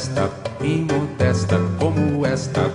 modesta, 0.00 0.30
imodesta 0.62 1.58
como 1.78 2.24
esta. 2.24 2.70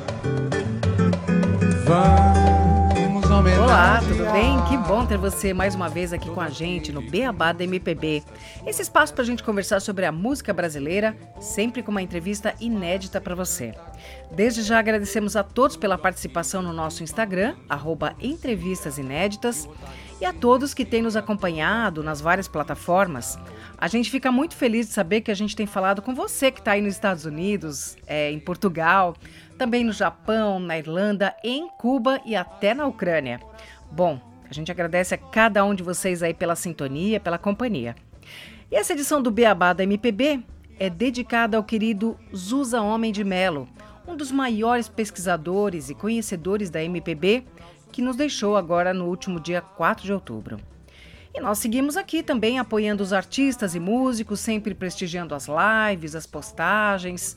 Vamos 1.88 3.26
homenagear. 3.26 3.64
Olá, 3.64 4.02
bem? 4.36 4.62
Que 4.66 4.76
bom 4.76 5.06
ter 5.06 5.18
você 5.18 5.54
mais 5.54 5.76
uma 5.76 5.88
vez 5.88 6.12
aqui 6.12 6.30
com 6.30 6.42
a 6.42 6.50
gente 6.50 6.92
no 6.92 7.02
Beabá 7.02 7.54
da 7.54 7.64
MPB. 7.64 8.22
Esse 8.68 8.82
espaço 8.82 9.14
para 9.14 9.24
a 9.24 9.26
gente 9.26 9.42
conversar 9.42 9.80
sobre 9.80 10.06
a 10.06 10.12
música 10.12 10.52
brasileira, 10.54 11.16
sempre 11.40 11.82
com 11.82 11.90
uma 11.90 12.02
entrevista 12.02 12.54
inédita 12.60 13.22
para 13.22 13.34
você. 13.34 13.74
Desde 14.30 14.62
já 14.62 14.78
agradecemos 14.78 15.38
a 15.38 15.44
todos 15.44 15.78
pela 15.78 15.98
participação 15.98 16.62
no 16.62 16.74
nosso 16.74 17.02
Instagram, 17.02 17.56
arroba 17.70 18.14
Entrevistas 18.20 18.98
Inéditas, 18.98 19.70
e 20.20 20.26
a 20.26 20.34
todos 20.34 20.74
que 20.74 20.84
têm 20.84 21.02
nos 21.02 21.16
acompanhado 21.16 22.04
nas 22.04 22.20
várias 22.20 22.48
plataformas. 22.48 23.40
A 23.78 23.88
gente 23.88 24.12
fica 24.12 24.34
muito 24.34 24.56
feliz 24.56 24.88
de 24.88 24.94
saber 24.94 25.22
que 25.22 25.32
a 25.32 25.36
gente 25.36 25.56
tem 25.56 25.66
falado 25.66 26.02
com 26.02 26.14
você 26.14 26.52
que 26.52 26.60
está 26.60 26.72
aí 26.72 26.82
nos 26.82 26.94
Estados 26.94 27.24
Unidos, 27.24 27.98
é, 28.06 28.32
em 28.32 28.40
Portugal, 28.40 29.16
também 29.58 29.84
no 29.84 29.92
Japão, 29.92 30.60
na 30.60 30.78
Irlanda, 30.78 31.34
em 31.44 31.70
Cuba 31.70 32.20
e 32.26 32.36
até 32.36 32.74
na 32.74 32.86
Ucrânia. 32.86 33.40
Bom, 33.92 34.20
a 34.50 34.54
gente 34.54 34.72
agradece 34.72 35.16
a 35.16 35.18
cada 35.18 35.64
um 35.64 35.74
de 35.74 35.84
vocês 35.84 36.22
aí 36.22 36.34
pela 36.34 36.56
sintonia, 36.56 37.20
pela 37.20 37.38
companhia. 37.38 37.96
E 38.72 38.76
essa 38.76 38.94
edição 38.94 39.22
do 39.22 39.32
Beabá 39.32 39.74
da 39.74 39.84
MPB 39.84 40.44
é 40.80 40.90
dedicada 40.90 41.58
ao 41.58 41.64
querido 41.64 42.18
Zusa 42.36 42.82
Homem 42.82 43.12
de 43.12 43.24
Melo, 43.24 43.68
um 44.08 44.16
dos 44.16 44.32
maiores 44.32 44.88
pesquisadores 44.88 45.90
e 45.90 45.96
conhecedores 45.96 46.70
da 46.70 46.84
MPB, 46.84 47.46
que 47.92 48.02
nos 48.02 48.16
deixou 48.16 48.58
agora 48.58 48.94
no 48.94 49.06
último 49.06 49.40
dia 49.40 49.62
4 49.62 50.04
de 50.04 50.14
outubro. 50.14 50.60
E 51.34 51.40
nós 51.42 51.60
seguimos 51.60 51.98
aqui 51.98 52.24
também 52.24 52.60
apoiando 52.60 53.04
os 53.04 53.12
artistas 53.12 53.76
e 53.76 53.80
músicos, 53.80 54.40
sempre 54.40 54.74
prestigiando 54.74 55.36
as 55.36 55.48
lives, 55.48 56.16
as 56.16 56.26
postagens. 56.26 57.36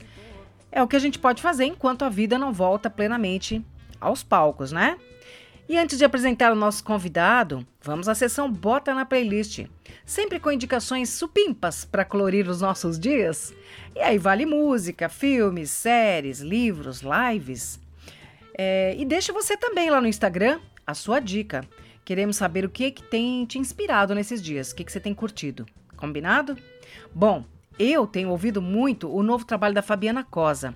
É 0.71 0.81
o 0.81 0.87
que 0.87 0.95
a 0.95 0.99
gente 0.99 1.19
pode 1.19 1.41
fazer 1.41 1.65
enquanto 1.65 2.05
a 2.05 2.09
vida 2.09 2.37
não 2.37 2.53
volta 2.53 2.89
plenamente 2.89 3.65
aos 3.99 4.23
palcos, 4.23 4.71
né? 4.71 4.97
E 5.69 5.77
antes 5.77 5.99
de 5.99 6.03
apresentar 6.03 6.51
o 6.51 6.55
nosso 6.55 6.83
convidado, 6.83 7.63
vamos 7.79 8.09
à 8.09 8.15
sessão 8.15 8.51
Bota 8.51 8.91
na 8.95 9.05
Playlist. 9.05 9.67
Sempre 10.03 10.39
com 10.39 10.51
indicações 10.51 11.09
supimpas 11.09 11.85
para 11.85 12.03
colorir 12.03 12.49
os 12.49 12.59
nossos 12.59 12.99
dias. 12.99 13.53
E 13.95 13.99
aí 13.99 14.17
vale 14.17 14.47
música, 14.47 15.07
filmes, 15.07 15.69
séries, 15.69 16.39
livros, 16.39 17.03
lives. 17.03 17.79
É, 18.57 18.95
e 18.97 19.05
deixa 19.05 19.31
você 19.31 19.55
também 19.55 19.91
lá 19.91 20.01
no 20.01 20.07
Instagram 20.07 20.59
a 20.87 20.95
sua 20.95 21.19
dica. 21.19 21.63
Queremos 22.03 22.37
saber 22.37 22.65
o 22.65 22.69
que, 22.69 22.89
que 22.89 23.03
tem 23.03 23.45
te 23.45 23.59
inspirado 23.59 24.15
nesses 24.15 24.41
dias, 24.41 24.71
o 24.71 24.75
que, 24.75 24.83
que 24.83 24.91
você 24.91 24.99
tem 24.99 25.13
curtido. 25.13 25.67
Combinado? 25.95 26.57
Bom, 27.13 27.45
eu 27.77 28.07
tenho 28.07 28.31
ouvido 28.31 28.59
muito 28.59 29.07
o 29.07 29.21
novo 29.21 29.45
trabalho 29.45 29.75
da 29.75 29.83
Fabiana 29.83 30.23
Cosa, 30.23 30.73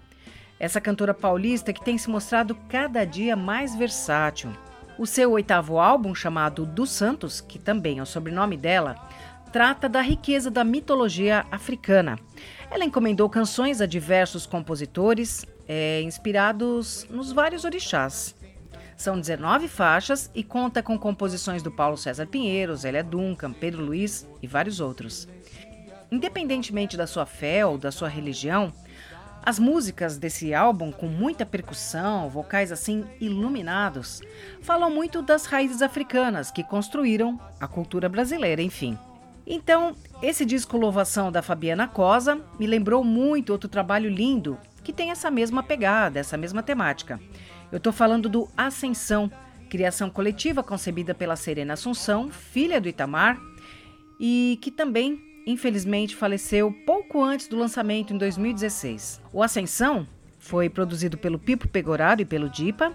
essa 0.60 0.80
cantora 0.80 1.16
paulista 1.16 1.74
que 1.74 1.84
tem 1.84 1.98
se 1.98 2.12
mostrado 2.12 2.54
cada 2.70 3.04
dia 3.06 3.36
mais 3.36 3.76
versátil. 3.76 4.54
O 4.98 5.08
seu 5.08 5.32
oitavo 5.32 5.80
álbum, 5.80 6.14
chamado 6.14 6.66
Dos 6.66 6.92
Santos, 6.92 7.42
que 7.42 7.58
também 7.58 7.98
é 7.98 8.02
o 8.04 8.06
sobrenome 8.06 8.56
dela, 8.56 8.96
trata 9.52 9.90
da 9.90 10.02
riqueza 10.02 10.52
da 10.52 10.64
mitologia 10.64 11.46
africana. 11.52 12.18
Ela 12.70 12.86
encomendou 12.86 13.28
canções 13.30 13.82
a 13.82 13.86
diversos 13.86 14.46
compositores, 14.46 15.46
é, 15.68 16.02
inspirados 16.02 17.08
nos 17.10 17.32
vários 17.32 17.66
orixás. 17.66 18.36
São 18.96 19.20
19 19.20 19.68
faixas 19.68 20.30
e 20.34 20.44
conta 20.44 20.84
com 20.84 20.98
composições 20.98 21.64
do 21.64 21.72
Paulo 21.72 21.98
César 21.98 22.28
Pinheiro, 22.28 22.76
Zélia 22.76 23.04
Duncan, 23.04 23.52
Pedro 23.52 23.84
Luiz 23.84 24.28
e 24.42 24.48
vários 24.48 24.80
outros. 24.80 25.28
Independentemente 26.12 26.96
da 26.96 27.08
sua 27.08 27.26
fé 27.26 27.66
ou 27.66 27.78
da 27.78 27.92
sua 27.92 28.08
religião, 28.08 28.72
as 29.46 29.60
músicas 29.60 30.18
desse 30.18 30.54
álbum, 30.54 30.90
com 30.90 31.06
muita 31.06 31.46
percussão, 31.46 32.30
vocais 32.30 32.72
assim 32.72 33.04
iluminados, 33.20 34.22
falam 34.62 34.90
muito 34.90 35.22
das 35.22 35.46
raízes 35.46 35.82
africanas 35.82 36.50
que 36.50 36.64
construíram 36.64 37.38
a 37.60 37.68
cultura 37.68 38.08
brasileira, 38.08 38.62
enfim. 38.62 38.98
Então, 39.46 39.96
esse 40.22 40.46
disco 40.46 40.78
Louvação 40.78 41.30
da 41.30 41.42
Fabiana 41.42 41.88
Cosa 41.88 42.40
me 42.58 42.66
lembrou 42.66 43.04
muito 43.04 43.52
outro 43.52 43.68
trabalho 43.68 44.10
lindo 44.10 44.58
que 44.82 44.94
tem 44.94 45.12
essa 45.12 45.30
mesma 45.30 45.62
pegada, 45.62 46.20
essa 46.20 46.38
mesma 46.38 46.64
temática. 46.64 47.20
Eu 47.70 47.78
estou 47.78 47.92
falando 47.92 48.30
do 48.30 48.50
Ascensão, 48.56 49.30
criação 49.70 50.10
coletiva 50.10 50.64
concebida 50.64 51.14
pela 51.14 51.36
Serena 51.36 51.74
Assunção, 51.74 52.30
filha 52.32 52.80
do 52.80 52.88
Itamar, 52.88 53.38
e 54.18 54.58
que 54.62 54.72
também, 54.72 55.20
infelizmente, 55.46 56.16
faleceu 56.16 56.72
pouco 56.86 57.24
antes 57.24 57.48
do 57.48 57.58
lançamento 57.58 58.14
em 58.14 58.18
2016. 58.18 59.22
O 59.32 59.44
Ascensão 59.44 60.08
foi 60.40 60.70
produzido 60.70 61.18
pelo 61.18 61.40
Pipo 61.40 61.68
Pegoraro 61.68 62.22
e 62.22 62.26
pelo 62.26 62.50
Dipa 62.50 62.94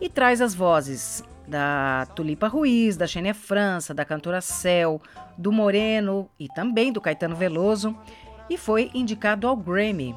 e 0.00 0.08
traz 0.08 0.40
as 0.40 0.54
vozes 0.54 1.22
da 1.46 2.06
Tulipa 2.14 2.46
Ruiz, 2.46 2.96
da 2.96 3.06
Xênia 3.06 3.34
França, 3.34 3.94
da 3.94 4.04
cantora 4.04 4.40
Cel, 4.40 5.00
do 5.36 5.50
Moreno 5.50 6.30
e 6.38 6.46
também 6.48 6.92
do 6.92 7.00
Caetano 7.00 7.34
Veloso 7.34 7.96
e 8.50 8.56
foi 8.56 8.90
indicado 8.94 9.46
ao 9.46 9.56
Grammy. 9.56 10.14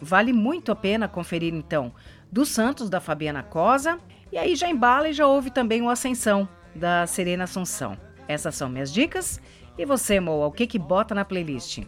Vale 0.00 0.32
muito 0.32 0.72
a 0.72 0.76
pena 0.76 1.08
conferir 1.08 1.54
então 1.54 1.92
dos 2.30 2.48
Santos, 2.48 2.90
da 2.90 3.00
Fabiana 3.00 3.42
Cosa. 3.42 3.98
E 4.30 4.38
aí 4.38 4.56
já 4.56 4.68
embala 4.68 5.08
e 5.08 5.12
já 5.12 5.26
houve 5.26 5.50
também 5.50 5.80
o 5.82 5.88
Ascensão, 5.88 6.48
da 6.74 7.06
Serena 7.06 7.44
Assunção. 7.44 7.96
Essas 8.28 8.54
são 8.54 8.68
minhas 8.68 8.92
dicas. 8.92 9.40
E 9.78 9.84
você, 9.84 10.18
Moa, 10.18 10.46
o 10.46 10.52
que 10.52 10.66
que 10.66 10.78
bota 10.78 11.14
na 11.14 11.22
playlist? 11.22 11.82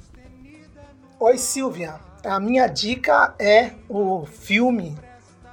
Oi, 1.19 1.39
Silvia. 1.39 1.99
A 2.23 2.39
minha 2.39 2.67
dica 2.67 3.35
é 3.39 3.73
o 3.89 4.27
filme 4.27 4.95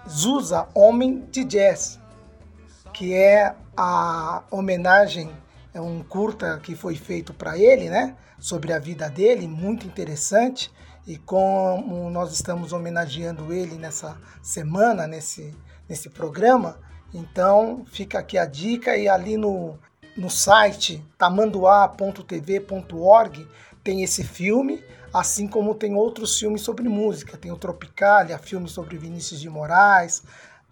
Zusa, 0.09 0.67
Homem 0.73 1.25
de 1.31 1.45
Jazz, 1.45 1.97
que 2.93 3.13
é 3.13 3.55
a 3.77 4.43
homenagem, 4.51 5.31
é 5.73 5.79
um 5.79 6.03
curta 6.03 6.59
que 6.61 6.75
foi 6.75 6.95
feito 6.95 7.33
para 7.33 7.57
ele, 7.57 7.89
né? 7.89 8.17
Sobre 8.37 8.73
a 8.73 8.79
vida 8.79 9.09
dele, 9.09 9.47
muito 9.47 9.87
interessante. 9.87 10.69
E 11.07 11.17
como 11.17 12.09
nós 12.09 12.33
estamos 12.33 12.73
homenageando 12.73 13.53
ele 13.53 13.75
nessa 13.75 14.17
semana, 14.43 15.07
nesse, 15.07 15.55
nesse 15.87 16.09
programa, 16.09 16.79
então 17.13 17.85
fica 17.85 18.19
aqui 18.19 18.37
a 18.37 18.45
dica 18.45 18.97
e 18.97 19.07
ali 19.07 19.37
no, 19.37 19.79
no 20.15 20.29
site 20.29 21.03
tamanduá.tv.org 21.17 23.47
tem 23.83 24.03
esse 24.03 24.23
filme, 24.23 24.83
assim 25.13 25.47
como 25.47 25.75
tem 25.75 25.95
outros 25.95 26.39
filmes 26.39 26.61
sobre 26.61 26.87
música. 26.89 27.37
Tem 27.37 27.51
o 27.51 27.57
Tropicalia, 27.57 28.37
filme 28.37 28.67
sobre 28.67 28.97
Vinícius 28.97 29.39
de 29.39 29.49
Moraes, 29.49 30.23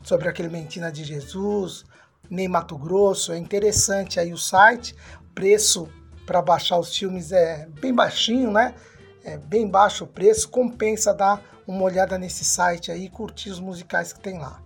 sobre 0.03 0.27
a 0.29 0.33
Clementina 0.33 0.91
de 0.91 1.03
Jesus, 1.03 1.85
Ney 2.29 2.47
Mato 2.47 2.77
Grosso. 2.77 3.31
É 3.31 3.37
interessante 3.37 4.19
aí 4.19 4.33
o 4.33 4.37
site. 4.37 4.95
Preço 5.35 5.87
para 6.25 6.41
baixar 6.41 6.79
os 6.79 6.95
filmes 6.95 7.31
é 7.31 7.67
bem 7.79 7.93
baixinho, 7.93 8.51
né? 8.51 8.73
é 9.23 9.37
bem 9.37 9.67
baixo 9.67 10.03
o 10.03 10.07
preço, 10.07 10.49
compensa 10.49 11.13
dar 11.13 11.41
uma 11.65 11.83
olhada 11.83 12.17
nesse 12.17 12.43
site 12.43 12.91
aí 12.91 13.05
e 13.05 13.09
curtir 13.09 13.49
os 13.49 13.59
musicais 13.59 14.11
que 14.11 14.19
tem 14.19 14.37
lá, 14.37 14.61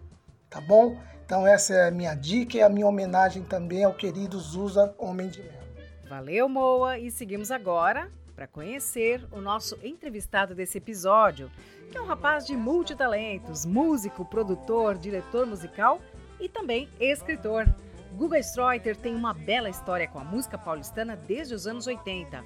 tá 0.49 0.59
bom? 0.59 0.97
Então 1.27 1.45
essa 1.45 1.73
é 1.73 1.87
a 1.89 1.91
minha 1.91 2.15
dica 2.15 2.55
e 2.55 2.61
a 2.61 2.69
minha 2.69 2.87
homenagem 2.87 3.43
também 3.43 3.83
ao 3.83 3.93
querido 3.93 4.39
Zusa 4.39 4.95
Homem 4.97 5.27
de 5.27 5.43
Mel. 5.43 5.59
Valeu, 6.07 6.47
Moa, 6.47 6.97
e 6.97 7.11
seguimos 7.11 7.51
agora 7.51 8.09
para 8.33 8.47
conhecer 8.47 9.27
o 9.29 9.41
nosso 9.41 9.77
entrevistado 9.83 10.55
desse 10.55 10.77
episódio, 10.77 11.51
que 11.91 11.97
é 11.97 12.01
um 12.01 12.05
rapaz 12.05 12.45
de 12.45 12.55
multitalentos, 12.55 13.65
músico, 13.65 14.23
produtor, 14.23 14.97
diretor 14.97 15.45
musical 15.45 15.99
e 16.39 16.47
também 16.47 16.87
escritor. 16.97 17.67
Guga 18.15 18.39
Streuter 18.39 18.95
tem 18.95 19.13
uma 19.13 19.33
bela 19.33 19.69
história 19.69 20.07
com 20.07 20.19
a 20.19 20.23
música 20.23 20.57
paulistana 20.57 21.17
desde 21.17 21.53
os 21.53 21.67
anos 21.67 21.87
80 21.87 22.41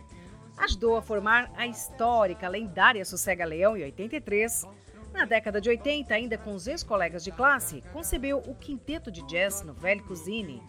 ajudou 0.58 0.96
a 0.96 1.02
formar 1.02 1.52
a 1.56 1.66
histórica, 1.66 2.48
lendária 2.48 3.04
Sossega 3.04 3.46
Leão 3.46 3.76
em 3.76 3.84
83. 3.84 4.66
Na 5.14 5.26
década 5.26 5.60
de 5.60 5.70
80, 5.70 6.14
ainda 6.14 6.38
com 6.38 6.54
os 6.56 6.68
ex-colegas 6.68 7.24
de 7.24 7.32
classe, 7.32 7.84
concebeu 7.94 8.38
o 8.40 8.56
quinteto 8.56 9.12
de 9.12 9.22
jazz 9.28 9.62
no 9.62 9.74
Velho 9.74 10.04
Cusine. 10.04 10.64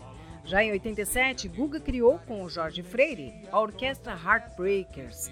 Já 0.44 0.62
em 0.62 0.72
87, 0.72 1.48
Guga 1.48 1.78
criou 1.78 2.18
com 2.18 2.42
o 2.42 2.48
Jorge 2.48 2.82
Freire 2.82 3.32
a 3.52 3.60
orquestra 3.60 4.12
Heartbreakers, 4.12 5.30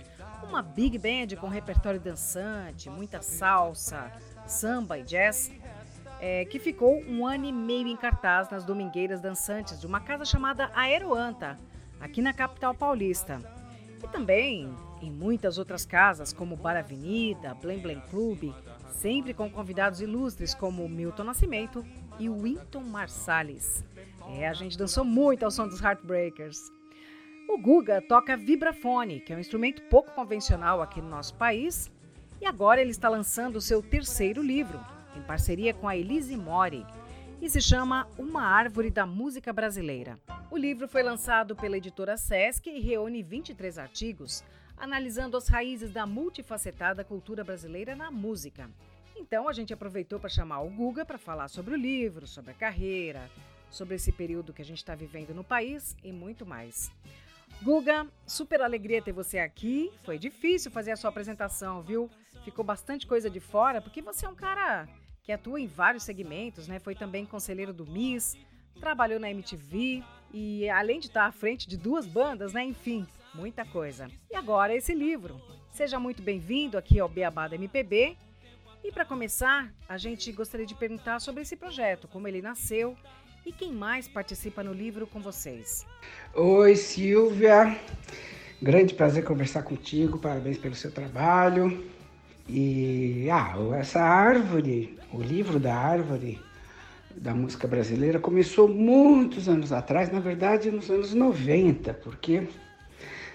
uma 0.49 0.63
big 0.63 0.97
band 0.99 1.37
com 1.41 1.49
repertório 1.49 2.01
dançante, 2.01 2.89
muita 2.89 3.21
salsa, 3.21 4.11
samba 4.47 4.99
e 4.99 5.03
jazz, 5.03 5.53
é, 6.21 6.45
que 6.45 6.59
ficou 6.59 7.03
um 7.03 7.27
ano 7.27 7.47
e 7.47 7.53
meio 7.53 7.89
em 7.89 7.97
cartaz 7.97 8.49
nas 8.51 8.65
domingueiras 8.65 9.21
dançantes 9.21 9.81
de 9.81 9.87
uma 9.87 10.01
casa 10.01 10.25
chamada 10.25 10.71
Aeroanta, 10.75 11.59
aqui 12.01 12.23
na 12.23 12.33
capital 12.33 12.75
paulista. 12.75 13.41
E 14.03 14.09
também 14.09 14.73
em 15.03 15.11
muitas 15.11 15.59
outras 15.59 15.85
casas, 15.85 16.33
como 16.33 16.57
Bar 16.57 16.77
Avenida, 16.77 17.55
Blém 17.55 17.79
Blém 17.79 18.01
Clube, 18.11 18.55
sempre 18.91 19.33
com 19.33 19.51
convidados 19.51 20.01
ilustres 20.01 20.55
como 20.55 20.89
Milton 20.89 21.25
Nascimento 21.25 21.85
e 22.19 22.29
Winton 22.29 22.83
Marsalis. 22.83 23.85
É, 24.29 24.49
a 24.49 24.53
gente 24.53 24.77
dançou 24.77 25.05
muito 25.05 25.45
ao 25.45 25.51
som 25.51 25.67
dos 25.67 25.81
Heartbreakers. 25.81 26.59
O 27.49 27.59
Guga 27.59 28.01
toca 28.01 28.37
vibrafone, 28.37 29.21
que 29.21 29.33
é 29.33 29.37
um 29.37 29.41
instrumento 29.41 29.83
pouco 29.91 30.13
convencional 30.13 30.81
aqui 30.81 31.01
no 31.01 31.09
nosso 31.09 31.35
país, 31.35 31.91
E 32.41 32.47
agora 32.47 32.81
ele 32.81 32.91
está 32.91 33.07
lançando 33.07 33.57
o 33.57 33.61
seu 33.61 33.83
terceiro 33.83 34.43
livro, 34.43 34.81
em 35.15 35.21
parceria 35.21 35.75
com 35.75 35.87
a 35.87 35.95
Elise 35.95 36.35
Mori, 36.39 36.87
e 37.39 37.51
se 37.51 37.61
chama 37.61 38.09
Uma 38.17 38.43
Árvore 38.43 38.91
da 38.91 39.05
Música 39.05 39.53
Brasileira. 39.53 40.19
O 40.51 40.57
livro 40.57 40.89
foi 40.89 41.03
lançado 41.03 41.55
pela 41.55 41.77
editora 41.77 42.17
Sesc 42.17 42.71
e 42.71 42.81
reúne 42.81 43.23
23 43.23 43.77
artigos 43.79 44.43
analisando 44.81 45.37
as 45.37 45.47
raízes 45.47 45.91
da 45.91 46.07
multifacetada 46.07 47.05
cultura 47.05 47.45
brasileira 47.45 47.95
na 47.95 48.11
música. 48.11 48.71
Então 49.15 49.47
a 49.47 49.53
gente 49.53 49.75
aproveitou 49.75 50.19
para 50.19 50.31
chamar 50.31 50.63
o 50.63 50.71
Guga 50.71 51.05
para 51.05 51.19
falar 51.19 51.49
sobre 51.49 51.75
o 51.75 51.77
livro, 51.77 52.27
sobre 52.27 52.53
a 52.53 52.55
carreira, 52.55 53.31
sobre 53.71 53.95
esse 53.95 54.11
período 54.11 54.55
que 54.55 54.63
a 54.63 54.65
gente 54.65 54.79
está 54.79 54.95
vivendo 54.95 55.35
no 55.35 55.45
país 55.45 55.95
e 56.03 56.11
muito 56.11 56.47
mais. 56.47 56.91
Guga, 57.63 58.07
super 58.27 58.63
alegria 58.63 59.03
ter 59.03 59.13
você 59.13 59.39
aqui. 59.39 59.93
Foi 60.03 60.19
difícil 60.19 60.71
fazer 60.71 60.93
a 60.93 60.97
sua 60.97 61.11
apresentação, 61.11 61.83
viu? 61.83 62.11
Ficou 62.43 62.65
bastante 62.65 63.07
coisa 63.07 63.29
de 63.29 63.39
fora, 63.39 63.83
porque 63.83 64.01
você 64.01 64.25
é 64.25 64.29
um 64.31 64.35
cara 64.35 64.89
que 65.23 65.31
atua 65.31 65.61
em 65.61 65.67
vários 65.67 66.05
segmentos, 66.05 66.67
né? 66.67 66.79
Foi 66.79 66.95
também 66.95 67.27
conselheiro 67.27 67.75
do 67.75 67.85
MIS, 67.85 68.35
trabalhou 68.81 69.21
na 69.21 69.31
MTV 69.31 70.03
e 70.33 70.71
além 70.71 70.99
de 70.99 71.09
estar 71.09 71.27
à 71.27 71.33
frente 71.33 71.69
de 71.69 71.77
duas 71.77 72.07
bandas, 72.07 72.55
né? 72.55 72.65
Enfim, 72.65 73.07
muita 73.35 73.65
coisa. 73.65 74.09
E 74.31 74.37
agora 74.37 74.75
esse 74.75 74.95
livro. 74.95 75.41
Seja 75.71 75.99
muito 75.99 76.23
bem-vindo 76.23 76.77
aqui 76.77 76.99
ao 76.99 77.09
Beabá 77.09 77.49
da 77.49 77.55
MPB. 77.55 78.17
E 78.83 78.91
para 78.91 79.05
começar, 79.05 79.73
a 79.89 79.97
gente 79.97 80.33
gostaria 80.33 80.67
de 80.67 80.75
perguntar 80.75 81.21
sobre 81.21 81.43
esse 81.43 81.55
projeto, 81.57 82.09
como 82.09 82.27
ele 82.27 82.43
nasceu 82.43 82.97
e 83.45 83.53
quem 83.53 83.73
mais 83.73 84.09
participa 84.09 84.63
no 84.63 84.73
livro 84.73 85.07
com 85.07 85.21
vocês. 85.21 85.87
Oi, 86.35 86.77
Silvia. 86.77 87.79
Grande 88.61 88.95
prazer 88.95 89.25
conversar 89.25 89.63
contigo. 89.63 90.19
Parabéns 90.19 90.59
pelo 90.59 90.75
seu 90.75 90.91
trabalho. 90.91 91.85
E 92.49 93.29
ah, 93.31 93.55
essa 93.79 94.01
árvore, 94.01 94.99
o 95.13 95.23
livro 95.23 95.61
da 95.61 95.75
árvore 95.75 96.41
da 97.15 97.35
música 97.35 97.69
brasileira 97.69 98.19
começou 98.19 98.69
muitos 98.69 99.49
anos 99.49 99.73
atrás, 99.73 100.11
na 100.11 100.21
verdade 100.21 100.71
nos 100.71 100.91
anos 100.91 101.13
90, 101.15 101.95
porque 101.95 102.49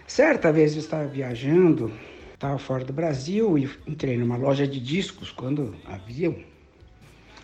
certa 0.07 0.51
vez 0.51 0.73
eu 0.73 0.79
estava 0.79 1.07
viajando, 1.07 1.91
estava 2.33 2.57
fora 2.57 2.83
do 2.83 2.93
Brasil 2.93 3.57
e 3.57 3.69
entrei 3.87 4.17
numa 4.17 4.37
loja 4.37 4.67
de 4.67 4.79
discos 4.79 5.31
quando 5.31 5.75
havia 5.85 6.35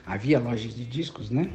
havia 0.05 0.39
loja 0.39 0.67
de 0.67 0.83
discos, 0.83 1.29
né? 1.29 1.49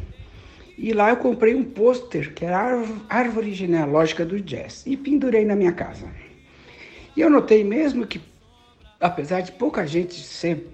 E 0.79 0.93
lá 0.93 1.11
eu 1.11 1.17
comprei 1.17 1.55
um 1.55 1.65
pôster 1.65 2.33
que 2.35 2.45
era 2.45 2.83
árvore 3.09 3.53
genealógica 3.53 4.25
do 4.25 4.41
jazz 4.41 4.85
e 4.87 4.97
pendurei 4.97 5.45
na 5.45 5.57
minha 5.57 5.73
casa. 5.73 6.07
E 7.17 7.21
eu 7.21 7.31
notei 7.31 7.65
mesmo 7.65 8.07
que 8.07 8.21
apesar 9.01 9.41
de 9.41 9.53
pouca 9.53 9.87
gente 9.87 10.15
ser 10.15 10.67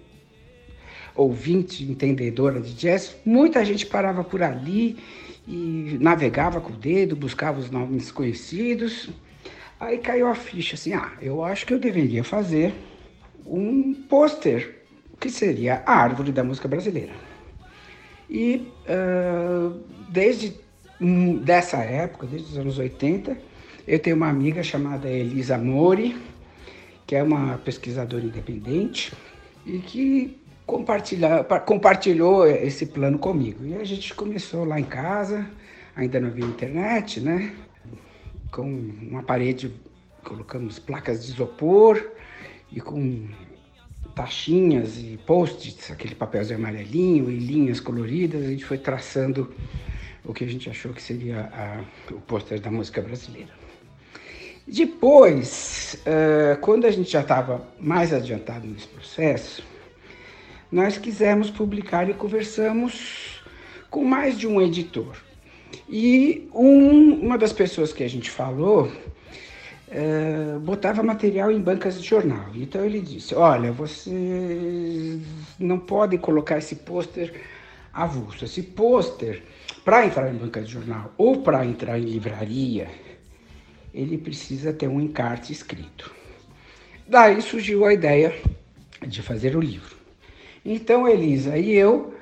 ouvinte, 1.14 1.85
entendedora 1.85 2.61
de 2.61 2.75
jazz, 2.75 3.17
muita 3.25 3.64
gente 3.64 3.87
parava 3.87 4.25
por 4.25 4.43
ali 4.43 4.96
e 5.46 5.99
navegava 6.00 6.61
com 6.61 6.73
o 6.73 6.76
dedo, 6.76 7.14
buscava 7.14 7.61
os 7.61 7.70
nomes 7.70 8.11
conhecidos. 8.11 9.11
Aí 9.82 9.99
caiu 9.99 10.29
a 10.29 10.34
ficha 10.37 10.76
assim: 10.76 10.93
ah, 10.93 11.11
eu 11.20 11.43
acho 11.44 11.67
que 11.67 11.75
eu 11.75 11.79
deveria 11.79 12.23
fazer 12.23 12.73
um 13.44 13.93
pôster 14.08 14.76
que 15.19 15.29
seria 15.29 15.82
a 15.84 15.93
árvore 15.93 16.31
da 16.31 16.44
música 16.44 16.69
brasileira. 16.69 17.12
E 18.31 18.73
uh, 18.88 19.81
desde 20.08 20.55
um, 21.00 21.37
dessa 21.37 21.79
época, 21.79 22.29
desde 22.29 22.52
os 22.52 22.56
anos 22.56 22.79
80, 22.79 23.37
eu 23.87 23.99
tenho 23.99 24.14
uma 24.14 24.29
amiga 24.29 24.62
chamada 24.62 25.08
Elisa 25.08 25.58
Mori, 25.58 26.17
que 27.05 27.17
é 27.17 27.23
uma 27.23 27.58
pesquisadora 27.58 28.25
independente 28.25 29.12
e 29.67 29.78
que 29.81 30.40
compartilhou 30.64 32.46
esse 32.46 32.87
plano 32.87 33.19
comigo. 33.19 33.67
E 33.67 33.75
a 33.75 33.85
gente 33.85 34.14
começou 34.14 34.64
lá 34.64 34.78
em 34.78 34.85
casa, 34.85 35.44
ainda 35.96 36.20
não 36.20 36.28
havia 36.28 36.44
internet, 36.44 37.20
né? 37.20 37.52
Com 38.52 38.62
uma 39.10 39.22
parede, 39.22 39.72
colocamos 40.22 40.78
placas 40.78 41.25
de 41.25 41.32
isopor 41.32 42.12
e 42.70 42.82
com 42.82 43.26
taxinhas 44.14 44.99
e 44.99 45.19
post-its, 45.26 45.90
aquele 45.90 46.14
papelzinho 46.14 46.58
amarelinho 46.58 47.31
e 47.31 47.38
linhas 47.38 47.81
coloridas, 47.81 48.44
a 48.44 48.49
gente 48.49 48.66
foi 48.66 48.76
traçando 48.76 49.50
o 50.22 50.34
que 50.34 50.44
a 50.44 50.46
gente 50.46 50.69
achou 50.69 50.93
que 50.93 51.00
seria 51.00 51.50
a, 51.52 51.82
o 52.12 52.20
pôster 52.20 52.60
da 52.60 52.70
música 52.70 53.00
brasileira. 53.00 53.50
Depois, 54.69 55.99
uh, 56.06 56.60
quando 56.60 56.87
a 56.87 56.90
gente 56.90 57.10
já 57.10 57.22
estava 57.22 57.66
mais 57.81 58.12
adiantado 58.12 58.66
nesse 58.66 58.87
processo, 58.87 59.64
nós 60.70 60.99
quisemos 60.99 61.50
publicar 61.50 62.08
e 62.10 62.12
conversamos 62.12 63.43
com 63.88 64.04
mais 64.04 64.38
de 64.38 64.46
um 64.46 64.60
editor. 64.60 65.16
E 65.88 66.48
um, 66.54 67.14
uma 67.26 67.38
das 67.38 67.52
pessoas 67.52 67.92
que 67.92 68.02
a 68.02 68.08
gente 68.08 68.30
falou 68.30 68.90
uh, 69.88 70.60
botava 70.60 71.02
material 71.02 71.50
em 71.50 71.60
bancas 71.60 72.00
de 72.00 72.08
jornal. 72.08 72.46
Então 72.54 72.84
ele 72.84 73.00
disse: 73.00 73.34
Olha, 73.34 73.72
vocês 73.72 75.20
não 75.58 75.78
podem 75.78 76.19
colocar 76.19 76.58
esse 76.58 76.76
pôster 76.76 77.32
avulso. 77.92 78.44
Esse 78.44 78.62
pôster, 78.62 79.42
para 79.84 80.06
entrar 80.06 80.32
em 80.32 80.36
banca 80.36 80.62
de 80.62 80.70
jornal 80.70 81.12
ou 81.19 81.42
para 81.42 81.64
entrar 81.64 81.98
em 81.98 82.04
livraria, 82.04 82.88
ele 83.92 84.16
precisa 84.16 84.72
ter 84.72 84.88
um 84.88 85.00
encarte 85.00 85.52
escrito. 85.52 86.12
Daí 87.06 87.42
surgiu 87.42 87.84
a 87.84 87.92
ideia 87.92 88.34
de 89.06 89.20
fazer 89.20 89.56
o 89.56 89.60
livro. 89.60 89.96
Então, 90.64 91.06
Elisa 91.06 91.58
e 91.58 91.72
eu 91.72 92.14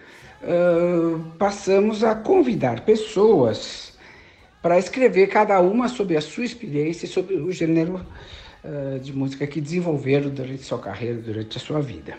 passamos 1.39 2.03
a 2.03 2.15
convidar 2.15 2.81
pessoas 2.81 3.91
para 4.63 4.79
escrever 4.79 5.29
cada 5.29 5.61
uma 5.61 5.89
sobre 5.89 6.17
a 6.17 6.21
sua 6.21 6.45
experiência 6.45 7.07
e 7.07 7.09
sobre 7.09 7.35
o 7.35 7.51
gênero 7.51 8.05
uh, 8.65 8.99
de 8.99 9.13
música 9.13 9.47
que 9.47 9.61
desenvolveram 9.61 10.31
durante 10.31 10.63
sua 10.63 10.79
carreira, 10.79 11.21
durante 11.21 11.57
a 11.57 11.61
sua 11.61 11.81
vida. 11.81 12.15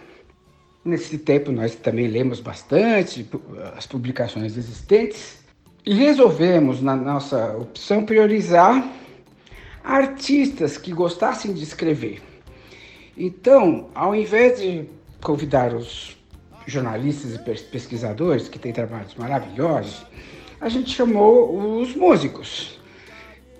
Nesse 0.83 1.19
tempo, 1.19 1.51
nós 1.51 1.75
também 1.75 2.07
lemos 2.07 2.39
bastante 2.39 3.29
as 3.77 3.85
publicações 3.85 4.57
existentes 4.57 5.39
e 5.85 5.93
resolvemos, 5.93 6.81
na 6.81 6.95
nossa 6.95 7.55
opção, 7.57 8.03
priorizar 8.03 8.91
artistas 9.83 10.77
que 10.77 10.91
gostassem 10.91 11.53
de 11.53 11.63
escrever. 11.63 12.21
Então, 13.15 13.89
ao 13.93 14.15
invés 14.15 14.59
de 14.59 14.85
convidar 15.21 15.75
os 15.75 16.17
jornalistas 16.65 17.35
e 17.35 17.39
pesquisadores, 17.39 18.47
que 18.47 18.59
têm 18.59 18.71
trabalhos 18.71 19.15
maravilhosos, 19.15 20.05
a 20.59 20.69
gente 20.69 20.91
chamou 20.91 21.79
os 21.81 21.95
músicos, 21.95 22.79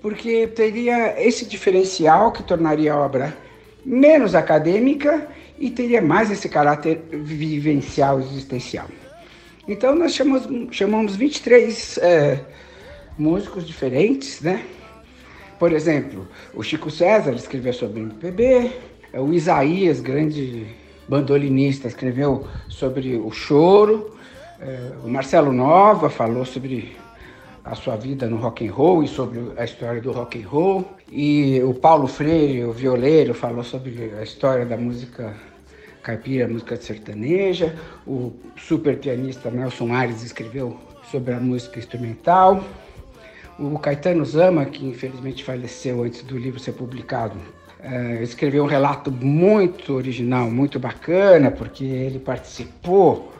porque 0.02 0.48
teria 0.48 1.22
esse 1.22 1.46
diferencial 1.46 2.32
que 2.32 2.44
tornaria 2.44 2.94
a 2.94 3.00
obra 3.00 3.36
menos 3.84 4.36
acadêmica 4.36 5.28
e 5.60 5.70
teria 5.70 6.02
mais 6.02 6.32
esse 6.32 6.48
caráter 6.48 7.02
vivencial 7.12 8.20
existencial. 8.20 8.88
Então 9.68 9.96
nós 9.96 10.14
chamamos, 10.14 10.76
chamamos 10.76 11.16
23 11.16 11.98
é, 12.00 12.40
músicos 13.18 13.66
diferentes, 13.66 14.42
né? 14.42 14.64
Por 15.60 15.72
exemplo, 15.72 16.28
o 16.56 16.64
Chico 16.64 16.90
César 16.90 17.34
escreveu 17.34 17.74
sobre 17.74 18.00
MPB, 18.02 18.72
o 19.14 19.32
Isaías, 19.32 20.00
grande 20.00 20.66
bandolinista, 21.12 21.90
escreveu 21.90 22.48
sobre 22.70 23.18
o 23.18 23.30
choro, 23.32 24.16
é, 24.62 24.92
o 25.04 25.10
Marcelo 25.10 25.52
Nova 25.52 26.10
falou 26.10 26.46
sobre 26.46 26.96
a 27.66 27.76
sua 27.76 27.98
vida 27.98 28.28
no 28.28 28.38
rock 28.38 28.66
and 28.66 28.72
roll 28.72 29.04
e 29.04 29.10
sobre 29.10 29.40
a 29.58 29.66
história 29.66 30.02
do 30.02 30.14
rock 30.14 30.42
and 30.42 30.48
roll, 30.48 30.86
e 31.12 31.62
o 31.64 31.74
Paulo 31.74 32.08
Freire, 32.08 32.64
o 32.64 32.72
violeiro, 32.72 33.34
falou 33.34 33.62
sobre 33.62 34.14
a 34.18 34.24
história 34.24 34.66
da 34.66 34.78
música 34.78 35.36
caipira, 36.02 36.48
música 36.48 36.78
sertaneja, 36.78 37.76
o 38.08 38.32
super 38.56 38.98
pianista 38.98 39.52
Nelson 39.52 39.94
Ares 39.94 40.24
escreveu 40.24 40.80
sobre 41.12 41.34
a 41.34 41.40
música 41.42 41.78
instrumental. 41.78 42.64
O 43.60 43.78
Caetano 43.78 44.24
Zama, 44.24 44.66
que 44.66 44.86
infelizmente 44.86 45.44
faleceu 45.44 46.04
antes 46.04 46.24
do 46.24 46.38
livro 46.38 46.60
ser 46.60 46.72
publicado, 46.72 47.36
uh, 47.84 48.24
escreveu 48.24 48.64
um 48.64 48.68
relato 48.68 49.12
muito 49.12 49.94
original, 49.94 50.50
muito 50.50 50.80
bacana, 50.80 51.52
porque 51.52 51.84
ele 51.84 52.20
participou 52.20 53.32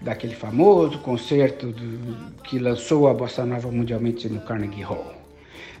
daquele 0.00 0.34
famoso 0.34 0.98
concerto 0.98 1.68
do, 1.68 2.32
que 2.42 2.58
lançou 2.58 3.08
a 3.08 3.14
bossa 3.14 3.44
nova 3.44 3.70
mundialmente 3.70 4.28
no 4.28 4.40
Carnegie 4.40 4.82
Hall. 4.82 5.14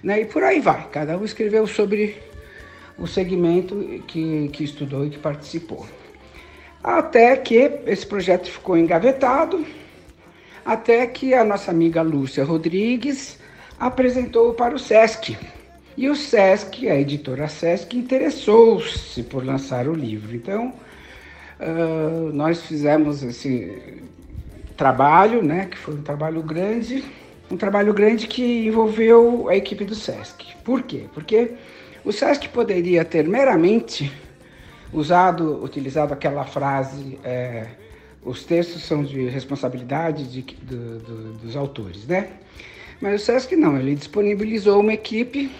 Né? 0.02 0.22
E 0.22 0.24
por 0.24 0.42
aí 0.42 0.60
vai, 0.60 0.88
cada 0.90 1.16
um 1.16 1.24
escreveu 1.24 1.66
sobre 1.66 2.16
o 2.98 3.06
segmento 3.06 4.02
que, 4.06 4.48
que 4.48 4.64
estudou 4.64 5.06
e 5.06 5.10
que 5.10 5.18
participou. 5.18 5.86
Até 6.82 7.36
que 7.36 7.80
esse 7.86 8.06
projeto 8.06 8.50
ficou 8.50 8.76
engavetado, 8.76 9.64
até 10.64 11.06
que 11.06 11.34
a 11.34 11.44
nossa 11.44 11.70
amiga 11.70 12.02
Lúcia 12.02 12.44
Rodrigues 12.44 13.38
apresentou 13.78 14.54
para 14.54 14.74
o 14.74 14.78
SESC. 14.78 15.36
E 15.96 16.08
o 16.08 16.16
SESC, 16.16 16.88
a 16.88 16.98
editora 16.98 17.46
SESC, 17.46 17.96
interessou-se 17.96 19.22
por 19.22 19.44
lançar 19.44 19.86
o 19.86 19.94
livro. 19.94 20.34
Então, 20.34 20.74
uh, 21.60 22.32
nós 22.32 22.62
fizemos 22.62 23.22
esse 23.22 24.02
trabalho, 24.76 25.42
né, 25.42 25.66
que 25.66 25.78
foi 25.78 25.94
um 25.94 26.02
trabalho 26.02 26.42
grande, 26.42 27.04
um 27.48 27.56
trabalho 27.56 27.94
grande 27.94 28.26
que 28.26 28.66
envolveu 28.66 29.48
a 29.48 29.56
equipe 29.56 29.84
do 29.84 29.94
SESC. 29.94 30.56
Por 30.64 30.82
quê? 30.82 31.04
Porque 31.14 31.52
o 32.04 32.10
SESC 32.12 32.48
poderia 32.48 33.04
ter 33.04 33.28
meramente 33.28 34.12
usado, 34.92 35.62
utilizado 35.62 36.12
aquela 36.12 36.44
frase, 36.44 37.18
é, 37.22 37.68
os 38.24 38.44
textos 38.44 38.82
são 38.82 39.04
de 39.04 39.28
responsabilidade 39.28 40.24
de, 40.24 40.42
do, 40.42 40.98
do, 40.98 41.32
dos 41.34 41.56
autores, 41.56 42.06
né? 42.06 42.30
Mas 43.00 43.22
o 43.22 43.24
SESC 43.24 43.54
não, 43.54 43.78
ele 43.78 43.94
disponibilizou 43.94 44.80
uma 44.80 44.94
equipe 44.94 45.50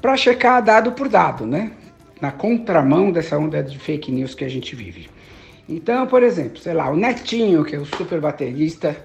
para 0.00 0.16
checar 0.16 0.62
dado 0.62 0.92
por 0.92 1.08
dado, 1.08 1.46
né? 1.46 1.72
Na 2.20 2.32
contramão 2.32 3.10
dessa 3.10 3.38
onda 3.38 3.62
de 3.62 3.78
fake 3.78 4.10
news 4.10 4.34
que 4.34 4.44
a 4.44 4.48
gente 4.48 4.74
vive. 4.74 5.08
Então, 5.68 6.06
por 6.06 6.22
exemplo, 6.22 6.58
sei 6.58 6.72
lá, 6.72 6.90
o 6.90 6.96
Netinho, 6.96 7.64
que 7.64 7.76
é 7.76 7.78
o 7.78 7.84
super 7.84 8.20
baterista 8.20 8.96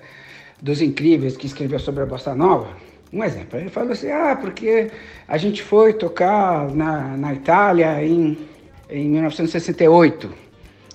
dos 0.61 0.81
Incríveis, 0.81 1.35
que 1.35 1.45
escreveu 1.45 1.77
sobre 1.77 2.03
a 2.03 2.05
Bossa 2.05 2.33
Nova, 2.33 2.69
um 3.11 3.23
exemplo, 3.23 3.59
ele 3.59 3.69
falou 3.69 3.91
assim, 3.91 4.09
ah, 4.09 4.35
porque 4.35 4.89
a 5.27 5.37
gente 5.37 5.61
foi 5.61 5.93
tocar 5.93 6.73
na, 6.73 7.15
na 7.15 7.33
Itália 7.33 8.03
em, 8.03 8.37
em 8.89 9.09
1968. 9.09 10.33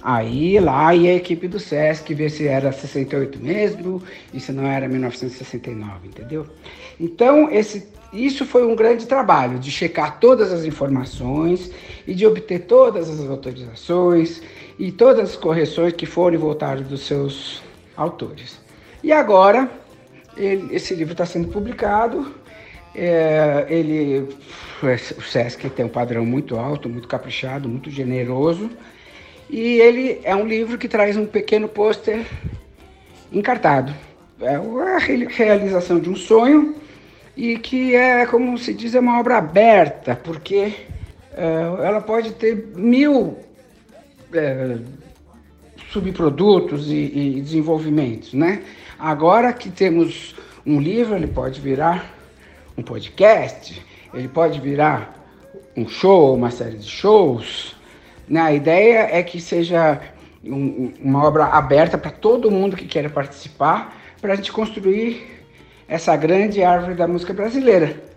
Aí 0.02 0.58
lá 0.58 0.94
ia 0.94 1.12
a 1.12 1.14
equipe 1.14 1.46
do 1.46 1.60
SESC 1.60 2.14
ver 2.14 2.30
se 2.30 2.48
era 2.48 2.72
68 2.72 3.38
mesmo 3.38 4.02
e 4.34 4.40
se 4.40 4.50
não 4.52 4.66
era 4.66 4.88
1969, 4.88 6.08
entendeu? 6.08 6.46
Então, 6.98 7.48
esse, 7.50 7.86
isso 8.12 8.46
foi 8.46 8.66
um 8.66 8.74
grande 8.74 9.06
trabalho 9.06 9.58
de 9.58 9.70
checar 9.70 10.18
todas 10.18 10.52
as 10.52 10.64
informações 10.64 11.70
e 12.06 12.14
de 12.14 12.26
obter 12.26 12.60
todas 12.60 13.08
as 13.10 13.28
autorizações 13.28 14.42
e 14.78 14.90
todas 14.90 15.30
as 15.30 15.36
correções 15.36 15.92
que 15.92 16.06
foram 16.06 16.34
e 16.34 16.38
voltaram 16.38 16.82
dos 16.82 17.06
seus 17.06 17.62
autores. 17.96 18.58
E 19.02 19.12
agora, 19.12 19.70
ele, 20.36 20.74
esse 20.74 20.94
livro 20.94 21.12
está 21.12 21.26
sendo 21.26 21.48
publicado. 21.48 22.32
É, 22.94 23.66
ele, 23.68 24.26
o 24.82 25.22
Sesc 25.22 25.68
tem 25.70 25.84
um 25.84 25.90
padrão 25.90 26.24
muito 26.24 26.56
alto, 26.56 26.88
muito 26.88 27.06
caprichado, 27.06 27.68
muito 27.68 27.90
generoso. 27.90 28.70
E 29.50 29.80
ele 29.80 30.20
é 30.24 30.34
um 30.34 30.46
livro 30.46 30.78
que 30.78 30.88
traz 30.88 31.16
um 31.16 31.26
pequeno 31.26 31.68
pôster 31.68 32.24
encartado. 33.30 33.92
É 34.40 34.54
a 34.54 34.98
realização 34.98 36.00
de 36.00 36.08
um 36.08 36.16
sonho 36.16 36.74
e 37.38 37.56
que 37.56 37.94
é, 37.94 38.26
como 38.26 38.58
se 38.58 38.74
diz, 38.74 38.96
é 38.96 39.00
uma 39.00 39.20
obra 39.20 39.38
aberta, 39.38 40.16
porque 40.16 40.74
é, 41.32 41.86
ela 41.86 42.00
pode 42.00 42.32
ter 42.32 42.72
mil 42.74 43.38
é, 44.34 44.76
subprodutos 45.92 46.90
e, 46.90 47.36
e 47.36 47.40
desenvolvimentos, 47.40 48.34
né? 48.34 48.64
Agora 48.98 49.52
que 49.52 49.70
temos 49.70 50.34
um 50.66 50.80
livro, 50.80 51.14
ele 51.14 51.28
pode 51.28 51.60
virar 51.60 52.12
um 52.76 52.82
podcast, 52.82 53.80
ele 54.12 54.26
pode 54.26 54.60
virar 54.60 55.14
um 55.76 55.86
show, 55.86 56.34
uma 56.34 56.50
série 56.50 56.78
de 56.78 56.88
shows. 56.88 57.76
Né? 58.28 58.40
A 58.40 58.52
ideia 58.52 59.08
é 59.12 59.22
que 59.22 59.40
seja 59.40 60.00
um, 60.44 60.92
uma 61.00 61.24
obra 61.24 61.44
aberta 61.44 61.96
para 61.96 62.10
todo 62.10 62.50
mundo 62.50 62.76
que 62.76 62.84
queira 62.84 63.08
participar, 63.08 63.96
para 64.20 64.32
a 64.32 64.36
gente 64.36 64.50
construir 64.50 65.37
essa 65.88 66.14
grande 66.16 66.62
árvore 66.62 66.94
da 66.94 67.08
música 67.08 67.32
brasileira 67.32 68.08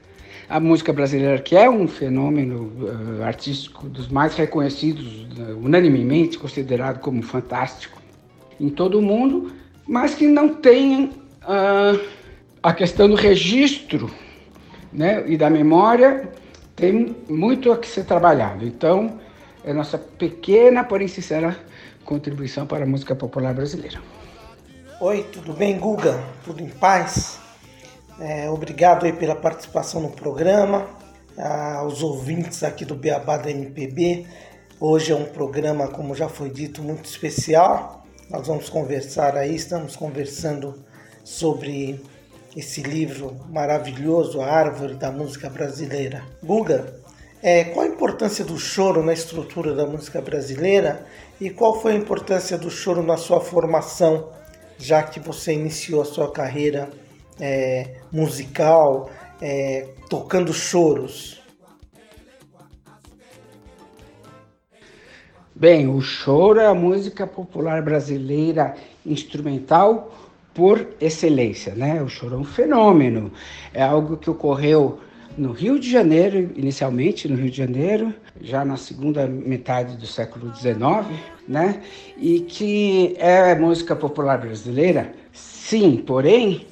a 0.51 0.59
música 0.59 0.91
brasileira, 0.91 1.39
que 1.39 1.55
é 1.55 1.69
um 1.69 1.87
fenômeno 1.87 2.73
uh, 2.83 3.23
artístico 3.23 3.87
dos 3.87 4.09
mais 4.09 4.35
reconhecidos, 4.35 5.25
uh, 5.37 5.57
unanimemente 5.57 6.37
considerado 6.37 6.99
como 6.99 7.23
fantástico 7.23 8.01
em 8.59 8.69
todo 8.69 8.99
o 8.99 9.01
mundo, 9.01 9.53
mas 9.87 10.13
que 10.13 10.27
não 10.27 10.49
tem 10.49 11.05
uh, 11.05 11.99
a 12.61 12.73
questão 12.73 13.07
do 13.07 13.15
registro 13.15 14.11
né, 14.91 15.23
e 15.25 15.37
da 15.37 15.49
memória, 15.49 16.29
tem 16.75 17.15
muito 17.29 17.71
a 17.71 17.77
que 17.77 17.87
ser 17.87 18.03
trabalhado. 18.03 18.65
Então, 18.65 19.19
é 19.63 19.71
nossa 19.71 19.97
pequena, 19.97 20.83
porém 20.83 21.07
sincera 21.07 21.57
contribuição 22.03 22.67
para 22.67 22.83
a 22.83 22.87
música 22.87 23.15
popular 23.15 23.53
brasileira. 23.53 24.01
Oi, 24.99 25.25
tudo 25.31 25.53
bem, 25.53 25.79
Guga? 25.79 26.21
Tudo 26.43 26.61
em 26.61 26.69
paz? 26.69 27.40
É, 28.23 28.47
obrigado 28.51 29.07
aí 29.07 29.13
pela 29.13 29.35
participação 29.35 29.99
no 29.99 30.11
programa, 30.11 30.87
aos 31.79 32.03
ouvintes 32.03 32.61
aqui 32.61 32.85
do 32.85 32.93
Beabá 32.93 33.35
da 33.35 33.49
MPB. 33.49 34.27
Hoje 34.79 35.11
é 35.11 35.15
um 35.15 35.25
programa, 35.25 35.87
como 35.87 36.13
já 36.13 36.29
foi 36.29 36.51
dito, 36.51 36.83
muito 36.83 37.05
especial. 37.05 38.05
Nós 38.29 38.45
vamos 38.45 38.69
conversar 38.69 39.35
aí, 39.35 39.55
estamos 39.55 39.95
conversando 39.95 40.85
sobre 41.23 41.99
esse 42.55 42.83
livro 42.83 43.39
maravilhoso, 43.49 44.39
A 44.39 44.45
Árvore 44.45 44.93
da 44.93 45.11
Música 45.11 45.49
Brasileira. 45.49 46.23
Guga, 46.43 46.93
é, 47.41 47.63
qual 47.63 47.87
a 47.87 47.89
importância 47.89 48.45
do 48.45 48.59
choro 48.59 49.01
na 49.01 49.13
estrutura 49.13 49.73
da 49.73 49.87
música 49.87 50.21
brasileira 50.21 51.07
e 51.39 51.49
qual 51.49 51.81
foi 51.81 51.93
a 51.93 51.97
importância 51.97 52.55
do 52.55 52.69
choro 52.69 53.01
na 53.01 53.17
sua 53.17 53.41
formação, 53.41 54.29
já 54.77 55.01
que 55.01 55.19
você 55.19 55.53
iniciou 55.53 56.03
a 56.03 56.05
sua 56.05 56.31
carreira 56.31 57.00
é, 57.39 57.95
musical, 58.11 59.09
é, 59.41 59.87
tocando 60.09 60.53
choros? 60.53 61.41
Bem, 65.53 65.87
o 65.87 66.01
choro 66.01 66.59
é 66.59 66.65
a 66.65 66.73
música 66.73 67.27
popular 67.27 67.83
brasileira 67.83 68.73
instrumental 69.05 70.11
por 70.53 70.87
excelência, 70.99 71.75
né? 71.75 72.01
O 72.01 72.09
choro 72.09 72.35
é 72.35 72.37
um 72.39 72.43
fenômeno, 72.43 73.31
é 73.73 73.83
algo 73.83 74.17
que 74.17 74.29
ocorreu 74.29 74.99
no 75.37 75.51
Rio 75.51 75.79
de 75.79 75.89
Janeiro, 75.89 76.51
inicialmente 76.55 77.27
no 77.27 77.35
Rio 77.35 77.51
de 77.51 77.57
Janeiro, 77.57 78.13
já 78.41 78.65
na 78.65 78.75
segunda 78.75 79.27
metade 79.27 79.97
do 79.97 80.05
século 80.05 80.53
XIX, 80.55 80.77
né? 81.47 81.81
E 82.17 82.39
que 82.41 83.15
é 83.17 83.55
música 83.55 83.95
popular 83.95 84.39
brasileira, 84.39 85.13
sim, 85.31 85.97
porém 85.97 86.65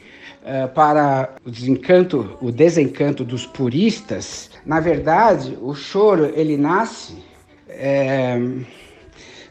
para 0.73 1.35
o 1.45 1.51
desencanto, 1.51 2.37
o 2.41 2.51
desencanto 2.51 3.23
dos 3.23 3.45
puristas, 3.45 4.49
na 4.65 4.79
verdade, 4.79 5.57
o 5.61 5.73
choro 5.73 6.31
ele 6.35 6.57
nasce 6.57 7.17
é, 7.67 8.37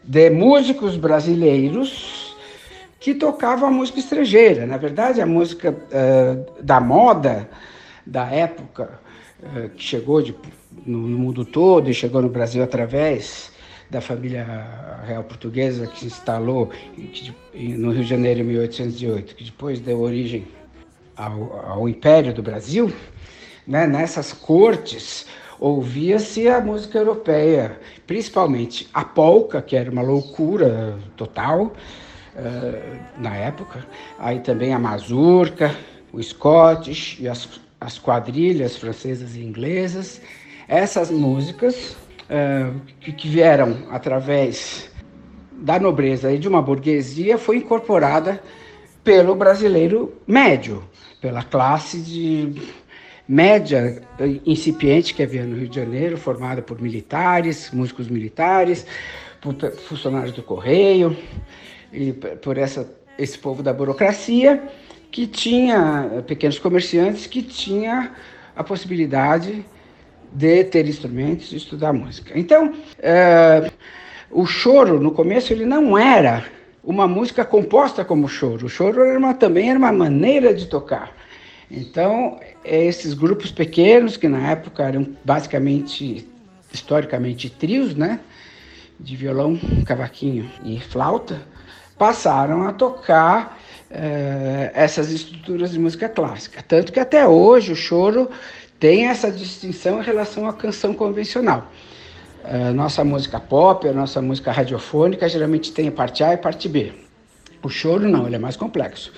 de 0.02 0.30
músicos 0.30 0.96
brasileiros 0.96 2.36
que 3.00 3.14
tocavam 3.14 3.68
a 3.68 3.72
música 3.72 3.98
estrangeira. 3.98 4.66
Na 4.66 4.76
verdade, 4.76 5.20
a 5.20 5.26
música 5.26 5.76
é, 5.90 6.38
da 6.60 6.80
moda 6.80 7.48
da 8.04 8.26
época 8.26 9.00
é, 9.54 9.68
que 9.68 9.82
chegou 9.82 10.20
de, 10.20 10.34
no, 10.84 10.98
no 10.98 11.18
mundo 11.18 11.44
todo 11.44 11.88
e 11.88 11.94
chegou 11.94 12.20
no 12.20 12.28
Brasil 12.28 12.62
através 12.62 13.52
da 13.90 14.00
família 14.00 14.44
real 15.06 15.24
portuguesa 15.24 15.86
que 15.86 16.00
se 16.00 16.06
instalou 16.06 16.70
no 17.54 17.90
Rio 17.90 18.02
de 18.02 18.08
Janeiro 18.08 18.40
em 18.40 18.44
1808, 18.44 19.34
que 19.34 19.44
depois 19.44 19.80
deu 19.80 20.00
origem 20.00 20.46
ao, 21.18 21.66
ao 21.66 21.88
Império 21.88 22.32
do 22.32 22.42
Brasil, 22.42 22.92
né, 23.66 23.86
nessas 23.86 24.32
cortes, 24.32 25.26
ouvia-se 25.58 26.48
a 26.48 26.60
música 26.60 26.98
europeia, 26.98 27.78
principalmente 28.06 28.88
a 28.94 29.04
polca, 29.04 29.60
que 29.60 29.76
era 29.76 29.90
uma 29.90 30.02
loucura 30.02 30.96
total 31.16 31.64
uh, 31.64 32.98
na 33.18 33.34
época, 33.34 33.84
aí 34.18 34.38
também 34.38 34.72
a 34.72 34.78
mazurca, 34.78 35.74
o 36.12 36.22
Scottish 36.22 37.18
e 37.20 37.28
as, 37.28 37.60
as 37.80 37.98
quadrilhas 37.98 38.76
francesas 38.76 39.34
e 39.34 39.40
inglesas. 39.40 40.22
Essas 40.68 41.10
músicas 41.10 41.96
uh, 42.30 42.80
que, 43.00 43.12
que 43.12 43.28
vieram 43.28 43.76
através 43.90 44.88
da 45.52 45.78
nobreza 45.80 46.32
e 46.32 46.38
de 46.38 46.46
uma 46.46 46.62
burguesia 46.62 47.36
foi 47.36 47.56
incorporada 47.56 48.40
pelo 49.02 49.34
brasileiro 49.34 50.14
médio, 50.26 50.84
pela 51.20 51.42
classe 51.42 51.98
de 51.98 52.52
média 53.28 54.00
incipiente 54.46 55.12
que 55.12 55.22
havia 55.22 55.44
no 55.44 55.56
Rio 55.56 55.68
de 55.68 55.76
Janeiro, 55.76 56.16
formada 56.16 56.62
por 56.62 56.80
militares, 56.80 57.70
músicos 57.72 58.08
militares, 58.08 58.86
por 59.40 59.54
funcionários 59.88 60.32
do 60.32 60.42
correio 60.42 61.16
e 61.92 62.12
por 62.12 62.56
essa, 62.56 62.88
esse 63.18 63.38
povo 63.38 63.62
da 63.62 63.72
burocracia 63.72 64.62
que 65.10 65.26
tinha 65.26 66.22
pequenos 66.26 66.58
comerciantes 66.58 67.26
que 67.26 67.42
tinha 67.42 68.12
a 68.56 68.64
possibilidade 68.64 69.64
de 70.32 70.64
ter 70.64 70.86
instrumentos 70.86 71.52
e 71.52 71.56
estudar 71.56 71.92
música. 71.92 72.38
Então, 72.38 72.74
é, 72.98 73.70
o 74.30 74.46
choro 74.46 75.00
no 75.00 75.12
começo 75.12 75.52
ele 75.52 75.64
não 75.64 75.96
era 75.96 76.44
uma 76.82 77.06
música 77.06 77.44
composta 77.44 78.04
como 78.04 78.28
choro. 78.28 78.66
O 78.66 78.68
choro 78.68 79.02
era 79.04 79.18
uma, 79.18 79.34
também 79.34 79.70
era 79.70 79.78
uma 79.78 79.92
maneira 79.92 80.54
de 80.54 80.66
tocar. 80.66 81.12
Então, 81.70 82.40
é 82.64 82.84
esses 82.86 83.12
grupos 83.14 83.50
pequenos, 83.50 84.16
que 84.16 84.28
na 84.28 84.50
época 84.50 84.82
eram 84.82 85.06
basicamente, 85.24 86.26
historicamente, 86.72 87.50
trios, 87.50 87.94
né? 87.94 88.20
de 88.98 89.14
violão, 89.14 89.58
cavaquinho 89.86 90.50
e 90.64 90.80
flauta 90.80 91.40
passaram 91.96 92.66
a 92.66 92.72
tocar 92.72 93.58
eh, 93.90 94.70
essas 94.74 95.10
estruturas 95.10 95.72
de 95.72 95.78
música 95.78 96.08
clássica. 96.08 96.62
Tanto 96.62 96.92
que 96.92 97.00
até 97.00 97.26
hoje 97.26 97.72
o 97.72 97.76
choro 97.76 98.30
tem 98.78 99.06
essa 99.06 99.30
distinção 99.30 100.00
em 100.00 100.04
relação 100.04 100.46
à 100.46 100.52
canção 100.52 100.94
convencional. 100.94 101.70
A 102.44 102.72
nossa 102.72 103.04
música 103.04 103.38
pop, 103.38 103.86
a 103.86 103.92
nossa 103.92 104.22
música 104.22 104.50
radiofônica, 104.52 105.28
geralmente 105.28 105.72
tem 105.72 105.88
a 105.88 105.92
parte 105.92 106.22
A 106.24 106.30
e 106.30 106.34
a 106.34 106.38
parte 106.38 106.68
B. 106.68 106.92
O 107.62 107.68
choro 107.68 108.08
não, 108.08 108.26
ele 108.26 108.36
é 108.36 108.38
mais 108.38 108.56
complexo. 108.56 109.12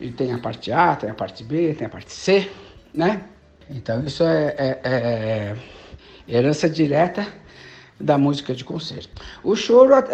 Ele 0.00 0.12
tem 0.12 0.32
a 0.32 0.38
parte 0.38 0.72
A, 0.72 0.96
tem 0.96 1.08
a 1.08 1.14
parte 1.14 1.44
B, 1.44 1.74
tem 1.74 1.86
a 1.86 1.90
parte 1.90 2.12
C, 2.12 2.50
né? 2.92 3.22
Então 3.70 4.04
isso 4.04 4.22
é, 4.24 4.54
é, 4.58 4.80
é 4.84 5.56
herança 6.28 6.68
direta 6.68 7.26
da 7.98 8.18
música 8.18 8.54
de 8.54 8.64
concerto. 8.64 9.22
O 9.42 9.54
choro, 9.54 9.94
é, 9.94 10.04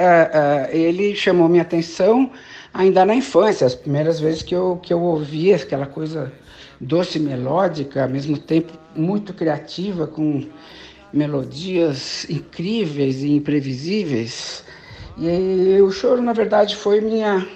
é, 0.73 0.77
ele 0.77 1.15
chamou 1.17 1.49
minha 1.49 1.63
atenção 1.63 2.31
ainda 2.73 3.05
na 3.05 3.15
infância, 3.15 3.67
as 3.67 3.75
primeiras 3.75 4.21
vezes 4.21 4.43
que 4.43 4.55
eu, 4.55 4.79
que 4.83 4.93
eu 4.93 5.01
ouvi 5.01 5.53
aquela 5.53 5.87
coisa 5.87 6.33
doce 6.81 7.19
melódica, 7.19 8.03
ao 8.03 8.09
mesmo 8.09 8.39
tempo 8.39 8.73
muito 8.95 9.35
criativa, 9.35 10.07
com 10.07 10.47
melodias 11.13 12.29
incríveis 12.29 13.23
e 13.23 13.35
imprevisíveis. 13.35 14.65
E 15.19 15.81
o 15.83 15.91
choro, 15.91 16.23
na 16.23 16.33
verdade, 16.33 16.77
foi 16.77 17.01
minha 17.01 17.47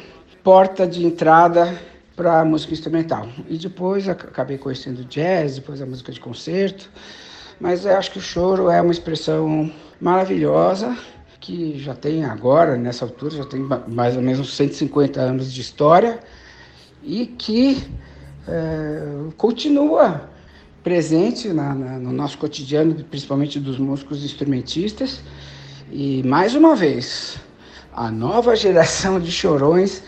porta 0.42 0.86
de 0.86 1.04
entrada 1.04 1.78
para 2.14 2.40
a 2.40 2.44
música 2.44 2.72
instrumental. 2.72 3.28
E 3.48 3.56
depois 3.56 4.08
acabei 4.08 4.58
conhecendo 4.58 5.04
jazz, 5.04 5.56
depois 5.56 5.80
a 5.80 5.86
música 5.86 6.12
de 6.12 6.20
concerto. 6.20 6.90
Mas 7.60 7.84
eu 7.84 7.96
acho 7.96 8.10
que 8.10 8.18
o 8.18 8.22
choro 8.22 8.68
é 8.68 8.80
uma 8.80 8.92
expressão 8.92 9.72
maravilhosa 10.00 10.96
que 11.40 11.78
já 11.78 11.94
tem 11.94 12.24
agora, 12.24 12.76
nessa 12.76 13.04
altura, 13.04 13.36
já 13.36 13.44
tem 13.44 13.60
mais 13.86 14.16
ou 14.16 14.22
menos 14.22 14.56
150 14.56 15.20
anos 15.20 15.52
de 15.52 15.60
história 15.60 16.18
e 17.02 17.26
que 17.26 17.86
é, 18.48 19.30
continua 19.36 20.30
presente 20.84 21.48
na, 21.48 21.74
na, 21.74 21.98
no 21.98 22.12
nosso 22.12 22.36
cotidiano, 22.36 22.94
principalmente 23.04 23.58
dos 23.58 23.78
músicos 23.78 24.22
instrumentistas. 24.22 25.22
E 25.90 26.22
mais 26.22 26.54
uma 26.54 26.76
vez, 26.76 27.38
a 27.92 28.10
nova 28.10 28.54
geração 28.54 29.18
de 29.18 29.32
chorões 29.32 30.02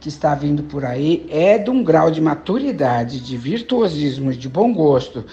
que 0.00 0.08
está 0.08 0.34
vindo 0.34 0.64
por 0.64 0.84
aí 0.84 1.26
é 1.28 1.58
de 1.58 1.70
um 1.70 1.84
grau 1.84 2.10
de 2.10 2.20
maturidade, 2.20 3.20
de 3.20 3.36
virtuosismo, 3.36 4.32
de 4.32 4.48
bom 4.48 4.72
gosto 4.72 5.24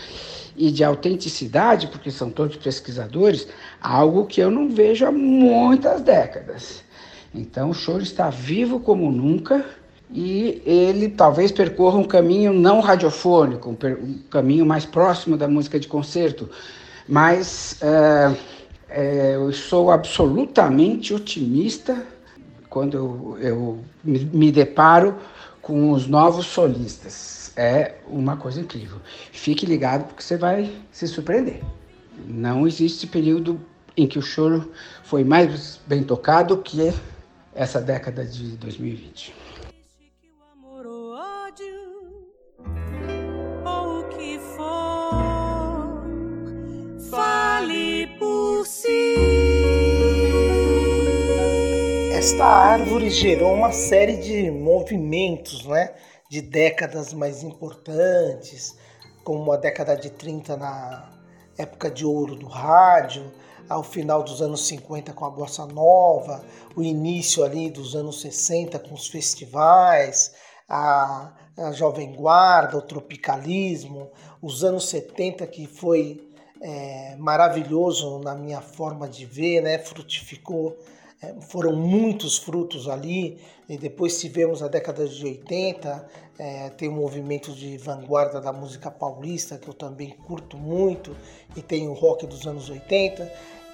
e 0.56 0.70
de 0.70 0.84
autenticidade, 0.84 1.88
porque 1.88 2.12
são 2.12 2.30
todos 2.30 2.58
pesquisadores, 2.58 3.48
algo 3.82 4.26
que 4.26 4.42
eu 4.42 4.52
não 4.52 4.70
vejo 4.70 5.06
há 5.06 5.12
muitas 5.12 6.02
décadas. 6.02 6.84
Então 7.34 7.70
o 7.70 7.74
choro 7.74 8.04
está 8.04 8.30
vivo 8.30 8.80
como 8.80 9.10
nunca 9.10 9.66
e 10.12 10.62
ele 10.66 11.10
talvez 11.10 11.52
percorra 11.52 11.98
um 11.98 12.04
caminho 12.04 12.52
não 12.52 12.80
radiofônico, 12.80 13.70
um 13.70 14.18
caminho 14.30 14.66
mais 14.66 14.86
próximo 14.86 15.38
da 15.38 15.48
música 15.48 15.80
de 15.80 15.88
concerto, 15.88 16.50
mas 17.08 17.78
é, 17.82 18.36
é, 18.90 19.36
eu 19.36 19.52
sou 19.54 19.92
absolutamente 19.92 21.14
otimista 21.14 22.06
quando 22.70 22.98
eu, 22.98 23.38
eu 23.40 23.80
me 24.04 24.52
deparo 24.52 25.16
com 25.62 25.92
os 25.92 26.08
novos 26.08 26.48
solistas. 26.48 27.52
É 27.56 27.96
uma 28.08 28.38
coisa 28.38 28.62
incrível. 28.62 29.00
Fique 29.32 29.66
ligado 29.66 30.06
porque 30.06 30.24
você 30.24 30.38
vai 30.38 30.72
se 30.92 31.08
surpreender. 31.08 31.62
Não 32.28 32.66
existe 32.66 33.06
período 33.06 33.60
em 33.98 34.08
que 34.08 34.18
o 34.18 34.22
choro 34.22 34.72
foi 35.04 35.24
mais 35.24 35.80
bem 35.86 36.04
tocado 36.04 36.58
que 36.58 36.94
essa 37.54 37.82
década 37.82 38.24
de 38.24 38.56
2020. 38.58 39.34
Esta 52.14 52.46
árvore 52.46 53.10
gerou 53.10 53.54
uma 53.54 53.72
série 53.72 54.18
de 54.18 54.52
movimentos, 54.52 55.66
né? 55.66 55.94
De 56.30 56.42
décadas 56.42 57.14
mais 57.14 57.44
importantes, 57.44 58.78
como 59.24 59.52
a 59.52 59.58
década 59.58 59.96
de 59.96 60.10
30 60.10 60.56
na 60.56 61.10
época 61.58 61.90
de 61.90 62.06
ouro 62.06 62.36
do 62.36 62.48
rádio, 62.48 63.32
ao 63.68 63.84
final 63.84 64.24
dos 64.24 64.42
anos 64.42 64.66
50 64.68 65.14
com 65.14 65.26
a 65.26 65.30
bossa 65.30 65.66
nova, 65.66 66.44
o 66.76 66.82
início 66.82 67.44
ali 67.44 67.70
dos 67.70 67.96
anos 67.96 68.22
60 68.22 68.80
com 68.80 68.94
os 68.94 69.08
festivais, 69.08 70.34
a, 70.68 71.34
a 71.58 71.72
jovem 71.72 72.14
guarda, 72.14 72.78
o 72.78 72.82
tropicalismo, 72.82 74.10
os 74.42 74.64
anos 74.64 74.88
70 74.90 75.46
que 75.48 75.68
foi 75.68 76.29
é, 76.62 77.16
maravilhoso 77.18 78.20
na 78.20 78.36
minha 78.36 78.62
forma 78.62 79.08
de 79.08 79.26
ver, 79.26 79.62
né? 79.62 79.78
Frutificou 79.80 80.78
é, 81.22 81.34
foram 81.42 81.74
muitos 81.74 82.38
frutos 82.38 82.88
ali, 82.88 83.38
e 83.68 83.78
depois 83.78 84.20
tivemos 84.20 84.64
a 84.64 84.70
década 84.70 85.06
de 85.06 85.26
80, 85.26 86.08
é, 86.38 86.70
tem 86.70 86.88
um 86.88 86.94
movimento 86.94 87.52
de 87.52 87.78
vanguarda 87.78 88.40
da 88.40 88.54
música 88.54 88.90
paulista, 88.90 89.58
que 89.58 89.68
eu 89.68 89.74
também 89.74 90.12
curto 90.26 90.58
muito, 90.58 91.16
e 91.58 91.62
tem 91.62 91.90
o 91.90 91.94
rock 91.94 92.26
dos 92.26 92.48
anos 92.48 92.70
80. 92.70 93.30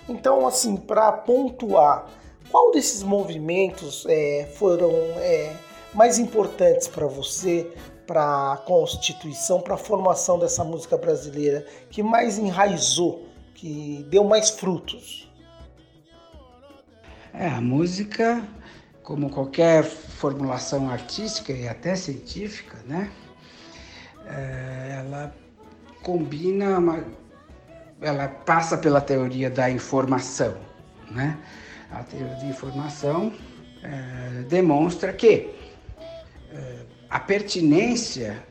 Então, 0.10 0.48
assim, 0.48 0.76
para 0.76 1.12
pontuar, 1.12 2.10
qual 2.50 2.72
desses 2.72 3.04
movimentos 3.04 4.06
é, 4.08 4.50
foram 4.56 4.92
é, 5.18 5.56
mais 5.94 6.18
importantes 6.18 6.88
para 6.88 7.06
você, 7.06 7.72
para 8.06 8.54
a 8.54 8.58
constituição, 8.58 9.62
para 9.62 9.76
a 9.76 9.78
formação 9.78 10.38
dessa 10.40 10.64
música 10.64 10.98
brasileira, 10.98 11.66
que 11.90 12.04
mais 12.04 12.38
enraizou, 12.38 13.28
que 13.54 14.06
deu 14.10 14.24
mais 14.24 14.50
frutos? 14.50 15.32
É, 17.34 17.48
a 17.48 17.60
música, 17.60 18.48
como 19.04 19.30
qualquer 19.30 19.84
formulação 19.84 20.90
artística 20.90 21.52
e 21.52 21.68
até 21.68 21.96
científica, 21.96 22.78
né? 22.86 23.12
É, 24.26 24.98
ela 25.00 25.36
combina, 26.02 26.80
uma, 26.80 27.04
ela 28.02 28.28
passa 28.28 28.78
pela 28.78 29.02
teoria 29.02 29.50
da 29.50 29.70
informação, 29.70 30.56
né? 31.12 31.38
A 31.92 32.04
teoria 32.04 32.36
da 32.36 32.46
informação 32.46 33.34
é, 33.84 34.44
demonstra 34.44 35.12
que 35.14 35.54
é, 36.52 36.86
a 37.10 37.20
pertinência 37.20 38.44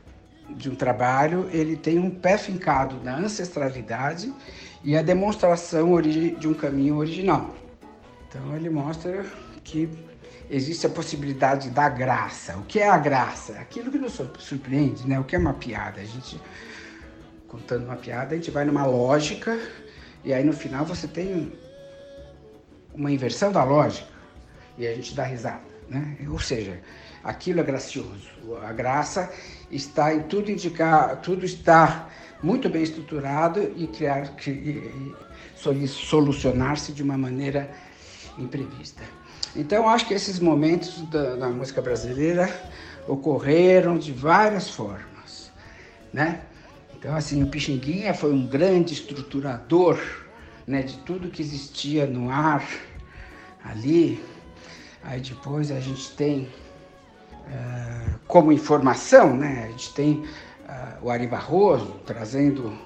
de 0.51 0.71
um 0.71 0.75
trabalho 0.75 1.49
ele 1.53 1.77
tem 1.77 1.99
um 1.99 2.11
pé 2.11 2.37
fincado 2.37 3.03
na 3.03 3.17
ancestralidade 3.17 4.33
e 4.83 4.97
a 4.97 5.03
demonstração 5.03 6.01
de 6.01 6.47
um 6.47 6.55
caminho 6.55 6.97
original. 6.97 7.55
Então 8.29 8.55
ele 8.55 8.69
mostra 8.69 9.25
que 9.63 9.89
existe 10.51 10.87
a 10.87 10.91
possibilidade 10.91 11.71
da 11.71 11.89
graça. 11.89 12.57
O 12.57 12.65
que 12.65 12.81
é 12.81 12.89
a 12.89 12.99
graça? 12.99 13.55
Aquilo 13.55 13.91
que 13.91 13.99
nos 13.99 14.21
surpreende, 14.39 15.07
né? 15.09 15.19
O 15.19 15.25
que 15.25 15.35
é 15.35 15.39
uma 15.39 15.55
piada? 15.55 16.01
A 16.01 16.05
gente 16.05 16.41
contando 17.49 17.85
uma 17.85 17.97
piada, 17.97 18.35
a 18.35 18.37
gente 18.37 18.51
vai 18.51 18.65
numa 18.65 18.85
lógica 18.85 19.59
e 20.25 20.33
aí 20.33 20.43
no 20.43 20.53
final 20.53 20.85
você 20.85 21.07
tem 21.07 21.53
uma 22.93 23.11
inversão 23.11 23.53
da 23.53 23.63
lógica 23.63 24.09
e 24.77 24.87
a 24.87 24.95
gente 24.95 25.15
dá 25.15 25.25
risada, 25.25 25.63
né? 25.89 26.17
Ou 26.29 26.39
seja, 26.41 26.81
aquilo 27.25 27.61
é 27.61 27.63
gracioso. 27.63 28.29
A 28.63 28.73
graça 28.73 29.33
está 29.71 30.15
em 30.15 30.23
tudo 30.23 30.51
indicar, 30.51 31.21
tudo 31.23 31.45
está 31.45 32.09
muito 32.43 32.69
bem 32.69 32.83
estruturado 32.83 33.73
e 33.77 33.87
criar 33.87 34.35
solucionar-se 35.87 36.93
de 36.93 37.03
uma 37.03 37.17
maneira 37.17 37.71
imprevista. 38.39 39.03
Então, 39.57 39.89
acho 39.89 40.07
que 40.07 40.15
esses 40.15 40.39
momentos 40.39 41.01
da, 41.09 41.37
da, 41.37 41.49
música 41.49 41.81
brasileira 41.81 42.53
ocorreram 43.07 43.97
de 43.97 44.13
várias 44.13 44.69
formas, 44.69 45.51
né? 46.13 46.41
Então, 46.97 47.15
assim, 47.15 47.43
o 47.43 47.47
Pixinguinha 47.47 48.13
foi 48.13 48.33
um 48.33 48.47
grande 48.47 48.95
estruturador 48.95 49.99
né, 50.67 50.83
de 50.83 50.97
tudo 50.99 51.31
que 51.31 51.43
existia 51.43 52.07
no 52.07 52.31
ar 52.31 52.67
ali. 53.63 54.23
Aí 55.03 55.21
depois 55.21 55.71
a 55.71 55.81
gente 55.81 56.11
tem, 56.13 56.49
uh, 57.47 58.19
como 58.27 58.53
informação, 58.53 59.37
né, 59.37 59.65
a 59.67 59.71
gente 59.71 59.95
tem 59.95 60.25
uh, 60.69 61.07
o 61.07 61.11
Ari 61.11 61.27
Barroso 61.27 61.97
trazendo 62.07 62.77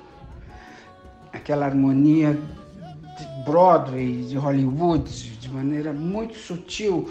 aquela 1.32 1.66
harmonia 1.66 2.34
de 2.34 3.44
Broadway, 3.44 4.24
de 4.24 4.36
Hollywood, 4.36 5.38
de 5.38 5.48
maneira 5.48 5.92
muito 5.92 6.36
sutil, 6.36 7.10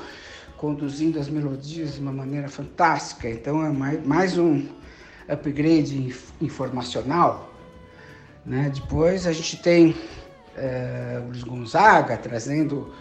conduzindo 0.58 1.20
as 1.20 1.30
melodias 1.30 1.96
de 1.96 2.00
uma 2.00 2.12
maneira 2.12 2.48
fantástica. 2.48 3.30
Então 3.30 3.64
é 3.66 3.70
mais, 3.70 4.06
mais 4.06 4.38
um 4.38 4.68
upgrade 5.28 6.16
informacional. 6.42 7.54
Né? 8.46 8.72
Depois 8.74 9.28
a 9.28 9.34
gente 9.34 9.62
tem 9.62 9.96
é, 10.56 11.22
o 11.24 11.28
Luiz 11.28 11.44
Gonzaga 11.44 12.18
trazendo 12.18 12.94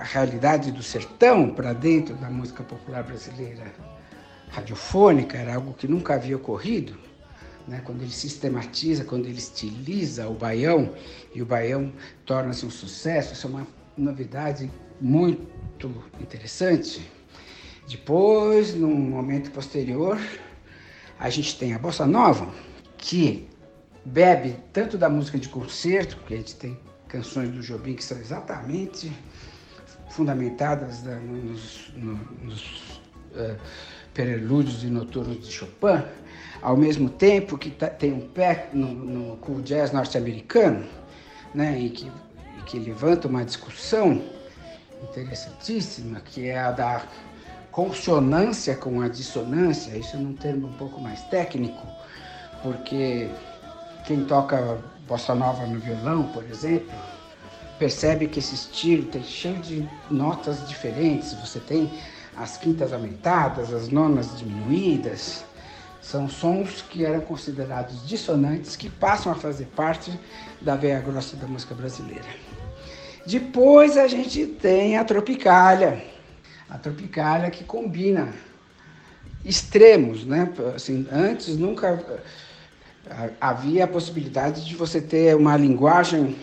a 0.00 0.02
realidade 0.02 0.72
do 0.72 0.82
sertão 0.82 1.50
para 1.50 1.74
dentro 1.74 2.14
da 2.14 2.30
música 2.30 2.64
popular 2.64 3.02
brasileira 3.02 3.70
radiofônica 4.48 5.36
era 5.36 5.56
algo 5.56 5.74
que 5.74 5.86
nunca 5.86 6.14
havia 6.14 6.36
ocorrido. 6.36 6.96
Né? 7.68 7.82
Quando 7.84 8.00
ele 8.00 8.10
sistematiza, 8.10 9.04
quando 9.04 9.26
ele 9.26 9.36
estiliza 9.36 10.26
o 10.26 10.32
baião 10.32 10.94
e 11.34 11.42
o 11.42 11.46
baião 11.46 11.92
torna-se 12.24 12.64
um 12.64 12.70
sucesso, 12.70 13.34
isso 13.34 13.46
é 13.46 13.50
uma 13.50 13.66
novidade 13.94 14.70
muito 14.98 15.92
interessante. 16.18 17.06
Depois, 17.86 18.74
num 18.74 18.94
momento 18.94 19.50
posterior, 19.50 20.18
a 21.18 21.28
gente 21.28 21.58
tem 21.58 21.74
a 21.74 21.78
bossa 21.78 22.06
nova, 22.06 22.50
que 22.96 23.46
bebe 24.02 24.56
tanto 24.72 24.96
da 24.96 25.10
música 25.10 25.38
de 25.38 25.50
concerto, 25.50 26.16
porque 26.16 26.34
a 26.34 26.36
gente 26.38 26.56
tem 26.56 26.80
canções 27.06 27.50
do 27.50 27.60
Jobim 27.60 27.94
que 27.94 28.04
são 28.04 28.16
exatamente 28.18 29.12
fundamentadas 30.10 31.02
da, 31.02 31.14
nos, 31.16 31.92
nos 32.42 33.00
uh, 33.34 33.56
prelúdios 34.12 34.82
e 34.84 34.86
noturnos 34.86 35.46
de 35.46 35.52
Chopin, 35.52 36.02
ao 36.60 36.76
mesmo 36.76 37.08
tempo 37.08 37.56
que 37.56 37.70
tá, 37.70 37.88
tem 37.88 38.12
um 38.12 38.28
pé 38.28 38.68
no, 38.72 38.88
no 38.88 39.36
cool 39.38 39.62
jazz 39.62 39.92
norte-americano, 39.92 40.86
né, 41.54 41.78
e 41.80 41.90
que, 41.90 42.06
e 42.58 42.62
que 42.66 42.78
levanta 42.78 43.28
uma 43.28 43.44
discussão 43.44 44.22
interessantíssima, 45.02 46.20
que 46.20 46.48
é 46.48 46.58
a 46.58 46.70
da 46.70 47.02
consonância 47.70 48.74
com 48.76 49.00
a 49.00 49.08
dissonância, 49.08 49.96
isso 49.96 50.16
é 50.16 50.18
um 50.18 50.34
termo 50.34 50.68
um 50.68 50.72
pouco 50.72 51.00
mais 51.00 51.22
técnico, 51.24 51.86
porque 52.62 53.30
quem 54.06 54.24
toca 54.24 54.78
bossa 55.06 55.34
nova 55.34 55.66
no 55.66 55.78
violão, 55.78 56.24
por 56.32 56.44
exemplo, 56.44 56.90
percebe 57.80 58.26
que 58.26 58.38
esse 58.40 58.54
estilo 58.54 59.06
tem 59.06 59.24
cheio 59.24 59.56
de 59.56 59.88
notas 60.10 60.68
diferentes. 60.68 61.32
Você 61.32 61.58
tem 61.58 61.90
as 62.36 62.58
quintas 62.58 62.92
aumentadas, 62.92 63.72
as 63.72 63.88
nonas 63.88 64.38
diminuídas. 64.38 65.42
São 66.02 66.28
sons 66.28 66.82
que 66.82 67.06
eram 67.06 67.22
considerados 67.22 68.06
dissonantes 68.06 68.76
que 68.76 68.90
passam 68.90 69.32
a 69.32 69.34
fazer 69.34 69.64
parte 69.74 70.12
da 70.60 70.76
veia 70.76 71.00
grossa 71.00 71.36
da 71.36 71.46
música 71.46 71.74
brasileira. 71.74 72.28
Depois 73.26 73.96
a 73.96 74.06
gente 74.06 74.46
tem 74.46 74.98
a 74.98 75.04
tropicália. 75.04 76.04
A 76.68 76.76
tropicália 76.76 77.50
que 77.50 77.64
combina 77.64 78.34
extremos, 79.42 80.26
né? 80.26 80.52
Assim, 80.74 81.06
antes 81.10 81.56
nunca 81.56 82.04
havia 83.40 83.84
a 83.84 83.88
possibilidade 83.88 84.66
de 84.66 84.76
você 84.76 85.00
ter 85.00 85.34
uma 85.34 85.56
linguagem 85.56 86.36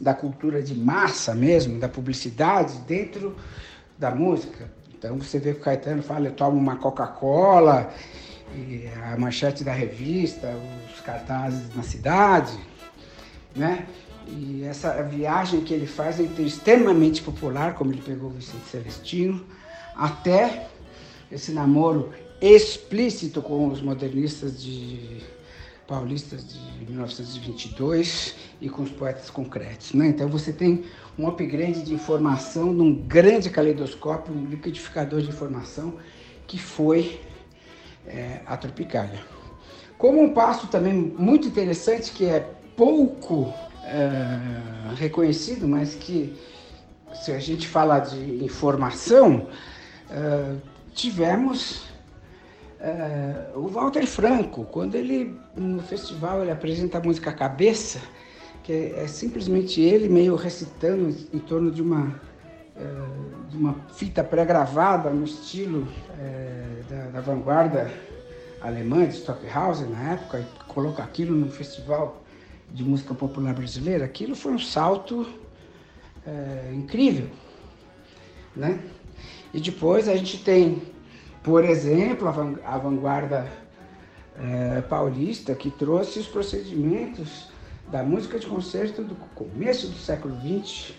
da 0.00 0.14
cultura 0.14 0.62
de 0.62 0.74
massa 0.74 1.34
mesmo, 1.34 1.78
da 1.78 1.88
publicidade 1.88 2.78
dentro 2.86 3.36
da 3.98 4.10
música. 4.10 4.70
Então 4.96 5.16
você 5.18 5.38
vê 5.38 5.52
que 5.52 5.60
o 5.60 5.62
Caetano 5.62 6.02
fala, 6.02 6.26
eu 6.26 6.32
tomo 6.32 6.56
uma 6.56 6.76
Coca-Cola, 6.76 7.92
a 9.12 9.16
manchete 9.18 9.62
da 9.62 9.72
revista, 9.72 10.54
os 10.92 11.00
cartazes 11.00 11.74
na 11.74 11.82
cidade, 11.82 12.58
né? 13.54 13.86
E 14.26 14.62
essa 14.64 15.02
viagem 15.02 15.62
que 15.62 15.72
ele 15.72 15.86
faz 15.86 16.20
é 16.20 16.24
extremamente 16.42 17.22
popular, 17.22 17.74
como 17.74 17.92
ele 17.92 18.02
pegou 18.02 18.28
o 18.28 18.32
Vicente 18.32 18.68
Celestino, 18.70 19.44
até 19.96 20.68
esse 21.32 21.52
namoro 21.52 22.12
explícito 22.40 23.40
com 23.40 23.68
os 23.68 23.80
modernistas 23.80 24.62
de 24.62 25.22
paulistas 25.88 26.46
de 26.46 26.84
1922 26.84 28.34
e 28.60 28.68
com 28.68 28.82
os 28.82 28.90
poetas 28.90 29.30
concretos. 29.30 29.94
Né? 29.94 30.08
Então 30.08 30.28
você 30.28 30.52
tem 30.52 30.84
um 31.18 31.26
upgrade 31.26 31.82
de 31.82 31.94
informação 31.94 32.66
num 32.74 32.94
grande 32.94 33.48
caleidoscópio, 33.48 34.34
um 34.34 34.44
liquidificador 34.44 35.22
de 35.22 35.30
informação 35.30 35.94
que 36.46 36.58
foi 36.58 37.20
é, 38.06 38.42
a 38.46 38.56
Tropicália. 38.58 39.20
Como 39.96 40.22
um 40.22 40.34
passo 40.34 40.66
também 40.66 40.92
muito 40.92 41.48
interessante 41.48 42.12
que 42.12 42.26
é 42.26 42.40
pouco 42.76 43.52
é, 43.84 44.94
reconhecido, 44.94 45.66
mas 45.66 45.94
que 45.94 46.36
se 47.14 47.32
a 47.32 47.38
gente 47.38 47.66
falar 47.66 48.00
de 48.00 48.44
informação, 48.44 49.48
é, 50.10 50.54
tivemos 50.94 51.87
é, 52.80 53.50
o 53.56 53.66
Walter 53.68 54.06
Franco, 54.06 54.64
quando 54.64 54.94
ele 54.94 55.36
no 55.56 55.82
festival 55.82 56.42
ele 56.42 56.50
apresenta 56.50 56.98
a 56.98 57.00
música 57.02 57.32
Cabeça, 57.32 58.00
que 58.62 58.94
é, 58.96 59.06
simplesmente 59.08 59.80
ele 59.80 60.08
meio 60.08 60.36
recitando 60.36 61.08
em 61.32 61.38
torno 61.40 61.72
de 61.72 61.82
uma 61.82 62.20
é, 62.76 63.50
de 63.50 63.56
uma 63.56 63.74
fita 63.94 64.22
pré-gravada 64.22 65.10
no 65.10 65.24
estilo 65.24 65.88
é, 66.20 66.82
da, 66.88 67.06
da, 67.08 67.20
vanguarda 67.20 67.90
alemã 68.60 69.04
de 69.06 69.14
Stockhausen 69.14 69.88
na 69.88 70.12
época, 70.12 70.38
e 70.38 70.64
coloca 70.66 71.02
aquilo 71.02 71.34
no 71.34 71.50
festival 71.50 72.22
de 72.70 72.84
música 72.84 73.14
popular 73.14 73.54
brasileira, 73.54 74.04
aquilo 74.04 74.36
foi 74.36 74.52
um 74.52 74.58
salto 74.58 75.26
incrível, 76.74 77.26
né? 78.54 78.78
E 79.54 79.60
depois 79.60 80.06
a 80.08 80.14
gente 80.14 80.44
tem 80.44 80.82
por 81.42 81.64
exemplo, 81.64 82.28
a 82.28 82.78
vanguarda 82.78 83.46
é, 84.38 84.80
paulista 84.82 85.54
que 85.54 85.70
trouxe 85.70 86.20
os 86.20 86.26
procedimentos 86.26 87.48
da 87.90 88.02
música 88.02 88.38
de 88.38 88.46
concerto 88.46 89.02
do 89.02 89.14
começo 89.34 89.88
do 89.88 89.98
século 89.98 90.36
XX, 90.40 90.94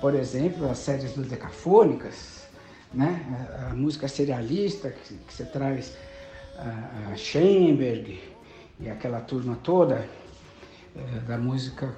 por 0.00 0.14
exemplo, 0.14 0.70
as 0.70 0.78
séries 0.78 1.12
decafônicas, 1.14 2.46
né? 2.92 3.24
a, 3.58 3.70
a 3.70 3.74
música 3.74 4.08
serialista 4.08 4.90
que, 4.90 5.14
que 5.14 5.32
você 5.32 5.44
traz 5.44 5.96
a, 6.56 7.12
a 7.12 7.16
Schoenberg 7.16 8.20
e 8.78 8.88
aquela 8.88 9.20
turma 9.20 9.58
toda 9.62 10.06
é, 10.96 11.20
da 11.20 11.36
música 11.36 11.94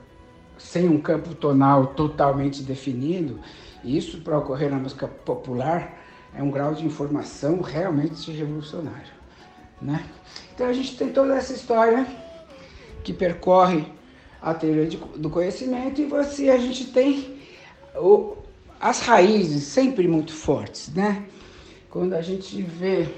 sem 0.58 0.88
um 0.88 1.00
campo 1.00 1.34
tonal 1.34 1.88
totalmente 1.88 2.62
definido, 2.62 3.40
isso 3.84 4.20
para 4.20 4.38
ocorrer 4.38 4.70
na 4.70 4.78
música 4.78 5.08
popular 5.08 6.01
é 6.34 6.42
um 6.42 6.50
grau 6.50 6.74
de 6.74 6.86
informação 6.86 7.60
realmente 7.60 8.30
revolucionário. 8.30 9.12
Né? 9.80 10.04
Então 10.54 10.66
a 10.66 10.72
gente 10.72 10.96
tem 10.96 11.10
toda 11.10 11.34
essa 11.34 11.52
história 11.52 12.06
que 13.02 13.12
percorre 13.12 13.84
a 14.40 14.54
teoria 14.54 14.86
de, 14.86 14.96
do 14.96 15.30
conhecimento 15.30 16.00
e 16.00 16.04
você 16.04 16.50
a 16.50 16.58
gente 16.58 16.86
tem 16.92 17.38
o, 17.94 18.36
as 18.80 19.00
raízes 19.00 19.64
sempre 19.64 20.08
muito 20.08 20.32
fortes, 20.32 20.92
né? 20.92 21.24
Quando 21.90 22.14
a 22.14 22.22
gente 22.22 22.60
vê 22.62 23.08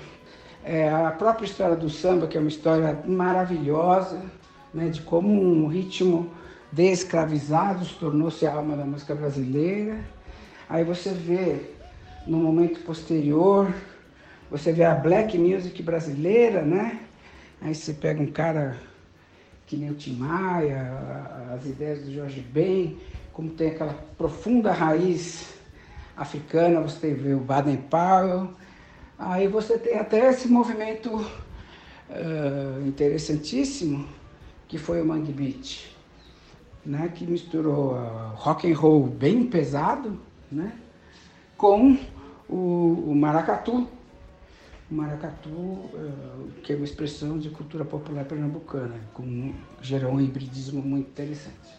é, 0.65 0.91
a 0.91 1.11
própria 1.11 1.47
história 1.47 1.77
do 1.77 1.89
samba, 1.89 2.27
que 2.27 2.37
é 2.37 2.41
uma 2.41 2.49
história 2.49 3.01
maravilhosa, 3.07 4.21
né, 4.73 4.89
de 4.89 5.01
como 5.03 5.31
um 5.31 5.69
ritmo 5.69 6.31
desescravizado 6.73 7.87
tornou-se 8.01 8.45
a 8.47 8.53
alma 8.53 8.77
da 8.77 8.85
música 8.85 9.15
brasileira. 9.15 10.01
Aí 10.69 10.83
você 10.83 11.11
vê 11.11 11.75
no 12.27 12.39
momento 12.39 12.81
posterior, 12.81 13.73
você 14.51 14.73
vê 14.73 14.85
a 14.85 14.95
black 14.95 15.37
music 15.37 15.83
brasileira, 15.83 16.63
né? 16.63 17.01
Aí 17.61 17.75
você 17.75 17.93
pega 17.93 18.23
um 18.23 18.31
cara 18.31 18.77
que 19.67 19.77
nem 19.77 19.91
o 19.91 19.95
Tim 19.95 20.17
Maia, 20.17 20.93
as 21.55 21.65
ideias 21.65 22.03
do 22.03 22.13
Jorge 22.13 22.41
Ben, 22.41 22.99
como 23.33 23.51
tem 23.51 23.71
aquela 23.71 23.95
profunda 24.17 24.73
raiz 24.73 25.55
africana, 26.17 26.81
você 26.81 27.13
vê 27.15 27.35
o 27.35 27.41
Baden 27.41 27.79
Powell, 27.79 28.51
aí 29.19 29.49
você 29.49 29.79
tem 29.79 29.99
até 29.99 30.31
esse 30.31 30.47
movimento 30.49 31.11
uh, 31.15 32.87
interessantíssimo 32.87 34.07
que 34.69 34.79
foi 34.79 35.03
o 35.03 35.05
Mangue 35.05 35.33
Beat, 35.33 35.91
né? 36.85 37.11
Que 37.15 37.27
misturou 37.27 37.95
uh, 37.95 38.35
rock 38.35 38.71
and 38.71 38.77
roll 38.77 39.07
bem 39.07 39.47
pesado, 39.47 40.19
né? 40.51 40.73
Com 41.57 41.97
o, 42.49 43.05
o 43.09 43.15
maracatu. 43.15 43.89
O 44.91 44.95
maracatu, 44.95 45.49
uh, 45.49 46.51
que 46.63 46.73
é 46.73 46.77
uma 46.77 46.85
expressão 46.85 47.39
de 47.39 47.49
cultura 47.51 47.85
popular 47.85 48.25
pernambucana, 48.25 48.97
com, 49.15 49.53
gerou 49.81 50.13
um 50.13 50.21
hibridismo 50.21 50.83
muito 50.83 51.09
interessante. 51.09 51.75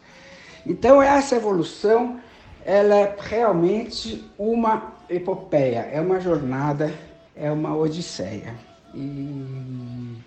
Então, 0.65 1.01
essa 1.01 1.35
evolução 1.35 2.19
ela 2.65 2.95
é 2.95 3.15
realmente 3.19 4.25
uma 4.39 4.95
epopeia, 5.07 5.81
é 5.81 6.01
uma 6.01 6.19
jornada, 6.19 6.91
é 7.35 7.51
uma 7.51 7.77
odisseia. 7.77 8.55
E 8.91 10.17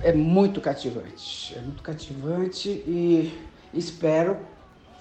é 0.00 0.12
muito 0.12 0.60
cativante, 0.60 1.56
é 1.56 1.60
muito 1.60 1.82
cativante 1.82 2.68
e 2.68 3.36
espero 3.74 4.36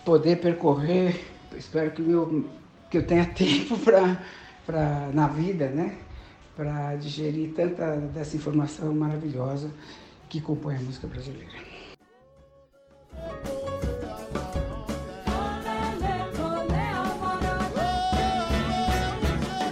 poder 0.03 0.37
percorrer, 0.37 1.23
espero 1.55 1.91
que, 1.91 2.01
meu, 2.01 2.45
que 2.89 2.97
eu 2.97 3.05
tenha 3.05 3.25
tempo 3.35 3.77
para 3.77 4.19
pra, 4.67 5.09
na 5.13 5.27
vida, 5.27 5.69
né? 5.69 5.97
Para 6.55 6.95
digerir 6.97 7.53
tanta 7.55 7.95
dessa 7.95 8.35
informação 8.35 8.93
maravilhosa 8.93 9.71
que 10.27 10.41
compõe 10.41 10.75
a 10.75 10.79
música 10.79 11.07
brasileira. 11.07 11.53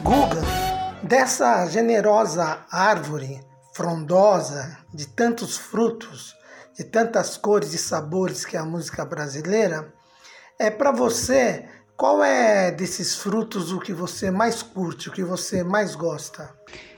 Guga, 0.01 0.41
dessa 1.03 1.67
generosa 1.67 2.65
árvore 2.71 3.41
frondosa, 3.73 4.77
de 4.93 5.05
tantos 5.05 5.57
frutos, 5.57 6.33
de 6.77 6.85
tantas 6.85 7.35
cores 7.35 7.73
e 7.73 7.77
sabores 7.77 8.45
que 8.45 8.55
é 8.55 8.59
a 8.59 8.65
música 8.65 9.03
brasileira, 9.03 9.93
é 10.57 10.69
para 10.69 10.91
você 10.91 11.67
qual 11.97 12.23
é 12.23 12.71
desses 12.71 13.15
frutos 13.15 13.71
o 13.71 13.79
que 13.79 13.93
você 13.93 14.29
mais 14.29 14.61
curte, 14.61 15.09
o 15.09 15.11
que 15.11 15.23
você 15.23 15.63
mais 15.63 15.95
gosta? 15.95 16.53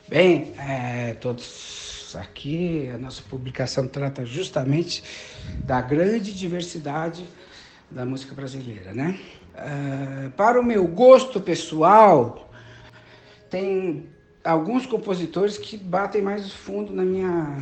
Bem, 0.08 0.54
é, 0.58 1.14
todos 1.16 2.16
aqui, 2.16 2.90
a 2.90 2.98
nossa 2.98 3.22
publicação 3.30 3.88
trata 3.88 4.26
justamente 4.26 5.04
da 5.64 5.82
grande 5.82 6.34
diversidade 6.34 7.28
da 7.92 8.06
música 8.06 8.34
brasileira, 8.34 8.94
né? 8.94 9.20
Uh, 9.54 10.32
para 10.32 10.60
o 10.60 10.64
meu 10.64 10.88
gosto 10.88 11.40
pessoal, 11.42 12.52
tem 13.50 14.10
alguns 14.44 14.86
compositores 14.86 15.58
que 15.58 15.78
batem 15.78 16.22
mais 16.22 16.52
fundo 16.52 16.94
na 16.94 17.04
minha, 17.04 17.58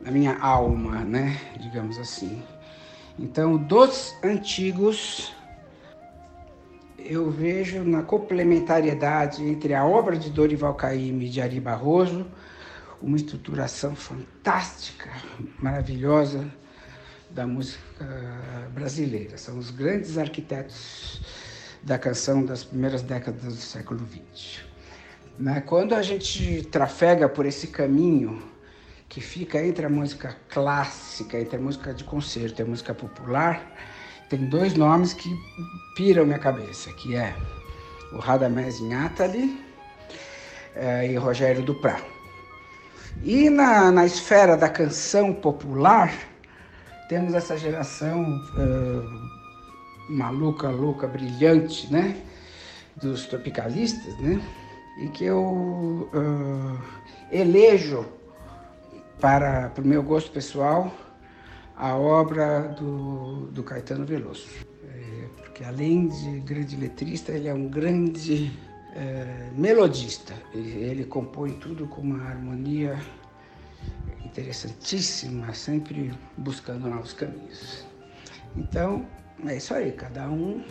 na 0.00 0.10
minha 0.10 0.38
alma, 0.38 1.04
né? 1.04 1.40
Digamos 1.60 1.98
assim. 1.98 2.42
Então, 3.18 3.56
dos 3.56 4.14
antigos, 4.22 5.35
eu 7.08 7.30
vejo 7.30 7.82
na 7.84 8.02
complementariedade 8.02 9.44
entre 9.44 9.74
a 9.74 9.84
obra 9.84 10.16
de 10.16 10.30
Dorival 10.30 10.74
Caymmi 10.74 11.26
e 11.26 11.28
de 11.28 11.40
Ari 11.40 11.60
Barroso 11.60 12.26
uma 13.00 13.16
estruturação 13.16 13.94
fantástica, 13.94 15.10
maravilhosa 15.58 16.50
da 17.30 17.46
música 17.46 17.84
brasileira. 18.72 19.36
São 19.36 19.58
os 19.58 19.70
grandes 19.70 20.16
arquitetos 20.16 21.20
da 21.82 21.98
canção 21.98 22.44
das 22.44 22.64
primeiras 22.64 23.02
décadas 23.02 23.42
do 23.42 23.60
século 23.60 24.00
XX. 24.06 24.64
Né? 25.38 25.60
Quando 25.60 25.94
a 25.94 26.02
gente 26.02 26.62
trafega 26.70 27.28
por 27.28 27.46
esse 27.46 27.68
caminho 27.68 28.42
que 29.08 29.20
fica 29.20 29.64
entre 29.64 29.86
a 29.86 29.90
música 29.90 30.36
clássica, 30.48 31.38
entre 31.38 31.56
a 31.56 31.60
música 31.60 31.94
de 31.94 32.02
concerto 32.02 32.60
e 32.60 32.62
a 32.62 32.66
música 32.66 32.94
popular, 32.94 33.72
tem 34.28 34.46
dois 34.46 34.74
nomes 34.74 35.12
que 35.12 35.30
piram 35.94 36.26
minha 36.26 36.38
cabeça, 36.38 36.92
que 36.92 37.14
é 37.14 37.34
o 38.12 38.18
Radamés 38.18 38.80
Inhatali 38.80 39.60
é, 40.74 41.10
e 41.10 41.16
Rogério 41.16 41.62
Duprá. 41.62 42.00
E 43.22 43.48
na, 43.48 43.90
na 43.90 44.04
esfera 44.04 44.56
da 44.56 44.68
canção 44.68 45.32
popular, 45.32 46.12
temos 47.08 47.34
essa 47.34 47.56
geração 47.56 48.40
uh, 48.56 50.12
maluca, 50.12 50.68
louca, 50.68 51.06
brilhante, 51.06 51.90
né? 51.90 52.16
Dos 52.96 53.26
tropicalistas, 53.26 54.18
né? 54.18 54.40
E 54.98 55.08
que 55.08 55.24
eu 55.24 56.10
uh, 56.12 56.78
elejo 57.30 58.04
para, 59.20 59.70
para 59.70 59.82
o 59.82 59.86
meu 59.86 60.02
gosto 60.02 60.30
pessoal 60.30 60.92
a 61.76 61.94
obra 61.94 62.74
do, 62.78 63.46
do 63.48 63.62
Caetano 63.62 64.06
Veloso. 64.06 64.48
É, 64.84 65.28
porque 65.36 65.62
além 65.62 66.08
de 66.08 66.40
grande 66.40 66.76
letrista, 66.76 67.32
ele 67.32 67.48
é 67.48 67.54
um 67.54 67.68
grande 67.68 68.50
é, 68.94 69.50
melodista. 69.54 70.34
Ele, 70.54 70.72
ele 70.72 71.04
compõe 71.04 71.52
tudo 71.52 71.86
com 71.86 72.00
uma 72.00 72.24
harmonia 72.24 72.98
interessantíssima, 74.24 75.52
sempre 75.52 76.12
buscando 76.36 76.88
novos 76.88 77.12
caminhos. 77.12 77.86
Então, 78.56 79.06
é 79.46 79.56
isso 79.56 79.74
aí, 79.74 79.92
cada 79.92 80.28
um 80.28 80.64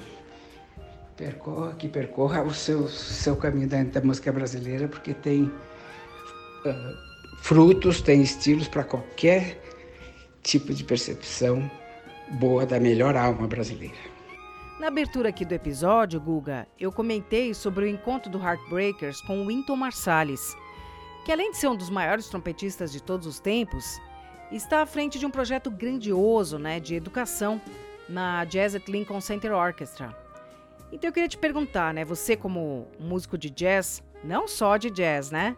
percorra, 1.16 1.74
que 1.74 1.88
percorra 1.88 2.44
o 2.44 2.54
seu, 2.54 2.88
seu 2.88 3.36
caminho 3.36 3.68
dentro 3.68 3.94
da 3.94 4.02
música 4.02 4.32
brasileira, 4.32 4.88
porque 4.88 5.14
tem 5.14 5.44
uh, 5.44 6.98
frutos, 7.38 8.02
tem 8.02 8.22
estilos 8.22 8.68
para 8.68 8.84
qualquer 8.84 9.65
tipo 10.46 10.74
de 10.74 10.84
percepção 10.84 11.70
boa 12.40 12.66
da 12.66 12.80
melhor 12.80 13.18
alma 13.18 13.48
brasileira. 13.48 13.98
Na 14.80 14.88
abertura 14.88 15.30
aqui 15.30 15.44
do 15.44 15.54
episódio, 15.54 16.22
Guga, 16.22 16.68
eu 16.80 16.92
comentei 16.92 17.54
sobre 17.54 17.86
o 17.86 17.88
encontro 17.88 18.30
do 18.30 18.38
Heartbreakers 18.38 19.22
com 19.22 19.42
o 19.42 19.48
Wynton 19.48 19.76
Marsalis, 19.76 20.56
que 21.26 21.32
além 21.32 21.52
de 21.52 21.58
ser 21.58 21.68
um 21.68 21.76
dos 21.76 21.90
maiores 21.90 22.28
trompetistas 22.28 22.92
de 22.92 23.02
todos 23.02 23.26
os 23.26 23.40
tempos, 23.40 24.00
está 24.52 24.84
à 24.84 24.86
frente 24.86 25.18
de 25.18 25.26
um 25.26 25.32
projeto 25.32 25.72
grandioso 25.72 26.60
né, 26.60 26.80
de 26.80 26.94
educação 26.94 27.60
na 28.08 28.46
Jazz 28.46 28.76
at 28.76 28.88
Lincoln 28.88 29.22
Center 29.22 29.52
Orchestra. 29.52 30.16
Então 30.92 31.10
eu 31.10 31.14
queria 31.14 31.30
te 31.30 31.40
perguntar, 31.40 31.92
né, 31.92 32.06
você 32.06 32.38
como 32.38 32.88
músico 33.00 33.36
de 33.36 33.50
jazz, 33.50 34.04
não 34.24 34.48
só 34.48 34.78
de 34.78 34.92
jazz, 34.92 35.32
né, 35.32 35.58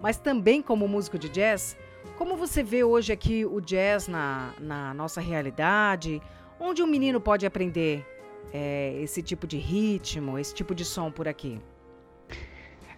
mas 0.00 0.18
também 0.18 0.62
como 0.62 0.86
músico 0.86 1.18
de 1.18 1.28
jazz, 1.28 1.76
como 2.20 2.36
você 2.36 2.62
vê 2.62 2.84
hoje 2.84 3.14
aqui 3.14 3.46
o 3.46 3.62
jazz 3.62 4.06
na, 4.06 4.52
na 4.60 4.92
nossa 4.92 5.22
realidade? 5.22 6.20
Onde 6.60 6.82
um 6.82 6.86
menino 6.86 7.18
pode 7.18 7.46
aprender 7.46 8.06
é, 8.52 9.00
esse 9.00 9.22
tipo 9.22 9.46
de 9.46 9.56
ritmo, 9.56 10.38
esse 10.38 10.52
tipo 10.54 10.74
de 10.74 10.84
som 10.84 11.10
por 11.10 11.26
aqui? 11.26 11.58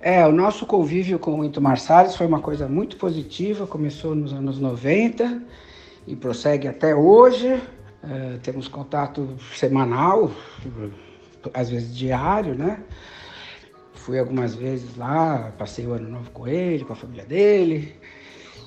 É, 0.01 0.27
o 0.27 0.33
nosso 0.33 0.67
convívio 0.67 1.21
com 1.21 1.39
o 1.39 1.45
Into 1.45 1.61
Marsalis 1.61 2.17
foi 2.17 2.27
uma 2.27 2.41
coisa 2.41 2.67
muito 2.67 2.97
positiva, 2.97 3.65
começou 3.65 4.13
nos 4.17 4.33
anos 4.33 4.59
90 4.59 5.41
e 6.05 6.17
prossegue 6.17 6.67
até 6.67 6.93
hoje. 6.93 7.63
É, 8.03 8.39
temos 8.43 8.67
contato 8.67 9.37
semanal, 9.55 10.33
às 11.55 11.71
vezes 11.71 11.97
diário, 11.97 12.57
né? 12.57 12.83
Fui 13.95 14.19
algumas 14.19 14.57
vezes 14.57 14.97
lá, 14.97 15.53
passei 15.57 15.87
o 15.87 15.93
ano 15.93 16.09
novo 16.09 16.29
com 16.33 16.49
ele, 16.49 16.85
com 16.85 16.93
a 16.93 16.97
família 16.97 17.25
dele 17.25 17.95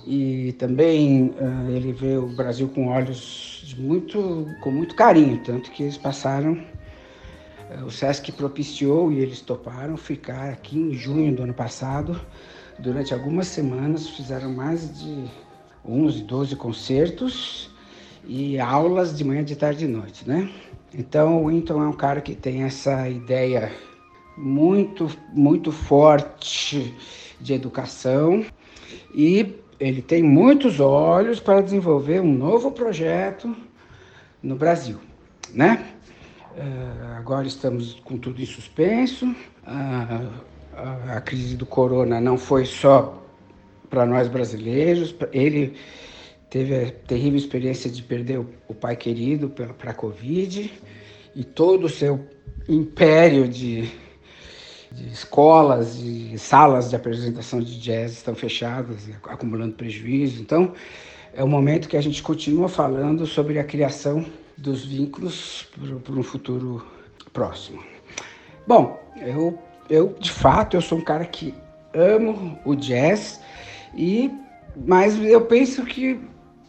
e 0.05 0.53
também 0.53 1.33
uh, 1.39 1.69
ele 1.71 1.91
vê 1.91 2.15
o 2.15 2.27
Brasil 2.27 2.69
com 2.69 2.89
olhos 2.89 3.75
muito, 3.77 4.47
com 4.61 4.69
muito 4.69 4.95
carinho, 4.95 5.41
tanto 5.43 5.71
que 5.71 5.83
eles 5.83 5.97
passaram, 5.97 6.53
uh, 6.53 7.85
o 7.85 7.89
Sesc 7.89 8.31
propiciou 8.33 9.11
e 9.11 9.19
eles 9.19 9.41
toparam 9.41 9.97
ficar 9.97 10.49
aqui 10.49 10.77
em 10.77 10.93
junho 10.93 11.35
do 11.35 11.43
ano 11.43 11.53
passado, 11.53 12.21
durante 12.77 13.13
algumas 13.13 13.47
semanas, 13.47 14.07
fizeram 14.07 14.53
mais 14.53 14.99
de 14.99 15.25
11, 15.83 16.23
12 16.23 16.55
concertos 16.55 17.71
e 18.27 18.59
aulas 18.59 19.17
de 19.17 19.23
manhã, 19.23 19.43
de 19.43 19.55
tarde 19.55 19.85
e 19.85 19.87
noite, 19.87 20.27
né? 20.27 20.51
Então 20.93 21.43
o 21.43 21.47
Winton 21.47 21.83
é 21.83 21.87
um 21.87 21.93
cara 21.93 22.21
que 22.21 22.35
tem 22.35 22.63
essa 22.63 23.09
ideia 23.09 23.71
muito, 24.37 25.09
muito 25.33 25.71
forte 25.71 26.93
de 27.39 27.53
educação 27.53 28.45
e 29.13 29.64
ele 29.79 30.01
tem 30.01 30.23
muitos 30.23 30.79
olhos 30.79 31.39
para 31.39 31.61
desenvolver 31.61 32.21
um 32.21 32.33
novo 32.33 32.71
projeto 32.71 33.55
no 34.41 34.55
Brasil, 34.55 34.99
né? 35.53 35.91
Uh, 36.57 37.17
agora 37.17 37.45
estamos 37.45 37.95
com 38.05 38.17
tudo 38.17 38.41
em 38.41 38.45
suspenso. 38.45 39.35
A, 39.65 40.21
a 41.17 41.21
crise 41.21 41.57
do 41.57 41.65
corona 41.65 42.21
não 42.21 42.37
foi 42.37 42.65
só 42.65 43.21
para 43.89 44.05
nós 44.05 44.27
brasileiros. 44.27 45.13
Ele 45.33 45.75
teve 46.49 46.75
a 46.75 46.91
terrível 46.91 47.37
experiência 47.37 47.89
de 47.89 48.01
perder 48.01 48.39
o, 48.39 48.49
o 48.67 48.73
pai 48.73 48.95
querido 48.95 49.49
para 49.49 49.91
a 49.91 49.93
Covid 49.93 50.71
e 51.35 51.43
todo 51.43 51.85
o 51.85 51.89
seu 51.89 52.25
império 52.69 53.47
de 53.47 53.91
de 54.95 55.07
escolas 55.09 55.97
e 55.97 56.37
salas 56.37 56.89
de 56.89 56.95
apresentação 56.95 57.59
de 57.59 57.77
jazz 57.79 58.13
estão 58.13 58.33
fechadas, 58.33 59.09
acumulando 59.25 59.73
prejuízo. 59.73 60.41
Então, 60.41 60.71
é 61.33 61.43
o 61.43 61.47
momento 61.47 61.89
que 61.89 61.97
a 61.97 62.01
gente 62.01 62.23
continua 62.23 62.69
falando 62.69 63.27
sobre 63.27 63.59
a 63.59 63.63
criação 63.63 64.25
dos 64.57 64.85
vínculos 64.85 65.67
para 66.01 66.13
um 66.13 66.23
futuro 66.23 66.85
próximo. 67.33 67.83
Bom, 68.65 68.97
eu, 69.17 69.59
eu 69.89 70.15
de 70.17 70.31
fato 70.31 70.77
eu 70.77 70.81
sou 70.81 70.97
um 70.97 71.03
cara 71.03 71.25
que 71.25 71.53
amo 71.93 72.57
o 72.63 72.73
jazz 72.73 73.41
e 73.93 74.31
mas 74.75 75.21
eu 75.21 75.41
penso 75.41 75.85
que 75.85 76.19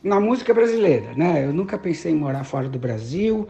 na 0.02 0.20
música 0.20 0.52
brasileira, 0.52 1.12
né? 1.14 1.44
Eu 1.44 1.52
nunca 1.52 1.78
pensei 1.78 2.12
em 2.12 2.16
morar 2.16 2.44
fora 2.44 2.68
do 2.68 2.78
Brasil, 2.78 3.48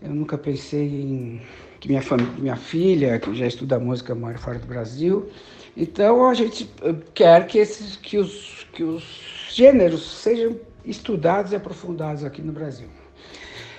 eu 0.00 0.10
nunca 0.10 0.38
pensei 0.38 0.86
em 0.86 1.42
que 1.82 1.88
minha, 1.88 2.00
família, 2.00 2.32
minha 2.38 2.56
filha, 2.56 3.18
que 3.18 3.34
já 3.34 3.44
estuda 3.44 3.76
música, 3.76 4.14
mora 4.14 4.38
fora 4.38 4.56
do 4.56 4.66
Brasil. 4.68 5.28
Então 5.76 6.28
a 6.28 6.32
gente 6.32 6.70
eh, 6.80 6.94
quer 7.12 7.44
que, 7.48 7.58
esses, 7.58 7.96
que, 7.96 8.18
os, 8.18 8.64
que 8.72 8.84
os 8.84 9.02
gêneros 9.50 10.22
sejam 10.22 10.56
estudados 10.84 11.50
e 11.50 11.56
aprofundados 11.56 12.22
aqui 12.22 12.40
no 12.40 12.52
Brasil. 12.52 12.86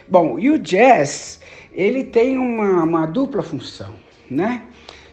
Bom, 0.06 0.38
e 0.38 0.50
o 0.50 0.60
jazz, 0.60 1.40
ele 1.72 2.04
tem 2.04 2.38
uma, 2.38 2.84
uma 2.84 3.06
dupla 3.06 3.42
função, 3.42 3.96
né? 4.30 4.64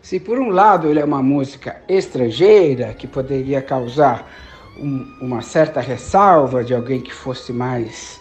Se 0.03 0.18
por 0.18 0.40
um 0.40 0.48
lado 0.48 0.88
ele 0.88 0.98
é 0.98 1.05
uma 1.05 1.22
música 1.22 1.81
estrangeira, 1.88 2.92
que 2.92 3.07
poderia 3.07 3.62
causar 3.62 4.29
um, 4.76 5.07
uma 5.20 5.42
certa 5.42 5.81
ressalva 5.81 6.64
de 6.64 6.74
alguém 6.74 7.00
que 7.00 7.14
fosse 7.14 7.53
mais 7.53 8.18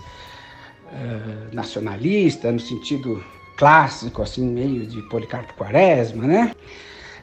uh, 0.91 1.55
nacionalista, 1.55 2.51
no 2.51 2.59
sentido 2.59 3.23
clássico, 3.59 4.21
assim, 4.21 4.47
meio 4.47 4.87
de 4.87 5.01
Policarpo 5.09 5.53
Quaresma, 5.53 6.25
né? 6.25 6.51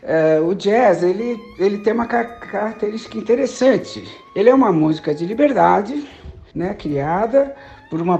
uh, 0.02 0.46
o 0.46 0.54
jazz 0.54 1.02
ele, 1.02 1.42
ele 1.58 1.78
tem 1.78 1.94
uma 1.94 2.06
característica 2.06 3.16
interessante. 3.16 4.04
Ele 4.34 4.50
é 4.50 4.54
uma 4.54 4.70
música 4.70 5.14
de 5.14 5.24
liberdade, 5.24 6.06
né, 6.54 6.74
criada 6.74 7.56
por 7.88 8.02
uma 8.02 8.18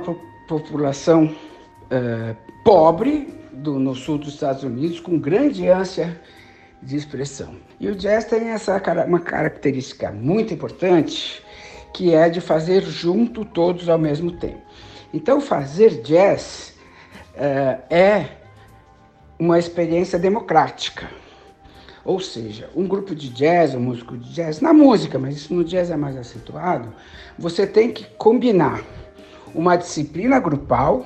população 0.48 1.26
uh, 1.26 2.36
pobre 2.64 3.34
do, 3.52 3.78
no 3.78 3.94
sul 3.94 4.16
dos 4.16 4.34
Estados 4.34 4.62
Unidos, 4.62 4.98
com 4.98 5.18
grande 5.18 5.68
ânsia 5.68 6.18
de 6.82 6.96
expressão. 6.96 7.56
E 7.78 7.88
o 7.88 7.94
jazz 7.94 8.24
tem 8.24 8.48
essa 8.48 8.80
uma 9.06 9.20
característica 9.20 10.10
muito 10.10 10.54
importante, 10.54 11.42
que 11.92 12.14
é 12.14 12.30
de 12.30 12.40
fazer 12.40 12.82
junto 12.82 13.44
todos 13.44 13.90
ao 13.90 13.98
mesmo 13.98 14.32
tempo. 14.32 14.60
Então, 15.12 15.38
fazer 15.40 16.02
jazz 16.02 16.75
é 17.36 18.26
uma 19.38 19.58
experiência 19.58 20.18
democrática. 20.18 21.08
Ou 22.04 22.20
seja, 22.20 22.70
um 22.74 22.86
grupo 22.86 23.14
de 23.14 23.28
jazz, 23.28 23.74
um 23.74 23.80
músico 23.80 24.16
de 24.16 24.32
jazz, 24.32 24.60
na 24.60 24.72
música, 24.72 25.18
mas 25.18 25.36
isso 25.36 25.52
no 25.52 25.64
jazz 25.64 25.90
é 25.90 25.96
mais 25.96 26.16
acentuado, 26.16 26.94
você 27.36 27.66
tem 27.66 27.90
que 27.90 28.04
combinar 28.16 28.82
uma 29.52 29.76
disciplina 29.76 30.38
grupal, 30.38 31.04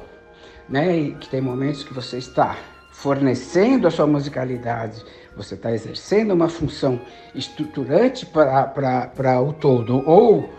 né, 0.68 1.16
que 1.18 1.28
tem 1.28 1.40
momentos 1.40 1.82
que 1.82 1.94
você 1.94 2.18
está 2.18 2.56
fornecendo 2.92 3.88
a 3.88 3.90
sua 3.90 4.06
musicalidade, 4.06 5.02
você 5.34 5.54
está 5.54 5.72
exercendo 5.72 6.32
uma 6.32 6.48
função 6.48 7.00
estruturante 7.34 8.26
para 8.26 9.40
o 9.40 9.54
todo 9.54 10.06
ou 10.06 10.50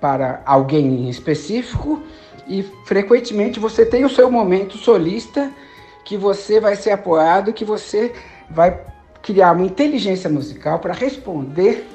para 0.00 0.42
alguém 0.44 1.06
em 1.06 1.08
específico, 1.08 2.02
e 2.46 2.62
frequentemente 2.84 3.58
você 3.58 3.84
tem 3.84 4.04
o 4.04 4.10
seu 4.10 4.30
momento 4.30 4.76
solista 4.76 5.50
que 6.04 6.16
você 6.16 6.60
vai 6.60 6.76
ser 6.76 6.90
apoiado, 6.90 7.52
que 7.52 7.64
você 7.64 8.12
vai 8.50 8.78
criar 9.22 9.52
uma 9.52 9.64
inteligência 9.64 10.28
musical 10.28 10.78
para 10.78 10.92
responder 10.92 11.86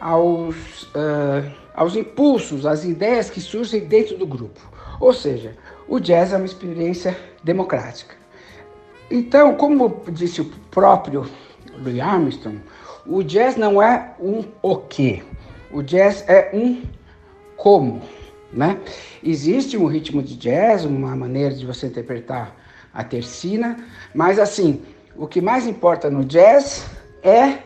aos, 0.00 0.84
uh, 0.84 1.52
aos 1.74 1.94
impulsos, 1.96 2.64
às 2.64 2.84
ideias 2.84 3.28
que 3.28 3.40
surgem 3.40 3.80
dentro 3.80 4.16
do 4.16 4.26
grupo. 4.26 4.60
Ou 4.98 5.12
seja, 5.12 5.54
o 5.86 6.00
jazz 6.00 6.32
é 6.32 6.36
uma 6.36 6.46
experiência 6.46 7.16
democrática. 7.44 8.14
Então, 9.10 9.54
como 9.54 10.02
disse 10.08 10.40
o 10.40 10.46
próprio 10.70 11.26
Louis 11.78 12.00
Armstrong, 12.00 12.60
o 13.06 13.22
jazz 13.22 13.56
não 13.56 13.80
é 13.80 14.14
um 14.18 14.44
o 14.62 14.76
quê, 14.76 15.22
o 15.70 15.82
jazz 15.82 16.24
é 16.26 16.50
um 16.52 16.82
como. 17.56 18.02
Né? 18.52 18.78
Existe 19.22 19.76
um 19.76 19.86
ritmo 19.86 20.22
de 20.22 20.36
jazz, 20.36 20.84
uma 20.84 21.14
maneira 21.16 21.54
de 21.54 21.66
você 21.66 21.86
interpretar 21.86 22.54
a 22.92 23.04
tercina, 23.04 23.76
mas 24.14 24.38
assim, 24.38 24.82
o 25.16 25.26
que 25.26 25.40
mais 25.40 25.66
importa 25.66 26.08
no 26.08 26.24
jazz 26.24 26.86
é 27.22 27.58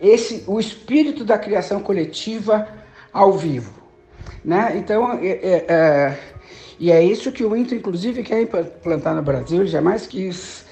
esse 0.00 0.44
o 0.46 0.60
espírito 0.60 1.24
da 1.24 1.38
criação 1.38 1.80
coletiva 1.80 2.68
ao 3.12 3.32
vivo, 3.32 3.72
né? 4.44 4.74
Então, 4.76 5.14
é, 5.14 5.26
é, 5.26 5.64
é, 5.68 6.18
e 6.78 6.92
é 6.92 7.02
isso 7.02 7.32
que 7.32 7.44
o 7.44 7.56
Inter, 7.56 7.78
inclusive, 7.78 8.22
quer 8.22 8.42
implantar 8.42 9.14
no 9.14 9.22
Brasil. 9.22 9.60
Ele 9.60 9.68
jamais 9.68 10.06
quis 10.06 10.66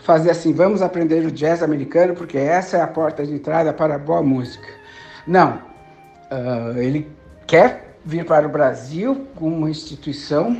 fazer 0.00 0.30
assim, 0.30 0.52
vamos 0.52 0.82
aprender 0.82 1.24
o 1.24 1.30
jazz 1.30 1.62
americano 1.62 2.14
porque 2.14 2.36
essa 2.36 2.76
é 2.76 2.80
a 2.82 2.86
porta 2.86 3.24
de 3.24 3.32
entrada 3.32 3.72
para 3.72 3.94
a 3.94 3.98
boa 3.98 4.22
música. 4.22 4.66
Não, 5.26 5.62
uh, 6.30 6.78
ele 6.78 7.08
quer 7.46 7.85
vir 8.06 8.24
para 8.24 8.46
o 8.46 8.50
Brasil 8.50 9.26
com 9.34 9.48
uma 9.48 9.68
instituição 9.68 10.56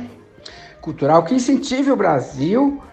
cultural 0.81 1.23
que 1.23 1.33
incentive 1.33 1.89
o 1.89 1.95
Brasil 1.95 2.83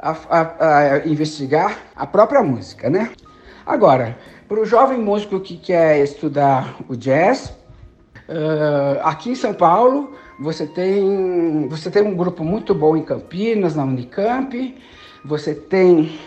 a, 0.00 0.16
a, 0.30 0.92
a 0.94 1.06
investigar 1.06 1.76
a 1.94 2.06
própria 2.06 2.42
música, 2.42 2.88
né? 2.88 3.10
Agora, 3.66 4.16
para 4.48 4.58
o 4.58 4.64
jovem 4.64 4.98
músico 4.98 5.38
que 5.38 5.58
quer 5.58 6.02
estudar 6.02 6.76
o 6.88 6.96
jazz, 6.96 7.54
uh, 8.26 9.00
aqui 9.02 9.32
em 9.32 9.34
São 9.34 9.52
Paulo 9.52 10.16
você 10.40 10.66
tem, 10.66 11.68
você 11.68 11.90
tem 11.90 12.02
um 12.02 12.16
grupo 12.16 12.42
muito 12.42 12.74
bom 12.74 12.96
em 12.96 13.02
Campinas, 13.02 13.76
na 13.76 13.84
Unicamp, 13.84 14.74
você 15.22 15.54
tem 15.54 16.18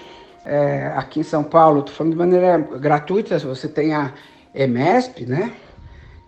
é, 0.46 0.94
aqui 0.96 1.22
em 1.22 1.24
São 1.24 1.44
Paulo, 1.44 1.80
estou 1.80 1.96
falando 1.96 2.14
de 2.14 2.20
maneira 2.20 2.60
gratuita, 2.60 3.40
você 3.40 3.68
tem 3.68 3.96
a 3.96 4.14
EMESP, 4.54 5.26
né? 5.26 5.52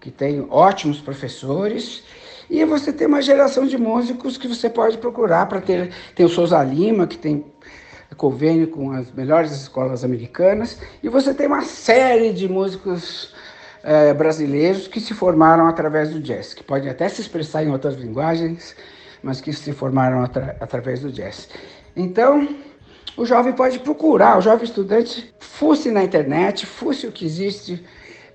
Que 0.05 0.11
tem 0.11 0.45
ótimos 0.51 1.01
professores. 1.01 2.03
E 2.47 2.63
você 2.63 2.93
tem 2.93 3.07
uma 3.07 3.23
geração 3.23 3.65
de 3.65 3.75
músicos 3.75 4.37
que 4.37 4.47
você 4.47 4.69
pode 4.69 4.99
procurar 4.99 5.47
para 5.47 5.59
ter. 5.59 5.91
Tem 6.13 6.23
o 6.23 6.29
Souza 6.29 6.63
Lima, 6.63 7.07
que 7.07 7.17
tem 7.17 7.43
convênio 8.15 8.67
com 8.67 8.91
as 8.91 9.11
melhores 9.11 9.51
escolas 9.51 10.03
americanas. 10.03 10.79
E 11.01 11.09
você 11.09 11.33
tem 11.33 11.47
uma 11.47 11.63
série 11.63 12.31
de 12.33 12.47
músicos 12.47 13.33
é, 13.81 14.13
brasileiros 14.13 14.87
que 14.87 14.99
se 14.99 15.15
formaram 15.15 15.65
através 15.65 16.11
do 16.11 16.19
jazz, 16.19 16.53
que 16.53 16.63
podem 16.63 16.91
até 16.91 17.09
se 17.09 17.21
expressar 17.21 17.63
em 17.63 17.71
outras 17.71 17.95
linguagens, 17.95 18.75
mas 19.23 19.41
que 19.41 19.51
se 19.51 19.73
formaram 19.73 20.23
atra 20.23 20.55
através 20.59 20.99
do 20.99 21.11
jazz. 21.11 21.49
Então, 21.95 22.47
o 23.17 23.25
jovem 23.25 23.53
pode 23.53 23.79
procurar, 23.79 24.37
o 24.37 24.41
jovem 24.41 24.65
estudante, 24.65 25.33
fusse 25.39 25.89
na 25.89 26.03
internet, 26.03 26.63
fusse 26.67 27.07
o 27.07 27.11
que 27.11 27.25
existe 27.25 27.83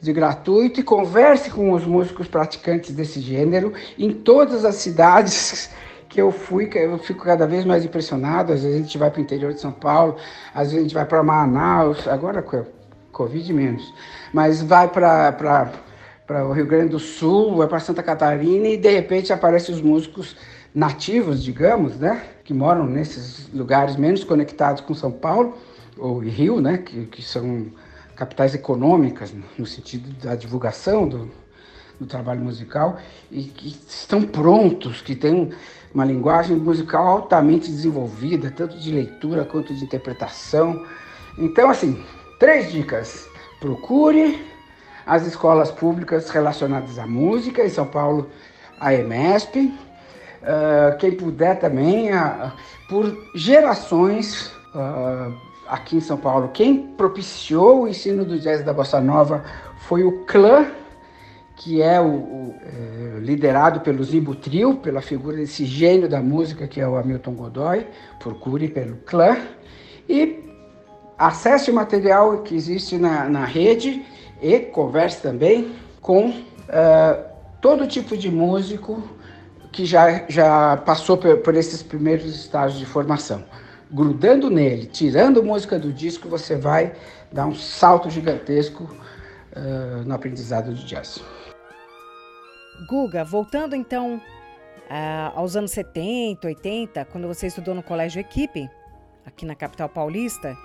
de 0.01 0.13
gratuito 0.13 0.81
e 0.81 0.83
converse 0.83 1.51
com 1.51 1.73
os 1.73 1.85
músicos 1.85 2.27
praticantes 2.27 2.95
desse 2.95 3.21
gênero 3.21 3.73
em 3.99 4.13
todas 4.13 4.65
as 4.65 4.77
cidades 4.77 5.71
que 6.09 6.21
eu 6.21 6.33
fui, 6.33 6.69
eu 6.75 6.99
fico 6.99 7.25
cada 7.25 7.47
vez 7.47 7.65
mais 7.65 7.85
impressionado. 7.85 8.53
Às 8.53 8.63
vezes 8.63 8.77
a 8.77 8.83
gente 8.83 8.99
vai 8.99 9.11
para 9.11 9.21
o 9.21 9.23
interior 9.23 9.53
de 9.53 9.61
São 9.61 9.71
Paulo, 9.71 10.17
às 10.55 10.69
vezes 10.69 10.79
a 10.79 10.83
gente 10.83 10.95
vai 10.95 11.05
para 11.05 11.23
Manaus, 11.23 12.09
agora 12.09 12.43
com 12.43 12.65
Covid 13.13 13.53
menos, 13.53 13.93
mas 14.33 14.63
vai 14.63 14.89
para 14.89 15.71
o 16.49 16.53
Rio 16.53 16.67
Grande 16.67 16.91
do 16.91 16.99
Sul, 16.99 17.57
vai 17.57 17.69
para 17.69 17.79
Santa 17.81 18.03
Catarina 18.03 18.69
e 18.69 18.77
de 18.77 18.91
repente 18.91 19.33
aparecem 19.33 19.75
os 19.75 19.81
músicos 19.81 20.37
nativos, 20.75 21.43
digamos, 21.43 21.97
né, 21.97 22.23
que 22.45 22.55
moram 22.55 22.87
nesses 22.87 23.53
lugares 23.53 23.97
menos 23.97 24.23
conectados 24.25 24.81
com 24.81 24.95
São 24.95 25.11
Paulo 25.11 25.59
ou 25.99 26.19
Rio, 26.19 26.61
né, 26.61 26.79
que, 26.79 27.07
que 27.07 27.23
são 27.23 27.67
capitais 28.21 28.55
econômicas 28.55 29.33
no 29.59 29.65
sentido 29.65 30.13
da 30.23 30.35
divulgação 30.35 31.09
do, 31.09 31.31
do 31.99 32.05
trabalho 32.05 32.43
musical 32.43 32.99
e 33.31 33.45
que 33.45 33.69
estão 33.89 34.21
prontos, 34.21 35.01
que 35.01 35.17
têm 35.17 35.51
uma 35.95 36.05
linguagem 36.05 36.55
musical 36.55 37.07
altamente 37.07 37.71
desenvolvida, 37.71 38.51
tanto 38.51 38.79
de 38.79 38.93
leitura 38.93 39.47
quanto 39.47 39.75
de 39.75 39.83
interpretação. 39.83 40.85
Então, 41.39 41.71
assim, 41.71 42.05
três 42.39 42.71
dicas. 42.71 43.27
Procure 43.59 44.47
as 45.07 45.27
escolas 45.27 45.71
públicas 45.71 46.29
relacionadas 46.29 46.99
à 46.99 47.07
música, 47.07 47.65
em 47.65 47.71
São 47.71 47.87
Paulo, 47.87 48.29
a 48.79 48.93
EMESP, 48.93 49.73
Uh, 50.43 50.97
quem 50.97 51.13
puder 51.13 51.59
também, 51.59 52.11
uh, 52.15 52.51
por 52.89 53.15
gerações 53.35 54.47
uh, 54.75 55.50
aqui 55.71 55.97
em 55.97 56.01
São 56.01 56.17
Paulo, 56.17 56.51
quem 56.53 56.77
propiciou 56.77 57.83
o 57.83 57.89
ensino 57.89 58.25
do 58.25 58.39
jazz 58.39 58.65
da 58.65 58.73
bossa 58.73 59.01
nova 59.01 59.45
foi 59.77 60.03
o 60.03 60.25
clã, 60.25 60.67
que 61.57 61.81
é 61.81 62.01
o, 62.01 62.07
o 62.07 62.55
é, 62.61 63.19
liderado 63.21 63.81
pelo 63.81 64.03
Zimbo 64.03 64.35
Trio, 64.35 64.77
pela 64.77 65.01
figura 65.01 65.37
desse 65.37 65.65
gênio 65.65 66.09
da 66.09 66.21
música 66.21 66.67
que 66.67 66.81
é 66.81 66.89
o 66.89 66.97
Hamilton 66.97 67.35
Godoy, 67.35 67.87
procure 68.19 68.69
pelo 68.69 68.97
clã 68.99 69.37
e 70.09 70.45
acesse 71.17 71.71
o 71.71 71.75
material 71.75 72.39
que 72.39 72.55
existe 72.55 72.99
na, 72.99 73.29
na 73.29 73.45
rede 73.45 74.05
e 74.43 74.59
converse 74.59 75.23
também 75.23 75.73
com 76.01 76.33
todo 77.61 77.87
tipo 77.87 78.17
de 78.17 78.31
músico 78.31 79.03
que 79.71 79.85
já, 79.85 80.25
já 80.29 80.77
passou 80.79 81.17
por, 81.17 81.37
por 81.39 81.55
esses 81.55 81.83
primeiros 81.83 82.35
estágios 82.35 82.79
de 82.79 82.87
formação. 82.87 83.45
Grudando 83.93 84.49
nele, 84.49 84.87
tirando 84.87 85.43
música 85.43 85.79
do 85.79 85.93
disco, 85.93 86.29
você 86.29 86.57
vai 86.57 86.95
dar 87.33 87.47
um 87.47 87.55
salto 87.55 88.09
gigantesco 88.09 88.85
uh, 88.85 90.05
no 90.07 90.15
aprendizado 90.15 90.73
de 90.73 90.85
jazz. 90.87 91.21
Guga, 92.89 93.25
voltando 93.25 93.75
então 93.75 94.17
uh, 94.17 95.33
aos 95.35 95.57
anos 95.57 95.73
70, 95.73 96.47
80, 96.47 97.05
quando 97.07 97.27
você 97.27 97.49
estudou 97.49 97.75
no 97.75 97.83
Colégio 97.83 98.21
Equipe, 98.21 98.71
aqui 99.27 99.45
na 99.45 99.55
capital 99.55 99.89
paulista, 99.89 100.57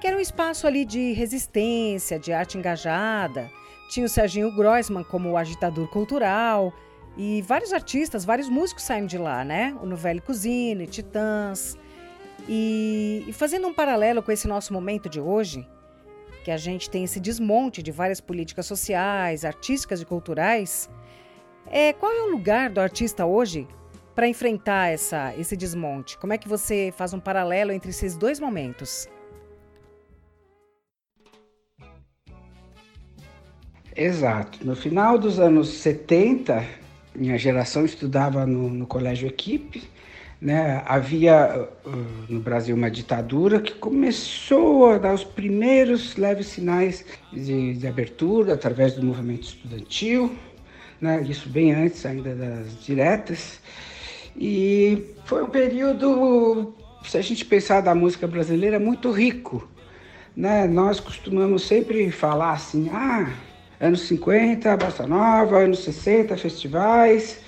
que 0.00 0.06
era 0.08 0.16
um 0.16 0.20
espaço 0.20 0.66
ali 0.66 0.84
de 0.84 1.12
resistência, 1.12 2.18
de 2.18 2.32
arte 2.32 2.58
engajada. 2.58 3.48
Tinha 3.90 4.06
o 4.06 4.08
Serginho 4.08 4.50
Groisman 4.54 5.04
como 5.04 5.36
agitador 5.36 5.86
cultural, 5.88 6.72
e 7.16 7.42
vários 7.42 7.72
artistas, 7.72 8.24
vários 8.24 8.48
músicos 8.48 8.84
saem 8.84 9.06
de 9.06 9.18
lá, 9.18 9.44
né? 9.44 9.76
O 9.82 9.86
Novelli 9.86 10.20
Cusine, 10.20 10.86
Titãs. 10.86 11.76
E, 12.48 13.30
fazendo 13.32 13.66
um 13.68 13.74
paralelo 13.74 14.22
com 14.22 14.32
esse 14.32 14.48
nosso 14.48 14.72
momento 14.72 15.08
de 15.08 15.20
hoje, 15.20 15.66
que 16.44 16.50
a 16.50 16.56
gente 16.56 16.90
tem 16.90 17.04
esse 17.04 17.20
desmonte 17.20 17.82
de 17.82 17.92
várias 17.92 18.20
políticas 18.20 18.66
sociais, 18.66 19.44
artísticas 19.44 20.00
e 20.00 20.04
culturais, 20.04 20.90
é, 21.66 21.92
qual 21.92 22.12
é 22.12 22.22
o 22.22 22.30
lugar 22.30 22.70
do 22.70 22.80
artista 22.80 23.24
hoje 23.24 23.66
para 24.14 24.28
enfrentar 24.28 24.88
essa, 24.88 25.34
esse 25.36 25.56
desmonte? 25.56 26.18
Como 26.18 26.32
é 26.32 26.38
que 26.38 26.48
você 26.48 26.92
faz 26.96 27.14
um 27.14 27.20
paralelo 27.20 27.72
entre 27.72 27.90
esses 27.90 28.16
dois 28.16 28.40
momentos? 28.40 29.08
Exato. 33.94 34.66
No 34.66 34.74
final 34.74 35.18
dos 35.18 35.38
anos 35.38 35.68
70, 35.68 36.66
minha 37.14 37.38
geração 37.38 37.84
estudava 37.84 38.46
no, 38.46 38.68
no 38.70 38.86
Colégio 38.86 39.28
Equipe. 39.28 39.82
Né? 40.42 40.82
Havia 40.86 41.68
uh, 41.86 41.90
no 42.28 42.40
Brasil 42.40 42.74
uma 42.74 42.90
ditadura 42.90 43.60
que 43.60 43.74
começou 43.74 44.90
a 44.90 44.98
dar 44.98 45.14
os 45.14 45.22
primeiros 45.22 46.16
leves 46.16 46.48
sinais 46.48 47.04
de, 47.32 47.74
de 47.74 47.86
abertura 47.86 48.54
através 48.54 48.94
do 48.94 49.04
movimento 49.04 49.44
estudantil, 49.44 50.34
né? 51.00 51.24
isso 51.28 51.48
bem 51.48 51.72
antes 51.72 52.04
ainda 52.04 52.34
das 52.34 52.84
diretas. 52.84 53.60
E 54.36 55.14
foi 55.26 55.44
um 55.44 55.48
período, 55.48 56.74
se 57.04 57.16
a 57.16 57.22
gente 57.22 57.44
pensar 57.44 57.80
da 57.80 57.94
música 57.94 58.26
brasileira, 58.26 58.80
muito 58.80 59.12
rico. 59.12 59.70
Né? 60.36 60.66
Nós 60.66 60.98
costumamos 60.98 61.62
sempre 61.68 62.10
falar 62.10 62.54
assim, 62.54 62.90
ah, 62.92 63.32
anos 63.80 64.00
50, 64.08 64.76
Bossa 64.76 65.06
Nova, 65.06 65.58
anos 65.58 65.84
60, 65.84 66.36
festivais, 66.36 67.38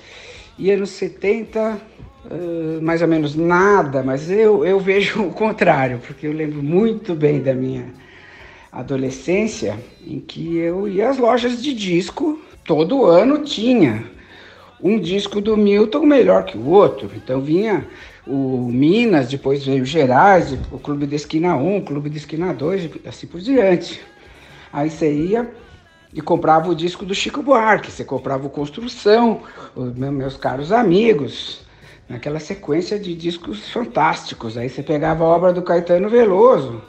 e 0.57 0.71
anos 0.71 0.91
70, 0.91 1.81
uh, 2.31 2.83
mais 2.83 3.03
ou 3.03 3.09
menos 3.09 3.35
nada, 3.35 4.03
mas 4.03 4.31
eu, 4.31 4.65
eu 4.65 4.79
vejo 4.81 5.23
o 5.27 5.33
contrário, 5.33 5.99
porque 5.99 6.27
eu 6.27 6.33
lembro 6.33 6.63
muito 6.63 7.15
bem 7.15 7.43
da 7.43 7.55
minha 7.55 7.87
adolescência, 8.73 9.79
em 10.05 10.21
que 10.21 10.57
eu 10.57 10.89
ia 10.89 11.09
às 11.09 11.19
lojas 11.19 11.63
de 11.63 11.73
disco, 11.73 12.41
todo 12.65 13.07
ano 13.07 13.45
tinha 13.45 14.05
um 14.83 14.99
disco 14.99 15.41
do 15.41 15.57
Milton 15.57 16.05
melhor 16.05 16.45
que 16.45 16.59
o 16.59 16.67
outro. 16.67 17.11
Então 17.15 17.41
vinha 17.41 17.87
o 18.27 18.69
Minas, 18.71 19.29
depois 19.29 19.65
veio 19.65 19.83
o 19.83 19.87
Gerais, 19.87 20.57
o 20.73 20.79
Clube 20.79 21.07
da 21.07 21.17
Esquina 21.17 21.57
1, 21.57 21.77
o 21.77 21.83
Clube 21.83 22.11
da 22.11 22.17
Esquina 22.17 22.53
2, 22.53 22.91
assim 23.07 23.27
por 23.27 23.41
diante. 23.41 24.01
Aí 24.73 24.91
você 24.91 25.13
ia 25.13 25.49
e 26.13 26.21
comprava 26.21 26.71
o 26.71 26.75
disco 26.75 27.05
do 27.05 27.15
Chico 27.15 27.43
Buarque, 27.43 27.91
você 27.91 28.05
comprava 28.05 28.47
o 28.47 28.51
Construção, 28.51 29.43
os 29.75 29.95
meus 29.95 30.37
caros 30.37 30.71
amigos, 30.71 31.65
naquela 32.09 32.41
sequência 32.41 32.99
de 32.99 33.15
discos 33.15 33.69
fantásticos. 33.69 34.57
Aí 34.57 34.69
você 34.69 34.83
pegava 34.83 35.25
a 35.25 35.29
obra 35.29 35.53
do 35.53 35.63
Caetano 35.63 36.09
Veloso, 36.09 36.83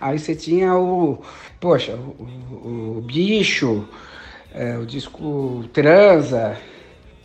aí 0.00 0.18
você 0.18 0.34
tinha 0.34 0.74
o, 0.76 1.22
poxa, 1.60 1.94
o, 1.94 2.24
o, 2.24 2.98
o 2.98 3.00
Bicho, 3.02 3.86
é, 4.54 4.76
o 4.76 4.86
disco 4.86 5.64
Transa, 5.72 6.56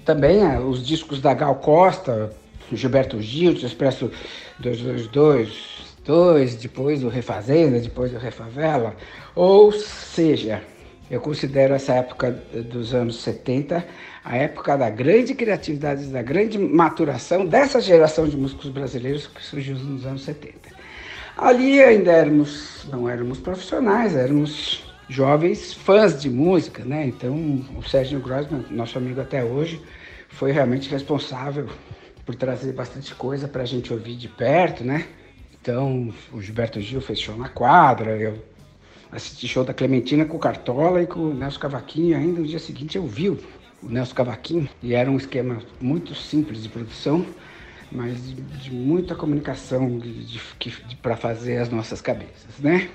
também 0.05 0.41
é, 0.41 0.59
os 0.59 0.85
discos 0.85 1.21
da 1.21 1.33
Gal 1.33 1.55
Costa, 1.55 2.33
Gilberto 2.71 3.21
Gil, 3.21 3.53
Expresso 3.53 4.11
222, 4.59 5.77
dois, 6.03 6.55
depois 6.55 7.03
o 7.03 7.09
Refazenda, 7.09 7.79
depois 7.79 8.13
o 8.13 8.17
Refavela, 8.17 8.95
ou 9.35 9.71
seja, 9.73 10.63
eu 11.09 11.21
considero 11.21 11.73
essa 11.73 11.93
época 11.93 12.31
dos 12.31 12.93
anos 12.93 13.21
70 13.21 13.85
a 14.27 14.35
época 14.35 14.77
da 14.77 14.89
grande 14.89 15.33
criatividade, 15.33 16.07
da 16.07 16.21
grande 16.21 16.57
maturação 16.57 17.45
dessa 17.45 17.79
geração 17.79 18.27
de 18.27 18.35
músicos 18.35 18.69
brasileiros 18.69 19.25
que 19.25 19.41
surgiu 19.41 19.77
nos 19.77 20.05
anos 20.05 20.23
70. 20.23 20.69
Ali 21.37 21.81
ainda 21.81 22.11
éramos, 22.11 22.85
não 22.91 23.07
éramos 23.07 23.39
profissionais, 23.39 24.17
éramos 24.17 24.83
jovens 25.07 25.73
fãs 25.73 26.21
de 26.21 26.29
música, 26.29 26.83
né? 26.83 27.05
Então 27.07 27.63
o 27.77 27.83
Sérgio 27.83 28.19
Grossman, 28.19 28.65
nosso 28.69 28.97
amigo 28.97 29.21
até 29.21 29.41
hoje, 29.45 29.81
foi 30.27 30.51
realmente 30.51 30.89
responsável 30.89 31.69
por 32.25 32.35
trazer 32.35 32.73
bastante 32.73 33.15
coisa 33.15 33.47
para 33.47 33.61
a 33.61 33.65
gente 33.65 33.93
ouvir 33.93 34.17
de 34.17 34.27
perto, 34.27 34.83
né? 34.83 35.05
Então 35.61 36.13
o 36.33 36.41
Gilberto 36.41 36.81
Gil 36.81 36.99
fez 36.99 37.21
show 37.21 37.37
na 37.37 37.47
quadra, 37.47 38.17
eu 38.17 38.43
assisti 39.11 39.47
show 39.47 39.63
da 39.63 39.73
Clementina 39.73 40.25
com 40.25 40.37
o 40.37 40.39
Cartola 40.39 41.01
e 41.01 41.07
com 41.07 41.19
o 41.19 41.33
Nelson 41.33 41.59
Cavaquinho. 41.59 42.17
Ainda 42.17 42.41
no 42.41 42.47
dia 42.47 42.59
seguinte 42.59 42.97
eu 42.97 43.05
vi 43.05 43.29
o 43.29 43.39
Nelson 43.83 44.15
Cavaquinho 44.15 44.69
e 44.81 44.93
era 44.93 45.09
um 45.09 45.17
esquema 45.17 45.61
muito 45.79 46.13
simples 46.15 46.63
de 46.63 46.69
produção, 46.69 47.25
mas 47.91 48.15
de, 48.25 48.35
de 48.35 48.71
muita 48.71 49.15
comunicação 49.15 50.01
para 51.01 51.15
fazer 51.15 51.57
as 51.57 51.69
nossas 51.69 52.01
cabeças, 52.01 52.59
né? 52.59 52.89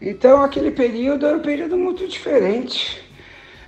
Então 0.00 0.42
aquele 0.42 0.70
período 0.70 1.26
era 1.26 1.36
um 1.36 1.42
período 1.42 1.76
muito 1.76 2.08
diferente 2.08 3.02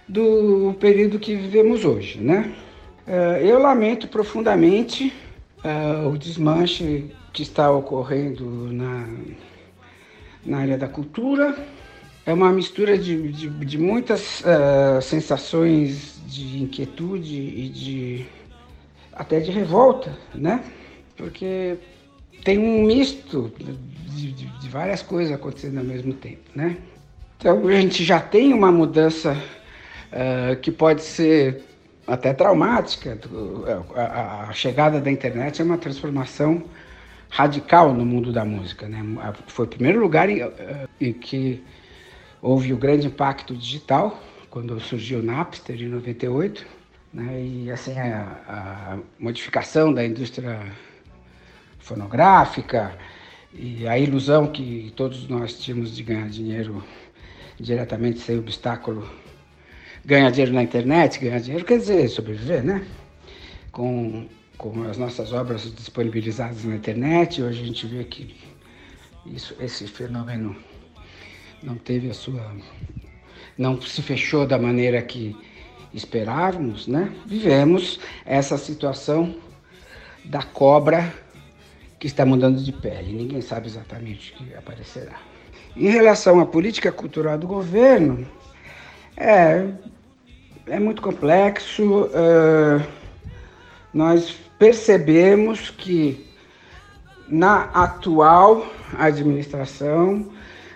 do 0.09 0.75
período 0.81 1.19
que 1.19 1.37
vivemos 1.37 1.85
hoje, 1.85 2.19
né? 2.19 2.55
Eh, 3.07 3.43
eu 3.45 3.59
lamento 3.59 4.09
profundamente 4.09 5.13
uh, 5.65 6.09
o 6.09 6.17
desmanche 6.17 7.11
que 7.33 7.43
está 7.43 7.71
ocorrendo 7.71 8.45
na, 8.73 9.09
na 10.45 10.59
área 10.59 10.79
da 10.79 10.89
cultura. 10.89 11.57
É 12.25 12.33
uma 12.33 12.53
mistura 12.53 12.97
de, 12.97 13.33
de, 13.33 13.49
de 13.49 13.79
muitas 13.79 14.41
uh, 14.41 15.03
sensações 15.03 16.21
de 16.27 16.63
inquietude 16.63 17.35
e 17.35 17.69
de 17.69 18.27
até 19.13 19.41
de 19.41 19.51
revolta, 19.51 20.17
né? 20.35 20.65
Porque 21.17 21.77
tem 22.45 22.59
um 22.59 22.85
misto 22.85 23.53
de, 24.07 24.33
de, 24.33 24.47
de, 24.47 24.69
várias 24.69 25.03
coisas 25.03 25.33
acontecendo 25.33 25.79
ao 25.79 25.85
mesmo 25.85 26.15
tempo, 26.15 26.43
né? 26.55 26.79
Então 27.39 27.67
a 27.67 27.73
gente 27.73 28.05
já 28.05 28.21
tem 28.21 28.55
uma 28.55 28.71
mudança 28.71 29.33
uh, 29.33 30.57
que 30.61 30.71
pode 30.71 31.03
ser 31.03 31.63
até 32.07 32.33
traumática. 32.33 33.19
A, 33.95 34.49
a, 34.49 34.53
chegada 34.53 35.01
da 35.01 35.11
internet 35.11 35.61
é 35.61 35.65
uma 35.65 35.79
transformação 35.79 36.63
radical 37.33 37.95
no 37.95 38.05
mundo 38.05 38.31
da 38.31 38.45
música. 38.45 38.87
Né? 38.87 39.03
Foi 39.47 39.65
o 39.65 39.69
primeiro 39.69 39.99
lugar 39.99 40.29
em, 40.29 40.43
eh, 40.43 40.87
em 41.01 41.13
que 41.15 41.65
houve 42.43 42.75
o 42.75 42.77
grande 42.77 43.07
impacto 43.07 43.57
digital, 43.57 44.23
quando 44.51 44.79
surgiu 44.79 45.21
o 45.21 45.23
Napster 45.23 45.81
em 45.81 45.89
98, 45.89 46.67
né? 47.13 47.43
e 47.43 47.71
assim 47.71 47.99
a, 47.99 48.39
a 48.47 48.99
modificação 49.19 49.95
da 49.95 50.05
indústria 50.05 50.61
fonográfica 51.79 52.95
e 53.55 53.89
a 53.89 53.99
ilusão 53.99 54.47
que 54.47 54.93
todos 54.95 55.27
nós 55.27 55.59
tínhamos 55.59 55.97
de 55.97 56.03
ganhar 56.03 56.29
dinheiro 56.29 56.85
diretamente 57.59 58.21
sem 58.21 58.39
obstáculo 58.39 59.09
ganhar 60.05 60.31
dinheiro 60.31 60.53
na 60.53 60.63
internet, 60.63 61.19
ganhar 61.19 61.41
dinheiro 61.41 61.65
quer 61.65 61.79
dizer 61.79 62.09
sobreviver, 62.09 62.63
né? 62.63 62.85
Com 63.71 64.29
com 64.63 64.85
as 64.89 64.97
nossas 64.97 65.33
obras 65.33 65.63
disponibilizadas 65.75 66.65
na 66.65 66.77
internet. 66.77 67.43
Hoje 67.43 67.61
a 67.61 67.67
gente 67.67 67.85
vê 67.85 68.05
que 68.05 68.33
isso, 69.27 69.57
esse 69.59 69.89
fenômeno 69.89 70.57
não 71.61 71.75
teve 71.75 72.09
a 72.09 72.15
sua. 72.15 72.55
não 73.59 73.83
se 73.83 74.01
fechou 74.01 74.47
da 74.47 74.57
maneira 74.57 75.03
que 75.03 75.37
esperávamos, 75.93 76.87
né? 76.87 77.13
Vivemos 77.27 77.99
essa 78.25 78.57
situação 78.57 79.35
da 80.25 80.45
cobra 80.45 81.13
que 81.99 82.07
está 82.07 82.25
mudando 82.25 82.63
de 82.63 82.73
pele. 82.73 83.13
Ninguém 83.13 83.41
sabe 83.41 83.67
exatamente 83.67 84.33
o 84.33 84.37
que 84.37 84.55
aparecerá. 84.55 85.19
Em 85.75 85.89
relação 85.89 86.39
à 86.39 86.47
política 86.47 86.93
cultural 86.93 87.37
do 87.37 87.49
governo, 87.49 88.29
é, 89.17 89.67
é 90.69 90.79
muito 90.79 91.03
complexo. 91.03 92.05
Uh, 92.05 93.03
nós 93.93 94.37
percebemos 94.63 95.71
que 95.71 96.25
na 97.29 97.63
atual 97.75 98.65
administração 98.97 100.31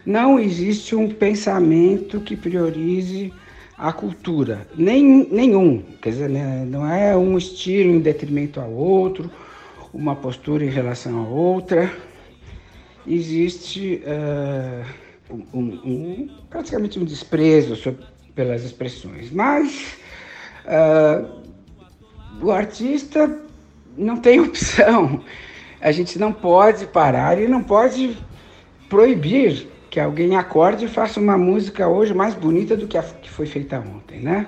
não 0.05 0.41
existe 0.41 0.97
um 0.97 1.09
pensamento 1.09 2.21
que 2.21 2.37
priorize 2.37 3.33
a 3.79 3.93
cultura, 3.93 4.67
Nem, 4.75 5.29
nenhum. 5.31 5.85
Quer 6.03 6.11
dizer, 6.11 6.31
né, 6.31 6.67
não 6.69 6.85
é 6.85 7.17
um 7.17 7.39
estilo 7.39 7.93
em 7.93 8.01
detrimento 8.01 8.59
ao 8.59 8.73
outro, 8.73 9.31
uma 9.95 10.17
postura 10.17 10.65
em 10.65 10.71
relação 10.71 11.21
a 11.21 11.29
outra. 11.29 11.89
Existe 13.07 14.03
uh, 14.03 15.37
um, 15.55 15.63
um, 15.63 16.31
praticamente 16.51 16.99
um 16.99 17.05
desprezo 17.05 17.77
sobre, 17.77 18.05
pelas 18.35 18.65
expressões, 18.65 19.31
mas 19.31 19.97
uh, 20.65 21.47
o 22.43 22.51
artista 22.51 23.46
não 23.97 24.17
tem 24.17 24.41
opção. 24.41 25.23
A 25.81 25.93
gente 25.93 26.19
não 26.19 26.33
pode 26.33 26.87
parar 26.87 27.41
e 27.41 27.47
não 27.47 27.63
pode 27.63 28.17
proibir 28.89 29.69
que 29.91 30.01
alguém 30.01 30.37
acorde 30.37 30.85
e 30.85 30.89
faça 30.89 31.21
uma 31.21 31.39
música 31.39 31.89
hoje 31.89 32.13
mais 32.13 32.35
bonita 32.35 32.77
do 32.77 32.87
que 32.87 32.99
a 32.99 33.03
que 33.03 33.31
foi 33.31 33.47
feita 33.47 33.79
ontem, 33.79 34.21
né? 34.21 34.47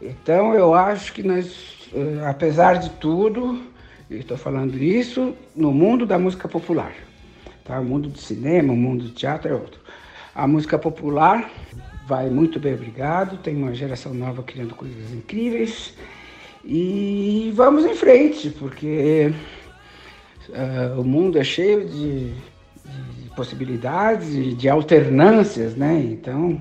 Então 0.00 0.54
eu 0.54 0.74
acho 0.74 1.12
que 1.12 1.22
nós, 1.22 1.88
eh, 1.94 2.24
apesar 2.26 2.74
de 2.78 2.90
tudo, 2.90 3.62
estou 4.10 4.36
falando 4.36 4.76
isso 4.76 5.34
no 5.54 5.72
mundo 5.72 6.06
da 6.06 6.18
música 6.18 6.48
popular, 6.48 6.92
tá? 7.64 7.78
O 7.78 7.84
mundo 7.84 8.08
do 8.08 8.18
cinema, 8.18 8.72
o 8.72 8.76
mundo 8.76 9.04
do 9.04 9.10
teatro 9.10 9.50
é 9.50 9.54
outro. 9.54 9.80
A 10.34 10.46
música 10.46 10.78
popular 10.78 11.50
vai 12.06 12.28
muito 12.30 12.58
bem, 12.58 12.74
obrigado. 12.74 13.36
Tem 13.38 13.54
uma 13.54 13.74
geração 13.74 14.12
nova 14.12 14.42
criando 14.42 14.74
coisas 14.74 15.12
incríveis. 15.12 15.94
E 16.64 17.52
vamos 17.54 17.84
em 17.84 17.94
frente, 17.94 18.50
porque 18.50 19.32
uh, 20.48 21.00
o 21.00 21.04
mundo 21.04 21.38
é 21.38 21.44
cheio 21.44 21.88
de, 21.88 22.32
de 22.32 23.30
possibilidades, 23.34 24.30
de, 24.30 24.54
de 24.54 24.68
alternâncias, 24.68 25.74
né? 25.74 26.00
Então 26.10 26.60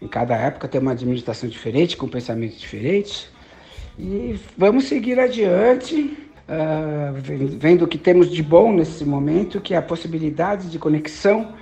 Em 0.00 0.06
cada 0.06 0.36
época 0.36 0.68
tem 0.68 0.80
uma 0.80 0.92
administração 0.92 1.48
diferente, 1.48 1.96
com 1.96 2.06
pensamentos 2.08 2.58
diferentes. 2.58 3.28
E 3.98 4.38
vamos 4.56 4.84
seguir 4.84 5.18
adiante, 5.18 6.16
uh, 6.48 7.14
vendo 7.58 7.84
o 7.84 7.88
que 7.88 7.98
temos 7.98 8.30
de 8.30 8.42
bom 8.42 8.72
nesse 8.72 9.04
momento, 9.04 9.60
que 9.60 9.74
é 9.74 9.76
a 9.76 9.82
possibilidade 9.82 10.70
de 10.70 10.78
conexão 10.78 11.54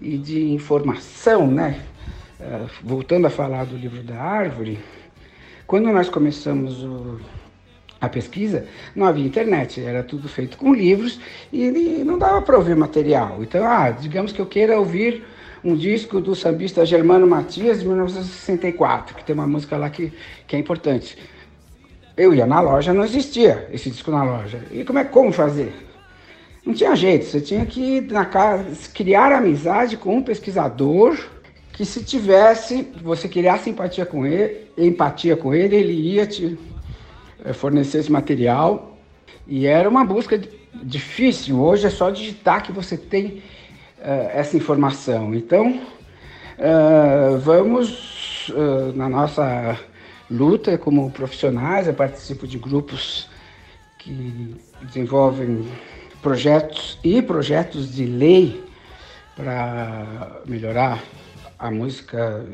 e 0.00 0.16
de 0.18 0.52
informação, 0.52 1.46
né? 1.46 1.80
Uh, 2.40 2.68
voltando 2.82 3.26
a 3.26 3.30
falar 3.30 3.64
do 3.64 3.76
livro 3.76 4.02
da 4.02 4.20
árvore, 4.20 4.78
quando 5.66 5.92
nós 5.92 6.08
começamos 6.08 6.82
o, 6.82 7.20
a 8.00 8.08
pesquisa, 8.08 8.66
não 8.94 9.06
havia 9.06 9.24
internet, 9.24 9.80
era 9.80 10.02
tudo 10.02 10.28
feito 10.28 10.56
com 10.56 10.74
livros 10.74 11.20
e 11.52 11.70
não 12.04 12.18
dava 12.18 12.42
para 12.42 12.56
ouvir 12.56 12.76
material. 12.76 13.42
Então, 13.42 13.64
ah, 13.66 13.90
digamos 13.90 14.32
que 14.32 14.40
eu 14.40 14.46
queira 14.46 14.78
ouvir 14.78 15.24
um 15.64 15.74
disco 15.74 16.20
do 16.20 16.34
sambista 16.34 16.86
Germano 16.86 17.26
Matias 17.26 17.80
de 17.80 17.86
1964, 17.86 19.16
que 19.16 19.24
tem 19.24 19.34
uma 19.34 19.46
música 19.46 19.76
lá 19.76 19.90
que, 19.90 20.12
que 20.46 20.54
é 20.54 20.58
importante. 20.58 21.18
Eu 22.16 22.32
ia 22.32 22.46
na 22.46 22.60
loja, 22.60 22.94
não 22.94 23.04
existia 23.04 23.68
esse 23.72 23.90
disco 23.90 24.10
na 24.10 24.22
loja. 24.22 24.62
E 24.70 24.84
como 24.84 24.98
é 24.98 25.04
como 25.04 25.32
fazer? 25.32 25.74
Não 26.64 26.74
tinha 26.74 26.94
jeito, 26.96 27.24
você 27.24 27.40
tinha 27.40 27.64
que 27.66 28.00
na 28.00 28.24
casa, 28.24 28.64
criar 28.92 29.32
amizade 29.32 29.96
com 29.96 30.16
um 30.16 30.22
pesquisador 30.22 31.16
que 31.76 31.84
se 31.84 32.02
tivesse, 32.02 32.90
você 33.02 33.28
criar 33.28 33.58
simpatia 33.58 34.06
com 34.06 34.26
ele, 34.26 34.66
empatia 34.78 35.36
com 35.36 35.54
ele, 35.54 35.76
ele 35.76 35.92
ia 35.92 36.26
te 36.26 36.58
eh, 37.44 37.52
fornecer 37.52 37.98
esse 37.98 38.10
material. 38.10 38.96
E 39.46 39.66
era 39.66 39.86
uma 39.86 40.02
busca 40.02 40.40
difícil. 40.72 41.60
Hoje 41.60 41.86
é 41.86 41.90
só 41.90 42.08
digitar 42.10 42.62
que 42.62 42.72
você 42.72 42.96
tem 42.96 43.42
uh, 43.98 44.30
essa 44.32 44.56
informação. 44.56 45.34
Então, 45.34 45.82
uh, 46.58 47.38
vamos 47.40 48.48
uh, 48.48 48.96
na 48.96 49.06
nossa 49.10 49.78
luta 50.30 50.78
como 50.78 51.10
profissionais. 51.10 51.86
Eu 51.86 51.94
participo 51.94 52.46
de 52.46 52.56
grupos 52.56 53.28
que 53.98 54.56
desenvolvem 54.80 55.68
projetos 56.22 56.98
e 57.04 57.20
projetos 57.20 57.94
de 57.94 58.06
lei 58.06 58.64
para 59.36 60.40
melhorar 60.46 61.02
a 61.58 61.70
música 61.70 62.44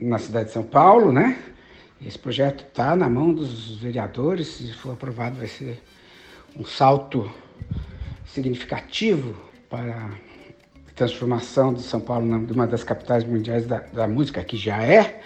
na 0.00 0.18
cidade 0.18 0.46
de 0.46 0.52
São 0.52 0.62
Paulo, 0.62 1.12
né? 1.12 1.38
Esse 2.04 2.18
projeto 2.18 2.64
está 2.66 2.96
na 2.96 3.08
mão 3.08 3.32
dos 3.32 3.76
vereadores, 3.76 4.48
se 4.48 4.72
for 4.72 4.92
aprovado 4.92 5.36
vai 5.36 5.46
ser 5.46 5.82
um 6.56 6.64
salto 6.64 7.30
significativo 8.26 9.36
para 9.68 10.08
a 10.88 10.92
transformação 10.94 11.74
de 11.74 11.82
São 11.82 12.00
Paulo 12.00 12.26
numa 12.26 12.52
uma 12.52 12.66
das 12.66 12.82
capitais 12.82 13.24
mundiais 13.24 13.66
da, 13.66 13.78
da 13.78 14.08
música, 14.08 14.42
que 14.42 14.56
já 14.56 14.82
é. 14.82 15.20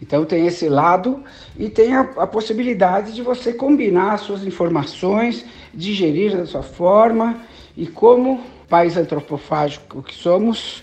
Então 0.00 0.24
tem 0.24 0.46
esse 0.46 0.68
lado 0.68 1.22
e 1.56 1.68
tem 1.68 1.94
a, 1.94 2.00
a, 2.00 2.26
possibilidade 2.26 3.14
de 3.14 3.22
você 3.22 3.52
combinar 3.52 4.14
as 4.14 4.22
suas 4.22 4.44
informações, 4.44 5.46
digerir 5.72 6.36
da 6.36 6.44
sua 6.44 6.62
forma 6.62 7.40
e 7.76 7.86
como 7.86 8.42
país 8.68 8.96
antropofágico 8.96 10.02
que 10.02 10.14
somos, 10.14 10.82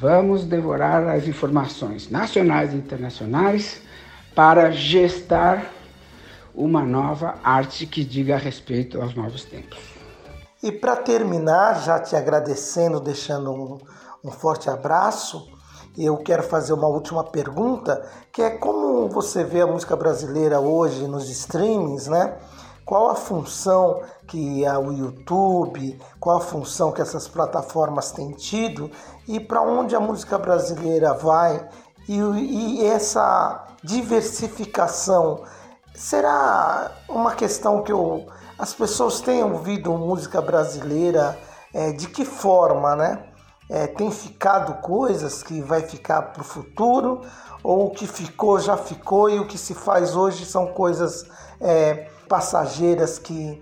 Vamos 0.00 0.46
devorar 0.46 1.06
as 1.08 1.28
informações 1.28 2.10
nacionais 2.10 2.72
e 2.72 2.76
internacionais 2.76 3.82
para 4.34 4.70
gestar 4.70 5.70
uma 6.54 6.82
nova 6.82 7.34
arte 7.44 7.84
que 7.84 8.02
diga 8.02 8.38
respeito 8.38 8.98
aos 8.98 9.14
novos 9.14 9.44
tempos. 9.44 9.78
E 10.62 10.72
para 10.72 10.96
terminar, 10.96 11.82
já 11.82 12.00
te 12.00 12.16
agradecendo, 12.16 12.98
deixando 12.98 13.52
um, 13.52 13.78
um 14.24 14.30
forte 14.30 14.70
abraço, 14.70 15.46
eu 15.98 16.16
quero 16.16 16.44
fazer 16.44 16.72
uma 16.72 16.88
última 16.88 17.22
pergunta, 17.22 18.02
que 18.32 18.40
é 18.40 18.48
como 18.48 19.06
você 19.10 19.44
vê 19.44 19.60
a 19.60 19.66
música 19.66 19.94
brasileira 19.96 20.60
hoje 20.60 21.06
nos 21.06 21.28
streamings, 21.28 22.06
né? 22.06 22.38
Qual 22.84 23.10
a 23.10 23.14
função 23.14 24.02
que 24.26 24.62
o 24.66 24.92
YouTube, 24.92 26.00
qual 26.18 26.38
a 26.38 26.40
função 26.40 26.92
que 26.92 27.02
essas 27.02 27.28
plataformas 27.28 28.10
têm 28.12 28.32
tido 28.32 28.90
e 29.26 29.38
para 29.38 29.60
onde 29.60 29.94
a 29.94 30.00
música 30.00 30.38
brasileira 30.38 31.14
vai 31.14 31.68
e, 32.08 32.18
e, 32.18 32.86
essa 32.86 33.66
diversificação 33.84 35.44
será 35.94 36.90
uma 37.08 37.34
questão 37.34 37.82
que 37.82 37.92
eu, 37.92 38.26
as 38.58 38.74
pessoas 38.74 39.20
têm 39.20 39.44
ouvido 39.44 39.92
música 39.92 40.40
brasileira 40.40 41.38
é, 41.72 41.92
de 41.92 42.08
que 42.08 42.24
forma, 42.24 42.96
né? 42.96 43.26
É, 43.68 43.86
tem 43.86 44.10
ficado 44.10 44.80
coisas 44.80 45.44
que 45.44 45.60
vai 45.60 45.82
ficar 45.82 46.22
para 46.22 46.42
o 46.42 46.44
futuro 46.44 47.20
ou 47.62 47.86
o 47.86 47.90
que 47.90 48.08
ficou 48.08 48.58
já 48.58 48.76
ficou 48.76 49.30
e 49.30 49.38
o 49.38 49.46
que 49.46 49.56
se 49.56 49.74
faz 49.74 50.16
hoje 50.16 50.44
são 50.44 50.66
coisas 50.68 51.24
é, 51.60 52.08
passageiras 52.30 53.18
que, 53.18 53.60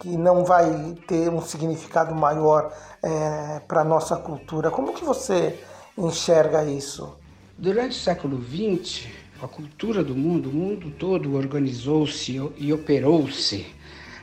que 0.00 0.16
não 0.16 0.44
vai 0.44 0.94
ter 1.08 1.28
um 1.28 1.42
significado 1.42 2.14
maior 2.14 2.72
é, 3.02 3.60
para 3.66 3.80
a 3.80 3.84
nossa 3.84 4.16
cultura. 4.16 4.70
Como 4.70 4.94
que 4.94 5.04
você 5.04 5.58
enxerga 5.98 6.64
isso? 6.64 7.12
Durante 7.58 7.90
o 7.90 8.00
século 8.00 8.40
XX, 8.40 9.08
a 9.42 9.48
cultura 9.48 10.04
do 10.04 10.14
mundo, 10.14 10.48
o 10.48 10.52
mundo 10.52 10.92
todo 10.92 11.34
organizou-se 11.34 12.40
e 12.56 12.72
operou-se 12.72 13.66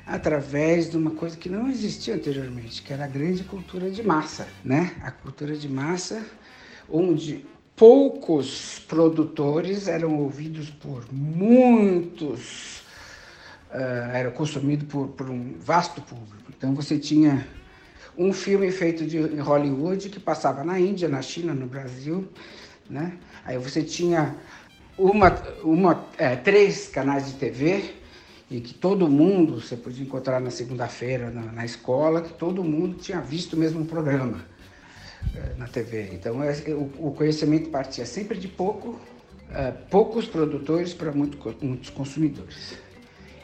através 0.07 0.89
de 0.89 0.95
uma 0.95 1.11
coisa 1.11 1.35
que 1.35 1.49
não 1.49 1.67
existia 1.67 2.15
anteriormente, 2.15 2.81
que 2.81 2.93
era 2.93 3.03
a 3.03 3.07
grande 3.07 3.43
cultura 3.43 3.91
de 3.91 4.01
massa, 4.01 4.47
né? 4.63 4.95
A 5.03 5.11
cultura 5.11 5.53
de 5.53 5.67
massa, 5.67 6.25
onde 6.89 7.45
poucos 7.75 8.79
produtores 8.87 9.89
eram 9.89 10.17
ouvidos 10.17 10.69
por 10.69 11.03
muitos 11.11 12.80
uh, 13.73 14.15
era 14.15 14.31
consumido 14.31 14.85
por, 14.85 15.07
por, 15.09 15.29
um 15.29 15.55
vasto 15.59 16.01
público. 16.01 16.51
Então 16.55 16.73
você 16.75 16.97
tinha 16.97 17.47
um 18.17 18.33
filme 18.33 18.71
feito 18.71 19.05
de, 19.05 19.17
em 19.17 19.39
Hollywood 19.39 20.09
que 20.09 20.19
passava 20.19 20.63
na 20.63 20.79
Índia, 20.79 21.07
na 21.07 21.21
China, 21.21 21.53
no 21.53 21.65
Brasil, 21.65 22.27
né? 22.89 23.17
Aí 23.45 23.57
você 23.57 23.81
tinha 23.81 24.35
uma, 24.97 25.29
uma, 25.63 26.05
é, 26.17 26.35
três 26.35 26.87
canais 26.87 27.27
de 27.27 27.33
TV 27.33 27.93
e 28.49 28.59
que 28.59 28.73
todo 28.73 29.07
mundo, 29.07 29.61
você 29.61 29.75
podia 29.77 30.03
encontrar 30.03 30.39
na 30.39 30.51
segunda-feira 30.51 31.29
na, 31.31 31.41
na, 31.53 31.65
escola, 31.65 32.21
que 32.21 32.33
todo 32.33 32.63
mundo 32.63 32.97
tinha 32.97 33.21
visto 33.21 33.53
o 33.53 33.57
mesmo 33.57 33.85
programa 33.85 34.45
é, 35.33 35.55
na 35.57 35.67
TV. 35.67 36.09
Então 36.13 36.43
é, 36.43 36.53
o, 36.69 37.07
o, 37.07 37.13
conhecimento 37.15 37.69
partia 37.69 38.05
sempre 38.05 38.37
de 38.37 38.49
pouco, 38.49 38.99
é, 39.53 39.71
poucos 39.71 40.27
produtores 40.27 40.93
para 40.93 41.11
muito, 41.13 41.37
muitos 41.61 41.89
consumidores. 41.89 42.77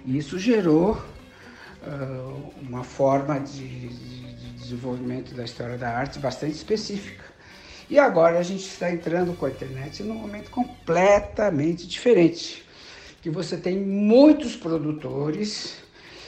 Isso 0.08 0.40
gerou 0.40 0.94
uh, 0.94 2.54
uma 2.62 2.82
forma 2.82 3.38
de, 3.42 3.90
de, 3.90 4.36
de 4.36 4.52
desenvolvimento 4.52 5.36
da 5.36 5.44
história 5.44 5.78
da 5.78 5.90
arte 5.90 6.18
bastante 6.18 6.54
específica. 6.54 7.26
E 7.90 8.00
agora 8.00 8.40
a 8.40 8.42
gente 8.42 8.66
está 8.66 8.90
entrando 8.90 9.36
com 9.36 9.46
a 9.46 9.50
internet 9.50 10.02
num 10.04 10.14
momento 10.14 10.50
completamente 10.50 11.86
diferente, 11.86 12.64
que 13.22 13.30
você 13.30 13.58
tem 13.58 13.78
muitos 13.78 14.56
produtores 14.56 15.76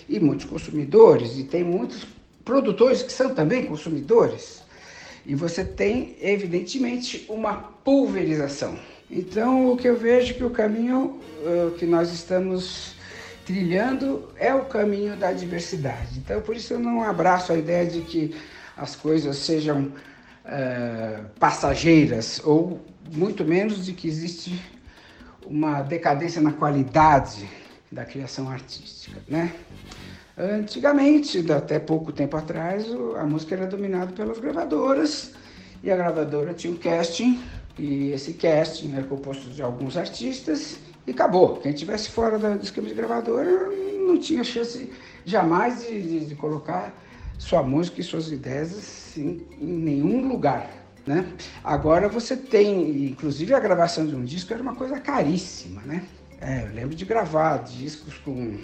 e 0.10 0.20
muitos 0.20 0.46
consumidores, 0.46 1.38
e 1.38 1.46
tem 1.46 1.64
muitos 1.64 2.06
produtores 2.44 3.02
que 3.02 3.14
são 3.14 3.34
também 3.34 3.66
consumidores. 3.66 4.62
E 5.26 5.36
você 5.36 5.64
tem, 5.64 6.18
evidentemente, 6.20 7.26
uma 7.30 7.54
pulverização. 7.56 8.78
Então, 9.10 9.72
o 9.72 9.78
que 9.78 9.88
eu 9.88 9.96
vejo 9.96 10.34
é 10.34 10.36
que 10.36 10.44
o 10.44 10.50
caminho 10.50 11.22
uh, 11.44 11.72
que 11.78 11.86
nós 11.86 12.12
estamos 12.12 12.99
trilhando 13.50 14.30
é 14.38 14.54
o 14.54 14.66
caminho 14.66 15.16
da 15.16 15.32
diversidade. 15.32 16.20
Então, 16.20 16.40
por 16.40 16.56
isso 16.56 16.74
eu 16.74 16.80
não 16.80 17.02
abraço 17.02 17.52
a 17.52 17.58
ideia 17.58 17.84
de 17.84 18.02
que 18.02 18.36
as 18.78 18.96
coisas 18.96 19.38
sejam 19.38 19.86
uh, 20.46 21.26
passageiras 21.40 22.40
ou 22.46 22.80
muito 23.12 23.44
menos 23.44 23.84
de 23.84 23.94
que 23.94 24.08
existe 24.08 24.64
uma 25.48 25.82
decadência 25.82 26.40
na 26.40 26.54
qualidade 26.54 27.50
da 27.92 28.06
criação 28.06 28.48
artística, 28.48 29.18
né? 29.28 29.52
Antigamente, 30.38 31.44
até 31.52 31.80
pouco 31.80 32.12
tempo 32.12 32.38
atrás, 32.38 32.86
a 33.18 33.24
música 33.24 33.56
era 33.56 33.66
dominada 33.66 34.12
pelas 34.12 34.38
gravadoras 34.38 35.32
e 35.84 35.90
a 35.90 35.98
gravadora 35.98 36.54
tinha 36.54 36.72
um 36.72 36.78
casting 36.78 37.42
e 37.80 38.12
esse 38.12 38.34
casting 38.34 38.94
era 38.94 39.08
composto 39.08 39.50
de 39.50 39.64
alguns 39.64 39.98
artistas 39.98 40.78
e 41.06 41.12
acabou. 41.12 41.58
Quem 41.58 41.72
estivesse 41.72 42.10
fora 42.10 42.38
do 42.38 42.64
esquema 42.64 42.88
de 42.88 42.94
gravadora 42.94 43.70
não 44.08 44.18
tinha 44.20 44.44
chance 44.44 44.92
jamais 45.26 45.86
de, 45.86 46.02
de, 46.02 46.26
de 46.26 46.36
colocar 46.36 46.94
sua 47.38 47.64
música 47.64 48.02
e 48.02 48.04
suas 48.04 48.32
ideias 48.32 48.78
assim, 48.78 49.46
em 49.60 49.66
nenhum 49.66 50.28
lugar. 50.28 50.70
Né? 51.06 51.26
Agora 51.64 52.08
você 52.08 52.36
tem, 52.36 53.06
inclusive 53.06 53.54
a 53.54 53.60
gravação 53.60 54.06
de 54.06 54.16
um 54.16 54.24
disco 54.24 54.54
era 54.54 54.62
uma 54.62 54.76
coisa 54.76 55.00
caríssima, 55.00 55.82
né? 55.82 56.04
É, 56.42 56.64
eu 56.64 56.74
lembro 56.74 56.96
de 56.96 57.04
gravar 57.04 57.58
discos 57.64 58.16
com 58.18 58.58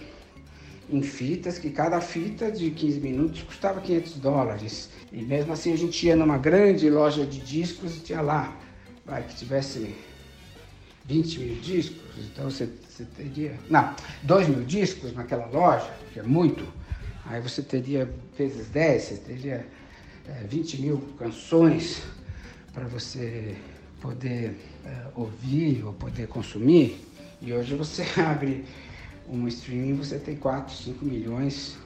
em 0.89 1.01
fitas, 1.01 1.57
que 1.57 1.69
cada 1.71 1.99
fita 1.99 2.51
de 2.51 2.69
15 2.69 2.99
minutos 2.99 3.41
custava 3.41 3.81
500 3.81 4.17
dólares. 4.17 4.89
E 5.11 5.23
mesmo 5.23 5.51
assim 5.51 5.73
a 5.73 5.77
gente 5.77 6.05
ia 6.05 6.15
numa 6.15 6.37
grande 6.37 6.89
loja 6.89 7.25
de 7.25 7.39
discos 7.39 7.97
e 7.97 7.99
tinha 8.01 8.21
lá, 8.21 8.55
vai, 9.05 9.23
que 9.23 9.35
tivesse 9.35 9.95
20 11.07 11.39
mil 11.39 11.55
discos, 11.61 12.25
então 12.25 12.49
você, 12.49 12.67
você 12.89 13.05
teria. 13.05 13.55
Não, 13.69 13.93
2 14.23 14.49
mil 14.49 14.63
discos 14.63 15.13
naquela 15.13 15.45
loja, 15.47 15.89
que 16.11 16.19
é 16.19 16.23
muito, 16.23 16.67
aí 17.25 17.39
você 17.41 17.61
teria 17.61 18.09
vezes 18.37 18.67
10, 18.67 19.01
você 19.03 19.15
teria 19.17 19.67
é, 20.27 20.43
20 20.47 20.81
mil 20.81 20.97
canções 21.17 22.01
para 22.73 22.85
você 22.85 23.55
poder 24.01 24.55
é, 24.85 25.07
ouvir 25.15 25.83
ou 25.85 25.93
poder 25.93 26.27
consumir. 26.27 26.99
E 27.41 27.53
hoje 27.53 27.75
você 27.75 28.03
abre 28.19 28.65
um 29.29 29.47
streaming, 29.47 29.95
você 29.95 30.17
tem 30.17 30.35
4, 30.35 30.75
5 30.75 31.05
milhões 31.05 31.77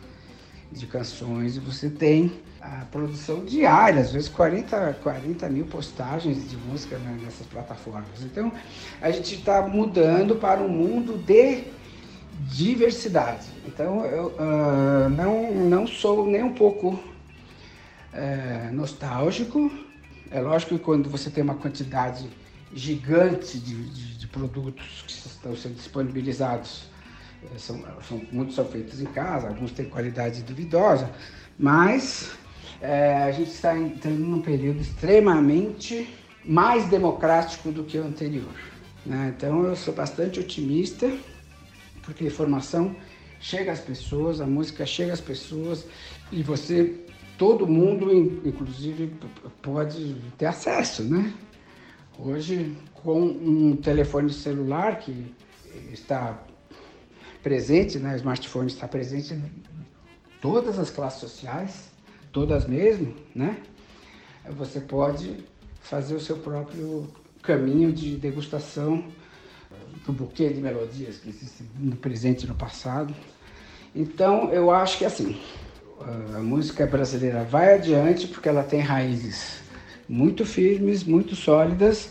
de 0.71 0.85
canções 0.87 1.57
e 1.57 1.59
você 1.59 1.89
tem 1.89 2.31
a 2.61 2.85
produção 2.91 3.45
diária, 3.45 4.01
às 4.01 4.11
vezes 4.11 4.27
40, 4.29 4.97
40 5.01 5.49
mil 5.49 5.65
postagens 5.65 6.49
de 6.49 6.57
música 6.57 6.97
nessas 7.23 7.47
plataformas. 7.47 8.21
Então 8.21 8.51
a 9.01 9.11
gente 9.11 9.35
está 9.35 9.61
mudando 9.61 10.35
para 10.35 10.61
um 10.61 10.67
mundo 10.67 11.17
de 11.17 11.63
diversidade. 12.47 13.47
Então 13.65 14.05
eu 14.05 14.27
uh, 14.27 15.09
não, 15.09 15.53
não 15.53 15.87
sou 15.87 16.25
nem 16.25 16.43
um 16.43 16.53
pouco 16.53 16.89
uh, 18.13 18.73
nostálgico. 18.73 19.71
É 20.31 20.41
lógico 20.41 20.77
que 20.77 20.83
quando 20.83 21.09
você 21.09 21.29
tem 21.29 21.43
uma 21.43 21.55
quantidade 21.55 22.29
gigante 22.73 23.57
de, 23.57 23.89
de, 23.89 24.17
de 24.17 24.27
produtos 24.27 25.03
que 25.07 25.11
estão 25.11 25.55
sendo 25.55 25.75
disponibilizados, 25.75 26.83
eh, 27.43 27.57
são, 27.57 27.83
são, 28.07 28.21
muitos 28.31 28.53
são 28.53 28.63
feitos 28.65 29.01
em 29.01 29.07
casa, 29.07 29.47
alguns 29.47 29.71
têm 29.71 29.89
qualidade 29.89 30.43
duvidosa, 30.43 31.09
mas 31.57 32.37
é, 32.81 33.23
a 33.23 33.31
gente 33.31 33.51
está 33.51 33.77
entrando 33.77 34.19
num 34.19 34.41
período 34.41 34.81
extremamente 34.81 36.09
mais 36.45 36.87
democrático 36.87 37.71
do 37.71 37.83
que 37.83 37.97
o 37.97 38.03
anterior. 38.03 38.53
Né? 39.05 39.33
Então 39.35 39.63
eu 39.63 39.75
sou 39.75 39.93
bastante 39.93 40.39
otimista, 40.39 41.11
porque 42.03 42.23
a 42.23 42.27
informação 42.27 42.95
chega 43.39 43.71
às 43.71 43.79
pessoas, 43.79 44.41
a 44.41 44.45
música 44.45 44.85
chega 44.85 45.13
às 45.13 45.21
pessoas 45.21 45.85
e 46.31 46.43
você, 46.43 46.95
todo 47.37 47.67
mundo, 47.67 48.11
inclusive, 48.45 49.13
pode 49.61 50.15
ter 50.37 50.45
acesso, 50.45 51.03
né? 51.03 51.33
Hoje, 52.17 52.75
com 52.93 53.21
um 53.21 53.75
telefone 53.77 54.31
celular 54.33 54.99
que 54.99 55.33
está 55.91 56.37
presente, 57.41 57.97
né? 57.97 58.13
o 58.13 58.17
smartphone 58.17 58.67
está 58.67 58.87
presente 58.87 59.33
em 59.33 59.41
todas 60.41 60.77
as 60.77 60.89
classes 60.89 61.21
sociais, 61.21 61.88
todas 62.31 62.65
mesmo, 62.65 63.13
né? 63.35 63.57
Você 64.51 64.79
pode 64.79 65.37
fazer 65.81 66.15
o 66.15 66.19
seu 66.19 66.37
próprio 66.37 67.07
caminho 67.41 67.91
de 67.91 68.15
degustação 68.15 69.03
do 70.05 70.13
buquê 70.13 70.49
de 70.49 70.59
melodias 70.59 71.17
que 71.17 71.29
existe 71.29 71.63
no 71.77 71.95
presente 71.95 72.43
e 72.43 72.47
no 72.47 72.55
passado. 72.55 73.13
Então, 73.95 74.51
eu 74.51 74.71
acho 74.71 74.97
que 74.97 75.05
assim, 75.05 75.39
a 76.35 76.39
música 76.39 76.85
brasileira 76.85 77.43
vai 77.43 77.73
adiante 77.73 78.27
porque 78.27 78.49
ela 78.49 78.63
tem 78.63 78.79
raízes 78.79 79.61
muito 80.07 80.45
firmes, 80.45 81.03
muito 81.03 81.35
sólidas, 81.35 82.09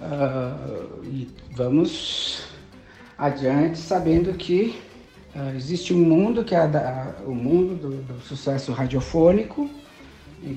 uh, 0.00 1.04
e 1.04 1.28
vamos 1.52 2.44
adiante 3.18 3.78
sabendo 3.78 4.32
que 4.34 4.80
Uh, 5.36 5.54
existe 5.54 5.92
um 5.92 5.98
mundo 5.98 6.42
que 6.42 6.54
é 6.54 6.66
da, 6.66 7.14
o 7.26 7.34
mundo 7.34 7.74
do, 7.74 8.02
do, 8.02 8.20
sucesso 8.22 8.72
radiofônico, 8.72 9.68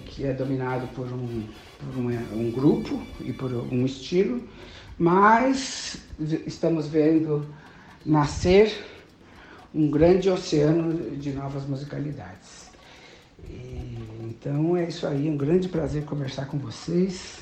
que 0.06 0.24
é 0.24 0.32
dominado 0.32 0.88
por, 0.96 1.06
um, 1.06 1.44
por 1.78 2.00
um 2.00 2.50
grupo 2.50 3.04
e 3.20 3.34
por 3.34 3.52
um 3.52 3.86
estilo, 3.86 4.42
mas 4.98 5.98
estamos 6.48 6.88
vendo 6.88 7.46
nascer 8.06 8.74
um 9.76 9.92
grande 9.92 10.30
oceano 10.30 11.18
de 11.18 11.34
novas 11.34 11.66
musicalidades. 11.66 12.70
E, 13.50 14.30
então 14.30 14.78
é 14.78 14.88
isso 14.88 15.06
aí, 15.06 15.30
um 15.30 15.36
grande 15.36 15.68
prazer 15.68 16.06
conversar 16.06 16.46
com 16.46 16.58
vocês 16.58 17.40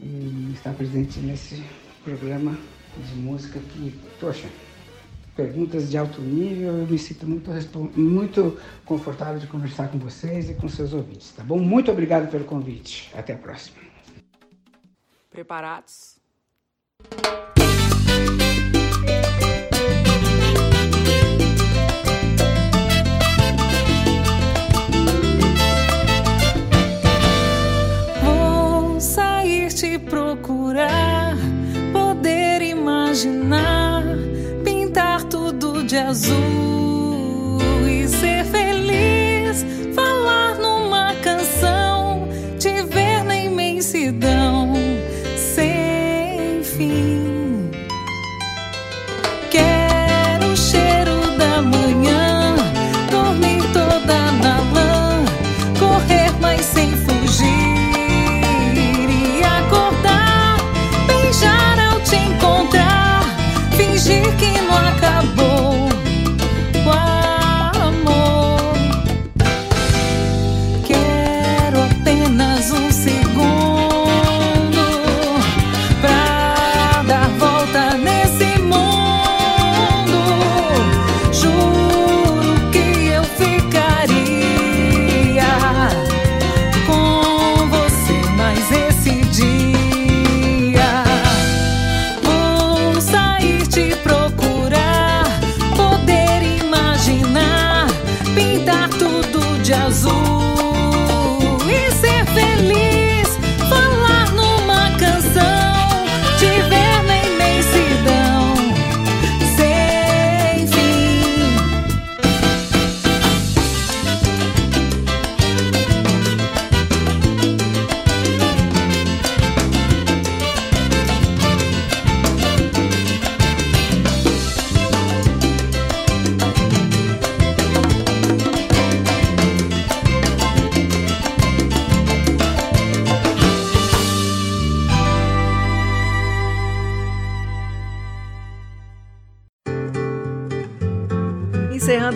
e 0.00 0.52
estar 0.54 0.72
presente 0.74 1.18
nesse 1.18 1.64
programa 2.04 2.56
de 2.96 3.14
música 3.16 3.58
que, 3.58 3.92
poxa, 4.20 4.46
perguntas 5.34 5.90
de 5.90 5.98
alto 5.98 6.20
nível. 6.20 6.78
Eu 6.78 6.86
me 6.86 6.98
sinto 6.98 7.26
muito, 7.26 7.50
muito 7.98 8.58
confortável 8.84 9.38
de 9.38 9.46
conversar 9.46 9.88
com 9.88 9.98
vocês 9.98 10.48
e 10.48 10.54
com 10.54 10.68
seus 10.68 10.92
ouvintes, 10.92 11.32
tá 11.32 11.42
bom? 11.42 11.58
Muito 11.58 11.90
obrigado 11.90 12.30
pelo 12.30 12.44
convite. 12.44 13.10
Até 13.14 13.34
a 13.34 13.38
próxima. 13.38 13.78
Preparados? 15.30 16.14
Vou 28.22 29.00
sair 29.00 29.72
te 29.72 29.98
procurar, 29.98 31.36
poder 31.92 32.62
imaginar 32.62 33.73
azul 36.14 37.88
e 37.88 38.06
ser 38.06 38.44
feliz, 38.44 39.66
falar 39.96 40.54
numa 40.58 41.12
canção, 41.16 42.28
te 42.56 42.82
ver 42.84 43.24
na 43.24 43.36
imensidão 43.36 44.73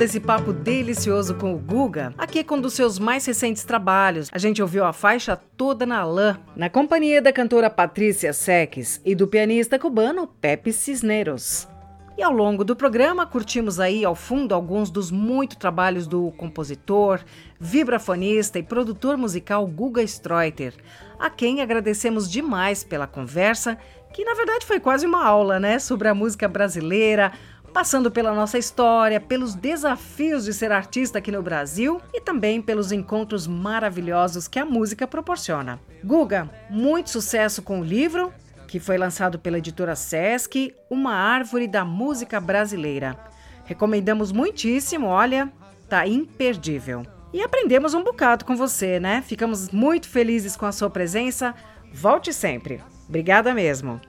esse 0.09 0.20
papo 0.20 0.54
delicioso 0.54 1.34
com 1.34 1.54
o 1.54 1.59
Guga, 1.59 2.14
aqui 2.16 2.42
com 2.42 2.54
um 2.54 2.61
dos 2.62 2.72
seus 2.72 2.98
mais 2.98 3.26
recentes 3.26 3.62
trabalhos. 3.62 4.30
A 4.32 4.38
gente 4.38 4.62
ouviu 4.62 4.86
a 4.86 4.92
faixa 4.94 5.36
Toda 5.36 5.84
na 5.84 6.02
Lã, 6.02 6.38
na 6.56 6.70
companhia 6.70 7.20
da 7.20 7.30
cantora 7.30 7.68
Patrícia 7.68 8.32
Seques 8.32 9.02
e 9.04 9.14
do 9.14 9.28
pianista 9.28 9.78
cubano 9.78 10.26
Pepe 10.26 10.72
Cisneros. 10.72 11.68
E 12.16 12.22
ao 12.22 12.32
longo 12.32 12.64
do 12.64 12.74
programa, 12.74 13.26
curtimos 13.26 13.78
aí 13.78 14.02
ao 14.02 14.14
fundo 14.14 14.54
alguns 14.54 14.90
dos 14.90 15.11
muitos 15.11 15.59
trabalhos 15.59 16.06
do 16.06 16.32
compositor, 16.38 17.20
vibrafonista 17.61 18.59
e 18.59 18.62
produtor 18.62 19.18
musical 19.18 19.66
Guga 19.66 20.02
Streuter, 20.02 20.72
a 21.18 21.28
quem 21.28 21.61
agradecemos 21.61 22.30
demais 22.30 22.82
pela 22.82 23.06
conversa, 23.06 23.76
que 24.12 24.24
na 24.24 24.32
verdade 24.32 24.64
foi 24.64 24.80
quase 24.80 25.06
uma 25.06 25.22
aula, 25.22 25.61
né, 25.61 25.78
sobre 25.78 26.09
a 26.09 26.14
música 26.14 26.48
brasileira, 26.48 27.30
passando 27.72 28.10
pela 28.10 28.34
nossa 28.34 28.58
história, 28.58 29.20
pelos 29.20 29.54
desafios 29.54 30.44
de 30.44 30.52
ser 30.52 30.72
artista 30.72 31.18
aqui 31.18 31.30
no 31.30 31.42
Brasil 31.42 32.00
e 32.12 32.20
também 32.20 32.60
pelos 32.60 32.92
encontros 32.92 33.46
maravilhosos 33.46 34.48
que 34.48 34.58
a 34.58 34.64
música 34.64 35.06
proporciona. 35.06 35.78
Guga, 36.02 36.50
muito 36.70 37.10
sucesso 37.10 37.62
com 37.62 37.80
o 37.80 37.84
livro 37.84 38.32
que 38.68 38.78
foi 38.78 38.98
lançado 38.98 39.38
pela 39.38 39.58
editora 39.58 39.96
Sesc, 39.96 40.74
Uma 40.90 41.14
Árvore 41.14 41.66
da 41.66 41.84
Música 41.84 42.38
Brasileira. 42.38 43.16
Recomendamos 43.64 44.30
muitíssimo, 44.30 45.06
olha, 45.06 45.50
tá 45.88 46.06
imperdível. 46.06 47.02
E 47.32 47.42
aprendemos 47.42 47.94
um 47.94 48.04
bocado 48.04 48.44
com 48.44 48.54
você, 48.54 49.00
né? 49.00 49.22
Ficamos 49.22 49.70
muito 49.70 50.08
felizes 50.08 50.56
com 50.56 50.66
a 50.66 50.72
sua 50.72 50.90
presença. 50.90 51.54
Volte 51.92 52.32
sempre. 52.32 52.80
Obrigada 53.08 53.54
mesmo. 53.54 54.00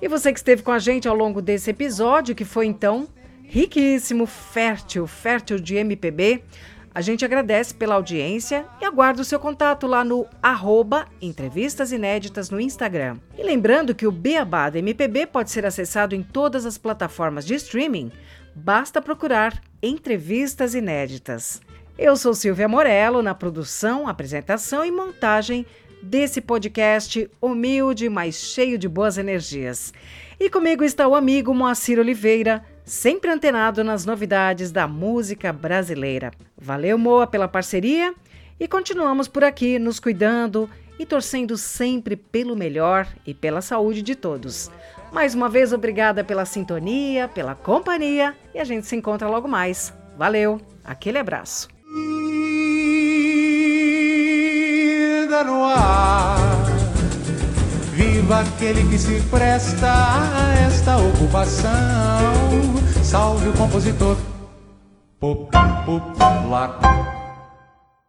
E 0.00 0.06
você 0.06 0.32
que 0.32 0.38
esteve 0.38 0.62
com 0.62 0.70
a 0.70 0.78
gente 0.78 1.08
ao 1.08 1.14
longo 1.14 1.42
desse 1.42 1.70
episódio, 1.70 2.34
que 2.34 2.44
foi 2.44 2.66
então 2.66 3.08
riquíssimo, 3.42 4.26
fértil, 4.26 5.06
fértil 5.06 5.58
de 5.58 5.74
MPB. 5.74 6.44
A 6.94 7.00
gente 7.00 7.24
agradece 7.24 7.74
pela 7.74 7.94
audiência 7.94 8.66
e 8.80 8.84
aguarda 8.84 9.22
o 9.22 9.24
seu 9.24 9.40
contato 9.40 9.86
lá 9.86 10.04
no 10.04 10.26
arroba 10.42 11.06
Entrevistas 11.20 11.90
Inéditas 11.90 12.50
no 12.50 12.60
Instagram. 12.60 13.18
E 13.36 13.42
lembrando 13.42 13.94
que 13.94 14.06
o 14.06 14.12
Beabá 14.12 14.70
da 14.70 14.78
MPB 14.78 15.26
pode 15.26 15.50
ser 15.50 15.66
acessado 15.66 16.14
em 16.14 16.22
todas 16.22 16.64
as 16.66 16.78
plataformas 16.78 17.44
de 17.44 17.54
streaming, 17.54 18.12
basta 18.54 19.02
procurar 19.02 19.60
Entrevistas 19.82 20.74
Inéditas. 20.74 21.60
Eu 21.96 22.16
sou 22.16 22.34
Silvia 22.34 22.68
Morello, 22.68 23.22
na 23.22 23.34
produção, 23.34 24.06
apresentação 24.06 24.84
e 24.84 24.90
montagem 24.90 25.66
desse 26.02 26.40
podcast 26.40 27.30
humilde, 27.40 28.08
mas 28.08 28.36
cheio 28.36 28.78
de 28.78 28.88
boas 28.88 29.18
energias. 29.18 29.92
E 30.40 30.48
comigo 30.48 30.84
está 30.84 31.06
o 31.06 31.14
amigo 31.14 31.54
Moacir 31.54 31.98
Oliveira, 31.98 32.64
sempre 32.84 33.30
antenado 33.30 33.82
nas 33.84 34.04
novidades 34.04 34.70
da 34.70 34.86
música 34.86 35.52
brasileira. 35.52 36.30
Valeu, 36.56 36.96
Moa, 36.96 37.26
pela 37.26 37.48
parceria 37.48 38.14
e 38.58 38.66
continuamos 38.66 39.28
por 39.28 39.44
aqui 39.44 39.78
nos 39.78 40.00
cuidando 40.00 40.68
e 40.98 41.06
torcendo 41.06 41.56
sempre 41.56 42.16
pelo 42.16 42.56
melhor 42.56 43.06
e 43.26 43.32
pela 43.32 43.60
saúde 43.60 44.02
de 44.02 44.14
todos. 44.14 44.70
Mais 45.12 45.34
uma 45.34 45.48
vez, 45.48 45.72
obrigada 45.72 46.24
pela 46.24 46.44
sintonia, 46.44 47.28
pela 47.28 47.54
companhia 47.54 48.36
e 48.54 48.58
a 48.58 48.64
gente 48.64 48.86
se 48.86 48.96
encontra 48.96 49.28
logo 49.28 49.48
mais. 49.48 49.94
Valeu, 50.16 50.60
aquele 50.84 51.18
abraço. 51.18 51.77
No 55.44 55.64
ar. 55.64 56.36
Viva 57.94 58.40
aquele 58.40 58.82
que 58.88 58.98
se 58.98 59.20
presta 59.30 59.92
a 59.92 60.54
esta 60.66 60.96
ocupação. 60.96 61.70
Salve 63.02 63.48
o 63.48 63.52
compositor 63.52 64.16
popular. 65.20 66.78